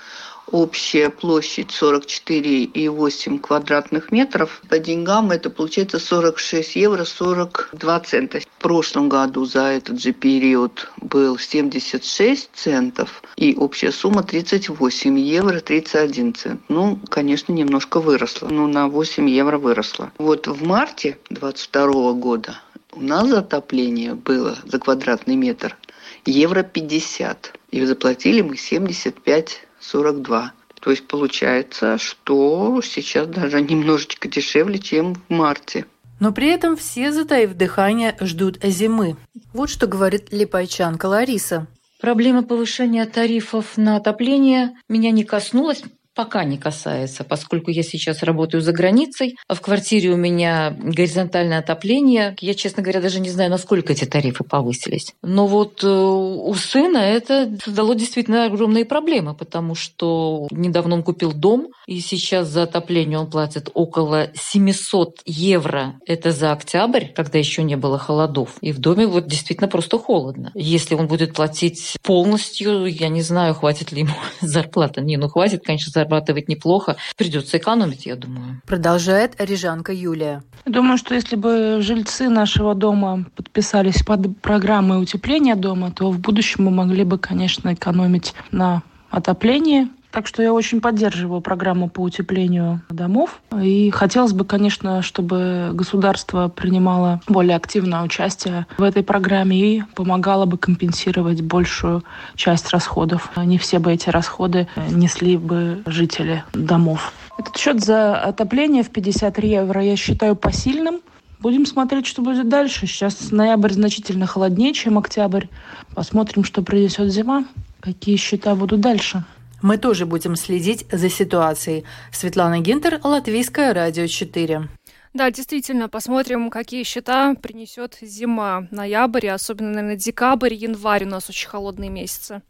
общая 0.52 1.10
площадь 1.10 1.70
44,8 1.70 3.38
квадратных 3.38 4.10
метров. 4.12 4.62
По 4.68 4.78
деньгам 4.78 5.30
это 5.30 5.50
получается 5.50 5.98
46 5.98 6.76
евро 6.76 7.04
42 7.04 8.00
цента. 8.00 8.40
В 8.40 8.62
прошлом 8.62 9.08
году 9.08 9.44
за 9.44 9.64
этот 9.64 10.00
же 10.00 10.12
период 10.12 10.90
был 11.00 11.38
76 11.38 12.50
центов 12.54 13.22
и 13.36 13.54
общая 13.54 13.92
сумма 13.92 14.22
38 14.22 15.18
евро 15.18 15.60
31 15.60 16.34
цент. 16.34 16.60
Ну, 16.68 16.98
конечно, 17.08 17.52
немножко 17.52 18.00
выросла. 18.00 18.48
Ну, 18.48 18.66
на 18.66 18.88
8 18.88 19.28
евро 19.28 19.58
выросла. 19.58 20.12
Вот 20.18 20.46
в 20.46 20.64
марте 20.64 21.18
22 21.30 22.12
года 22.14 22.60
у 22.92 23.02
нас 23.02 23.28
затопление 23.28 24.14
было 24.14 24.58
за 24.64 24.78
квадратный 24.78 25.36
метр 25.36 25.76
евро 26.24 26.62
50. 26.62 27.54
И 27.70 27.84
заплатили 27.84 28.40
мы 28.40 28.56
75 28.56 29.67
42. 29.80 30.52
То 30.80 30.90
есть 30.90 31.06
получается, 31.06 31.98
что 31.98 32.80
сейчас 32.82 33.26
даже 33.26 33.60
немножечко 33.60 34.28
дешевле, 34.28 34.78
чем 34.78 35.14
в 35.14 35.30
марте. 35.30 35.86
Но 36.20 36.32
при 36.32 36.48
этом 36.48 36.76
все, 36.76 37.12
затаив 37.12 37.54
дыхание, 37.54 38.16
ждут 38.20 38.58
зимы. 38.62 39.16
Вот 39.52 39.70
что 39.70 39.86
говорит 39.86 40.32
липайчанка 40.32 41.06
Лариса. 41.06 41.66
Проблема 42.00 42.42
повышения 42.44 43.06
тарифов 43.06 43.76
на 43.76 43.96
отопление 43.96 44.76
меня 44.88 45.10
не 45.10 45.24
коснулась, 45.24 45.82
пока 46.18 46.42
не 46.42 46.58
касается, 46.58 47.22
поскольку 47.22 47.70
я 47.70 47.84
сейчас 47.84 48.24
работаю 48.24 48.60
за 48.60 48.72
границей, 48.72 49.36
а 49.46 49.54
в 49.54 49.60
квартире 49.60 50.10
у 50.10 50.16
меня 50.16 50.76
горизонтальное 50.76 51.60
отопление. 51.60 52.34
Я, 52.40 52.54
честно 52.54 52.82
говоря, 52.82 53.00
даже 53.00 53.20
не 53.20 53.30
знаю, 53.30 53.52
насколько 53.52 53.92
эти 53.92 54.04
тарифы 54.04 54.42
повысились. 54.42 55.14
Но 55.22 55.46
вот 55.46 55.84
э, 55.84 55.88
у 55.88 56.52
сына 56.54 56.98
это 56.98 57.56
создало 57.64 57.94
действительно 57.94 58.46
огромные 58.46 58.84
проблемы, 58.84 59.36
потому 59.36 59.76
что 59.76 60.48
недавно 60.50 60.96
он 60.96 61.04
купил 61.04 61.32
дом, 61.32 61.68
и 61.86 62.00
сейчас 62.00 62.48
за 62.48 62.64
отопление 62.64 63.20
он 63.20 63.30
платит 63.30 63.70
около 63.74 64.30
700 64.34 65.20
евро. 65.24 66.00
Это 66.04 66.32
за 66.32 66.50
октябрь, 66.50 67.04
когда 67.14 67.38
еще 67.38 67.62
не 67.62 67.76
было 67.76 67.96
холодов. 67.96 68.56
И 68.60 68.72
в 68.72 68.80
доме 68.80 69.06
вот 69.06 69.28
действительно 69.28 69.68
просто 69.68 70.00
холодно. 70.00 70.50
Если 70.56 70.96
он 70.96 71.06
будет 71.06 71.34
платить 71.34 71.96
полностью, 72.02 72.86
я 72.86 73.08
не 73.08 73.22
знаю, 73.22 73.54
хватит 73.54 73.92
ли 73.92 74.00
ему 74.00 74.14
зарплата. 74.40 75.00
Не, 75.00 75.16
ну 75.16 75.28
хватит, 75.28 75.62
конечно, 75.64 75.92
зарплата 75.92 76.07
зарабатывать 76.08 76.48
неплохо. 76.48 76.96
Придется 77.16 77.58
экономить, 77.58 78.06
я 78.06 78.16
думаю. 78.16 78.60
Продолжает 78.66 79.34
рижанка 79.38 79.92
Юлия. 79.92 80.42
Думаю, 80.64 80.98
что 80.98 81.14
если 81.14 81.36
бы 81.36 81.78
жильцы 81.80 82.28
нашего 82.28 82.74
дома 82.74 83.26
подписались 83.36 84.02
под 84.02 84.40
программой 84.40 85.02
утепления 85.02 85.54
дома, 85.54 85.90
то 85.90 86.10
в 86.10 86.18
будущем 86.18 86.64
мы 86.64 86.70
могли 86.70 87.04
бы, 87.04 87.18
конечно, 87.18 87.74
экономить 87.74 88.34
на 88.50 88.82
отоплении, 89.10 89.88
так 90.10 90.26
что 90.26 90.42
я 90.42 90.52
очень 90.52 90.80
поддерживаю 90.80 91.40
программу 91.40 91.88
по 91.88 92.00
утеплению 92.00 92.80
домов. 92.88 93.40
И 93.60 93.90
хотелось 93.90 94.32
бы, 94.32 94.44
конечно, 94.44 95.02
чтобы 95.02 95.70
государство 95.74 96.48
принимало 96.48 97.20
более 97.28 97.56
активное 97.56 98.02
участие 98.02 98.66
в 98.78 98.82
этой 98.82 99.02
программе 99.02 99.58
и 99.58 99.82
помогало 99.94 100.46
бы 100.46 100.58
компенсировать 100.58 101.42
большую 101.42 102.04
часть 102.36 102.70
расходов. 102.70 103.30
Не 103.36 103.58
все 103.58 103.78
бы 103.78 103.92
эти 103.92 104.08
расходы 104.08 104.66
несли 104.90 105.36
бы 105.36 105.82
жители 105.86 106.44
домов. 106.52 107.12
Этот 107.38 107.56
счет 107.56 107.84
за 107.84 108.16
отопление 108.16 108.82
в 108.82 108.90
53 108.90 109.48
евро 109.48 109.82
я 109.82 109.96
считаю 109.96 110.34
посильным. 110.34 111.00
Будем 111.40 111.66
смотреть, 111.66 112.06
что 112.06 112.20
будет 112.20 112.48
дальше. 112.48 112.88
Сейчас 112.88 113.30
ноябрь 113.30 113.72
значительно 113.72 114.26
холоднее, 114.26 114.72
чем 114.72 114.98
октябрь. 114.98 115.46
Посмотрим, 115.94 116.42
что 116.42 116.62
принесет 116.62 117.12
зима, 117.12 117.44
какие 117.80 118.16
счета 118.16 118.56
будут 118.56 118.80
дальше. 118.80 119.24
Мы 119.60 119.76
тоже 119.76 120.06
будем 120.06 120.36
следить 120.36 120.86
за 120.90 121.08
ситуацией. 121.08 121.84
Светлана 122.12 122.60
Гинтер, 122.60 123.00
Латвийское 123.02 123.74
радио 123.74 124.06
4. 124.06 124.68
Да, 125.14 125.30
действительно, 125.30 125.88
посмотрим, 125.88 126.48
какие 126.50 126.84
счета 126.84 127.34
принесет 127.34 127.98
зима. 128.00 128.68
Ноябрь, 128.70 129.28
особенно, 129.28 129.70
наверное, 129.70 129.96
декабрь, 129.96 130.54
январь 130.54 131.04
у 131.04 131.08
нас 131.08 131.28
очень 131.28 131.48
холодные 131.48 131.90
месяцы. 131.90 132.42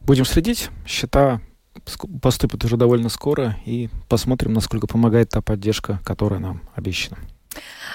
Будем 0.00 0.24
следить. 0.24 0.70
Счета 0.86 1.40
поступят 2.20 2.64
уже 2.64 2.76
довольно 2.76 3.08
скоро 3.08 3.56
и 3.64 3.88
посмотрим, 4.08 4.52
насколько 4.52 4.86
помогает 4.86 5.28
та 5.28 5.42
поддержка, 5.42 6.00
которая 6.04 6.40
нам 6.40 6.62
обещана. 6.74 7.18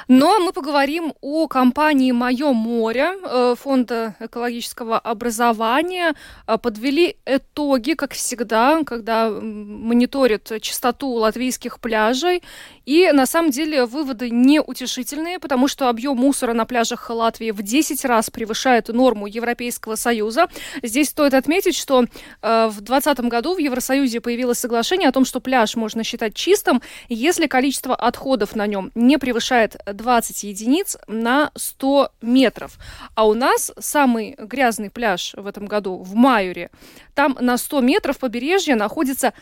Но 0.08 0.40
мы 0.40 0.52
поговорим 0.52 1.14
о 1.22 1.48
компании 1.48 2.12
«Мое 2.12 2.52
море», 2.54 3.14
э, 3.24 3.56
Фонда 3.60 4.16
экологического 4.20 5.00
образования. 5.00 6.16
Э, 6.48 6.58
подвели 6.58 7.18
итоги, 7.26 7.94
как 7.94 8.14
всегда, 8.14 8.84
когда 8.84 9.30
мониторят 9.30 10.52
чистоту 10.62 11.10
латвийских 11.10 11.80
пляжей. 11.80 12.44
И 12.86 13.10
на 13.14 13.26
самом 13.26 13.52
деле 13.52 13.86
выводы 13.86 14.30
неутешительные, 14.30 15.40
потому 15.40 15.68
что 15.68 15.90
объем 15.90 16.18
мусора 16.18 16.54
на 16.54 16.66
пляжах 16.66 17.10
Латвии 17.10 17.52
в 17.52 17.62
10 17.62 18.04
раз 18.06 18.30
превышает 18.30 18.90
норму 18.90 19.28
Европейского 19.28 19.96
Союза. 19.96 20.48
Здесь 20.82 21.10
стоит 21.10 21.34
отметить, 21.34 21.76
что 21.76 22.04
э, 22.04 22.68
в 22.68 22.82
2020 22.82 23.20
году 23.22 23.56
в 23.56 23.60
Евросоюзе 23.60 24.20
появилось 24.20 24.60
соглашение 24.60 25.10
о 25.10 25.12
том, 25.12 25.26
что 25.26 25.40
пляж 25.40 25.76
можно 25.76 26.04
считать 26.04 26.34
чистым, 26.36 26.82
если 27.08 27.48
количество 27.48 27.96
отходов 27.96 28.56
на 28.56 28.68
нем 28.68 28.92
не 28.96 29.18
превышает 29.18 29.78
20 29.94 30.44
единиц 30.44 30.98
на 31.08 31.52
100 31.56 32.12
метров. 32.22 32.78
А 33.16 33.28
у 33.28 33.34
нас 33.34 33.72
самый 33.80 34.36
грязный 34.38 34.90
пляж 34.90 35.34
в 35.36 35.48
этом 35.48 35.66
году 35.66 35.98
в 35.98 36.14
Майоре. 36.16 36.70
Там 37.16 37.38
на 37.40 37.58
100 37.58 37.82
метров 37.82 38.18
побережья 38.18 38.76
находится 38.76 39.34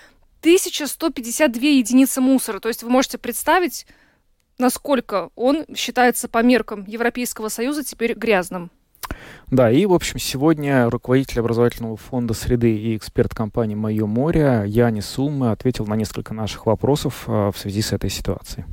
1152 0.42 1.62
единицы 1.62 2.22
мусора. 2.22 2.60
То 2.60 2.68
есть 2.68 2.84
вы 2.84 2.90
можете 2.90 3.18
представить, 3.18 3.86
насколько 4.58 5.30
он 5.36 5.66
считается 5.76 6.28
по 6.28 6.42
меркам 6.44 6.86
Европейского 6.86 7.50
Союза 7.50 7.84
теперь 7.84 8.14
грязным. 8.14 8.72
Да, 9.48 9.70
и, 9.70 9.86
в 9.86 9.94
общем, 9.94 10.18
сегодня 10.18 10.90
руководитель 10.90 11.42
образовательного 11.42 11.98
фонда 11.98 12.34
среды 12.34 12.76
и 12.76 12.96
эксперт 12.96 13.36
компании 13.36 13.76
«Мое 13.76 14.06
море» 14.06 14.64
Янис 14.66 15.06
Сумма 15.08 15.52
ответил 15.52 15.86
на 15.86 15.96
несколько 15.96 16.34
наших 16.34 16.66
вопросов 16.66 17.26
а, 17.28 17.52
в 17.52 17.58
связи 17.58 17.82
с 17.82 17.92
этой 17.92 18.10
ситуацией. 18.10 18.66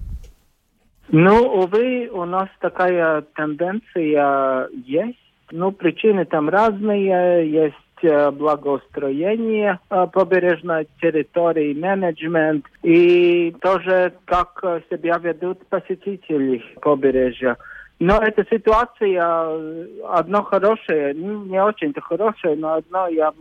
Ну, 1.11 1.62
увы, 1.62 2.09
у 2.12 2.24
нас 2.24 2.48
такая 2.61 3.22
тенденция 3.34 4.68
есть. 4.84 5.18
Ну, 5.50 5.72
причины 5.72 6.26
там 6.26 6.48
разные. 6.50 7.50
Есть 7.50 7.74
э, 8.02 8.30
благоустроение 8.30 9.78
э, 9.88 10.06
побережной 10.12 10.86
территории, 11.00 11.72
менеджмент 11.72 12.66
и 12.82 13.54
тоже 13.62 14.12
как 14.26 14.62
себя 14.90 15.16
ведут 15.18 15.66
посетители 15.68 16.62
побережья. 16.82 17.56
Но 18.00 18.20
эта 18.20 18.44
ситуация 18.48 19.20
э, 19.20 19.86
одно 20.09 20.42
хорошее, 20.42 21.14
ну, 21.14 21.44
не 21.44 21.61
очень-то 21.61 22.00
хорошее, 22.00 22.54
но 22.56 22.74
одно 22.74 23.09
я 23.09 23.32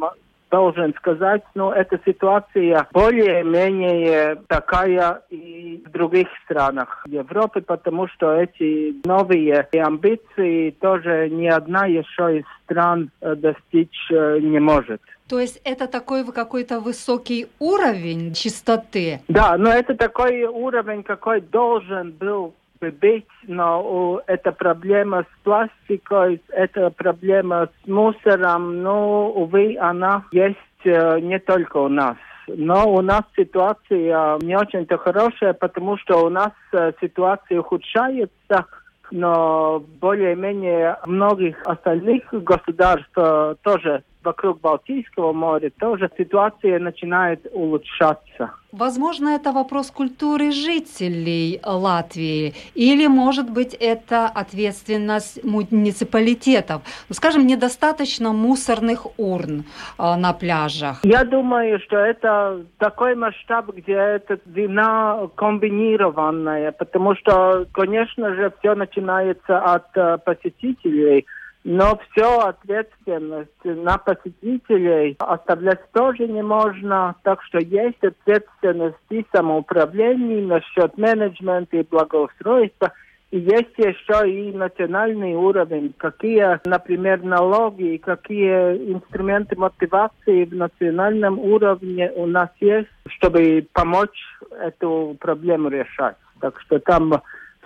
должен 0.50 0.94
сказать, 0.96 1.44
но 1.56 1.74
эта 1.74 2.00
ситуация 2.06 2.88
более-менее 2.94 4.38
такая 4.48 5.22
и 5.30 5.84
в 5.86 5.92
других 5.92 6.28
странах 6.46 7.04
Европы, 7.08 7.62
потому 7.62 8.08
что 8.08 8.34
эти 8.34 8.96
новые 9.06 9.68
амбиции 9.74 10.72
тоже 10.72 11.30
ни 11.30 11.48
одна 11.48 11.86
еще 11.86 12.40
из 12.40 12.46
стран 12.64 13.12
э, 13.22 13.36
достичь 13.36 14.12
э, 14.12 14.40
не 14.40 14.60
может. 14.60 15.02
То 15.28 15.40
есть 15.40 15.60
это 15.66 15.88
такой 15.88 16.26
какой-то 16.32 16.80
высокий 16.80 17.48
уровень 17.60 18.34
чистоты? 18.34 19.22
Да, 19.28 19.58
но 19.58 19.70
это 19.70 19.96
такой 19.96 20.44
уровень, 20.44 21.04
какой 21.04 21.42
должен 21.42 22.12
был 22.12 22.54
быть, 22.80 23.28
но 23.44 24.22
эта 24.28 24.52
проблема 24.52 25.24
с 25.24 25.44
пластикой, 25.44 26.42
эта 26.50 26.90
проблема 26.90 27.70
с 27.84 27.88
мусором, 27.88 28.82
ну, 28.82 29.30
увы, 29.30 29.78
она 29.80 30.24
есть 30.32 30.58
э, 30.86 31.20
не 31.20 31.40
только 31.40 31.78
у 31.78 31.88
нас. 31.88 32.18
Но 32.48 32.94
у 32.94 33.02
нас 33.02 33.24
ситуация 33.36 34.38
не 34.40 34.56
очень-то 34.56 34.98
хорошая, 34.98 35.54
потому 35.54 35.98
что 35.98 36.26
у 36.26 36.30
нас 36.30 36.52
э, 36.72 36.94
ситуация 37.02 37.60
ухудшается, 37.60 38.66
но 39.12 39.84
более-менее 40.00 40.98
многих 41.06 41.62
остальных 41.66 42.24
государств 42.32 43.12
э, 43.18 43.56
тоже 43.64 44.04
вокруг 44.28 44.60
Балтийского 44.60 45.32
моря 45.32 45.72
тоже 45.80 46.10
ситуация 46.18 46.80
начинает 46.80 47.48
улучшаться. 47.54 48.52
Возможно, 48.74 49.30
это 49.30 49.54
вопрос 49.54 49.92
культуры 49.92 50.52
жителей 50.52 51.62
Латвии, 51.64 52.54
или, 52.76 53.08
может 53.08 53.50
быть, 53.50 53.74
это 53.74 54.26
ответственность 54.26 55.44
муниципалитетов. 55.44 56.82
Ну, 57.10 57.16
скажем, 57.16 57.48
недостаточно 57.48 58.34
мусорных 58.34 59.08
урн 59.18 59.64
э, 59.98 60.16
на 60.16 60.34
пляжах. 60.34 61.00
Я 61.04 61.24
думаю, 61.24 61.80
что 61.80 61.96
это 61.96 62.66
такой 62.78 63.16
масштаб, 63.16 63.74
где 63.74 63.94
эта 63.94 64.38
вина 64.46 65.30
комбинированная, 65.36 66.74
потому 66.74 67.16
что, 67.16 67.66
конечно 67.72 68.36
же, 68.36 68.52
все 68.60 68.76
начинается 68.76 69.60
от 69.60 69.88
э, 69.96 70.18
посетителей– 70.18 71.26
но 71.64 72.00
все 72.12 72.40
ответственность 72.40 73.64
на 73.64 73.98
посетителей 73.98 75.16
оставлять 75.20 75.92
тоже 75.92 76.28
не 76.28 76.42
можно, 76.42 77.16
так 77.24 77.42
что 77.44 77.60
есть 77.60 78.04
ответственность 78.04 78.98
и 79.10 79.26
самоуправления 79.34 80.46
насчет 80.46 80.98
менеджмента 80.98 81.78
и 81.78 81.84
благоустройства, 81.84 82.94
и 83.30 83.40
есть 83.40 83.78
еще 83.78 84.30
и 84.30 84.54
национальный 84.54 85.36
уровень, 85.36 85.94
какие, 85.98 86.62
например, 86.66 87.24
налоги 87.24 87.96
и 87.96 87.98
какие 87.98 88.94
инструменты 88.94 89.58
мотивации 89.58 90.46
в 90.46 90.56
национальном 90.56 91.38
уровне 91.38 92.10
у 92.16 92.26
нас 92.26 92.50
есть, 92.62 92.88
чтобы 93.08 93.68
помочь 93.74 94.18
эту 94.52 95.18
проблему 95.20 95.68
решать. 95.68 96.16
Так 96.40 96.58
что 96.62 96.80
там 96.80 97.22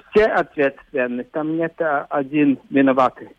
все 0.10 0.26
ответственны, 0.26 1.24
там 1.26 1.56
нет 1.56 1.74
один 2.10 2.58
виноватый. 2.70 3.30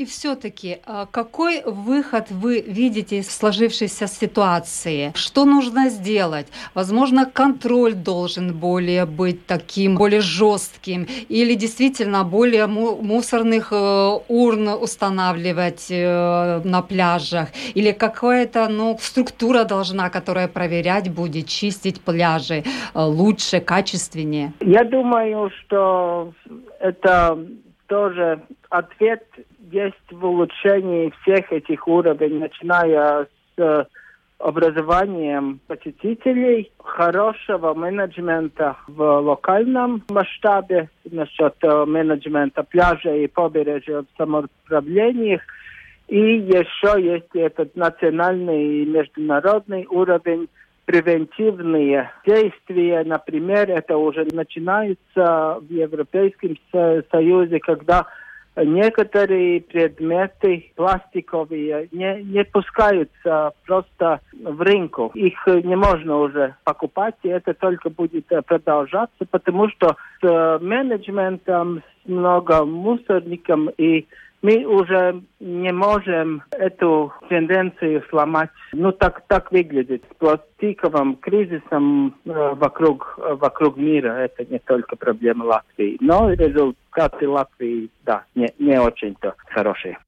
И 0.00 0.06
все-таки, 0.06 0.78
а, 0.86 1.04
какой 1.04 1.62
выход 1.62 2.30
вы 2.30 2.62
видите 2.62 3.18
из 3.18 3.28
сложившейся 3.36 4.06
ситуации? 4.06 5.12
Что 5.14 5.44
нужно 5.44 5.90
сделать? 5.90 6.46
Возможно, 6.72 7.26
контроль 7.26 7.92
должен 7.92 8.54
более 8.54 9.04
быть 9.04 9.44
таким, 9.46 9.96
более 9.96 10.22
жестким, 10.22 11.06
или 11.28 11.54
действительно 11.54 12.24
более 12.24 12.66
мусорных 12.66 13.72
э, 13.72 14.10
урн 14.28 14.68
устанавливать 14.68 15.88
э, 15.90 16.62
на 16.64 16.80
пляжах, 16.80 17.48
или 17.74 17.92
какая-то 17.92 18.68
ну, 18.68 18.96
структура 19.02 19.64
должна, 19.64 20.08
которая 20.08 20.48
проверять 20.48 21.10
будет, 21.12 21.46
чистить 21.46 22.00
пляжи 22.00 22.64
э, 22.64 23.00
лучше, 23.02 23.60
качественнее? 23.60 24.54
Я 24.60 24.84
думаю, 24.84 25.50
что 25.50 26.32
это 26.78 27.36
тоже 27.86 28.40
ответ 28.70 29.24
есть 29.70 30.10
в 30.10 30.24
улучшении 30.24 31.12
всех 31.22 31.52
этих 31.52 31.86
уровней, 31.86 32.38
начиная 32.38 33.26
с 33.56 33.88
образованием 34.38 35.60
посетителей, 35.66 36.72
хорошего 36.78 37.74
менеджмента 37.74 38.76
в 38.86 39.20
локальном 39.20 40.02
масштабе, 40.08 40.88
насчет 41.04 41.54
э, 41.62 41.84
менеджмента 41.84 42.62
пляжа 42.62 43.14
и 43.14 43.26
побережья 43.26 44.00
в 44.00 44.06
самоуправлениях. 44.16 45.42
И 46.08 46.18
еще 46.18 47.00
есть 47.00 47.34
этот 47.34 47.76
национальный 47.76 48.82
и 48.82 48.86
международный 48.86 49.86
уровень 49.90 50.48
превентивные 50.90 52.10
действия, 52.26 53.04
например, 53.04 53.70
это 53.70 53.96
уже 53.96 54.26
начинается 54.32 55.60
в 55.60 55.66
Европейском 55.70 56.56
Союзе, 57.12 57.60
когда 57.60 58.06
некоторые 58.56 59.60
предметы 59.60 60.72
пластиковые 60.74 61.88
не, 61.92 62.22
не 62.22 62.44
пускаются 62.44 63.52
просто 63.66 64.20
в 64.32 64.60
рынку. 64.62 65.10
Их 65.14 65.46
не 65.46 65.76
можно 65.76 66.18
уже 66.18 66.54
покупать, 66.64 67.14
и 67.22 67.28
это 67.28 67.54
только 67.54 67.90
будет 67.90 68.26
продолжаться, 68.46 69.24
потому 69.30 69.68
что 69.70 69.96
с 70.20 70.58
менеджментом, 70.60 71.82
с 72.04 72.08
много 72.08 72.64
мусорником 72.64 73.70
и 73.78 74.06
мы 74.42 74.64
уже 74.64 75.22
не 75.38 75.72
можем 75.72 76.42
эту 76.50 77.12
тенденцию 77.28 78.02
сломать. 78.08 78.50
Ну, 78.72 78.92
так, 78.92 79.22
так 79.26 79.52
выглядит. 79.52 80.04
С 80.10 80.14
пластиковым 80.16 81.16
кризисом 81.16 82.14
э, 82.24 82.54
вокруг, 82.54 83.18
вокруг 83.18 83.76
мира 83.76 84.12
это 84.12 84.44
не 84.50 84.58
только 84.58 84.96
проблема 84.96 85.44
Латвии. 85.44 85.96
Но 86.00 86.30
результаты 86.30 87.28
Латвии, 87.28 87.90
да, 88.04 88.24
не, 88.34 88.48
не 88.58 88.80
очень-то 88.80 89.34
хорошие. 89.46 89.98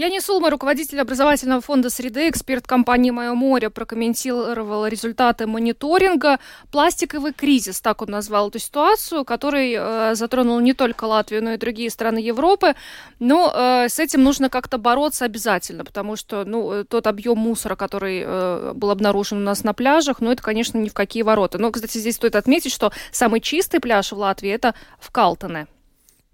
Янис 0.00 0.30
Улма, 0.30 0.48
руководитель 0.48 0.98
образовательного 0.98 1.60
фонда 1.60 1.90
«Среды», 1.90 2.30
эксперт 2.30 2.66
компании 2.66 3.10
«Мое 3.10 3.34
море», 3.34 3.68
прокомментировал 3.68 4.86
результаты 4.86 5.46
мониторинга. 5.46 6.38
Пластиковый 6.72 7.34
кризис, 7.34 7.82
так 7.82 8.00
он 8.00 8.08
назвал 8.08 8.48
эту 8.48 8.58
ситуацию, 8.58 9.26
который 9.26 9.74
э, 9.76 10.14
затронул 10.14 10.58
не 10.60 10.72
только 10.72 11.04
Латвию, 11.04 11.44
но 11.44 11.52
и 11.52 11.58
другие 11.58 11.90
страны 11.90 12.16
Европы. 12.16 12.76
Но 13.18 13.52
э, 13.54 13.90
с 13.90 13.98
этим 13.98 14.22
нужно 14.22 14.48
как-то 14.48 14.78
бороться 14.78 15.26
обязательно, 15.26 15.84
потому 15.84 16.16
что 16.16 16.46
ну, 16.46 16.82
тот 16.84 17.06
объем 17.06 17.36
мусора, 17.36 17.76
который 17.76 18.22
э, 18.24 18.72
был 18.74 18.90
обнаружен 18.90 19.36
у 19.36 19.42
нас 19.42 19.64
на 19.64 19.74
пляжах, 19.74 20.22
ну 20.22 20.32
это, 20.32 20.42
конечно, 20.42 20.78
ни 20.78 20.88
в 20.88 20.94
какие 20.94 21.24
ворота. 21.24 21.58
Но, 21.58 21.70
кстати, 21.70 21.98
здесь 21.98 22.14
стоит 22.14 22.36
отметить, 22.36 22.72
что 22.72 22.90
самый 23.12 23.40
чистый 23.40 23.80
пляж 23.80 24.12
в 24.12 24.16
Латвии– 24.16 24.48
это 24.50 24.74
в 24.98 25.10
Калтоне. 25.10 25.66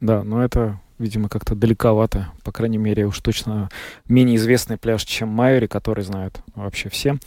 Да, 0.00 0.22
но 0.22 0.44
это 0.44 0.78
видимо, 0.99 1.28
как-то 1.28 1.55
далековато. 1.55 2.28
По 2.44 2.53
крайней 2.53 2.78
мере, 2.78 3.07
уж 3.07 3.18
точно 3.20 3.68
менее 4.09 4.36
известный 4.36 4.76
пляж, 4.76 5.05
чем 5.05 5.28
Майори, 5.28 5.66
который 5.66 6.05
знают 6.05 6.40
вообще 6.55 6.88
все. 6.88 7.18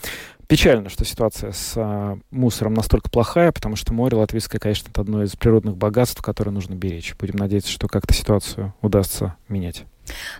Печально, 0.48 0.90
что 0.90 1.06
ситуация 1.06 1.52
с 1.52 1.74
а, 1.76 2.18
мусором 2.32 2.74
настолько 2.74 3.12
плохая, 3.12 3.52
потому 3.52 3.76
что 3.76 3.94
море 3.94 4.18
латвийское, 4.18 4.60
конечно, 4.60 4.90
это 4.90 5.02
одно 5.02 5.22
из 5.22 5.36
природных 5.36 5.78
богатств, 5.78 6.24
которое 6.24 6.50
нужно 6.50 6.74
беречь. 6.74 7.16
Будем 7.20 7.36
надеяться, 7.36 7.72
что 7.72 7.88
как-то 7.88 8.16
ситуацию 8.16 8.74
удастся 8.82 9.36
менять. 9.48 9.86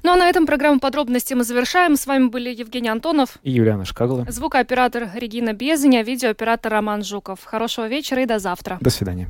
Ну 0.02 0.12
а 0.12 0.16
на 0.16 0.28
этом 0.28 0.48
программу 0.48 0.80
подробности 0.80 1.36
мы 1.36 1.44
завершаем. 1.44 1.96
С 1.96 2.08
вами 2.08 2.28
были 2.28 2.50
Евгений 2.50 2.90
Антонов 2.90 3.38
и 3.44 3.52
Юлиана 3.52 3.86
Шкагла. 3.86 4.26
Звукооператор 4.28 5.10
Регина 5.14 5.54
Безеня, 5.54 6.02
видеооператор 6.04 6.72
Роман 6.72 7.04
Жуков. 7.04 7.44
Хорошего 7.44 7.88
вечера 7.88 8.24
и 8.24 8.26
до 8.26 8.40
завтра. 8.40 8.80
До 8.82 8.90
свидания. 8.90 9.30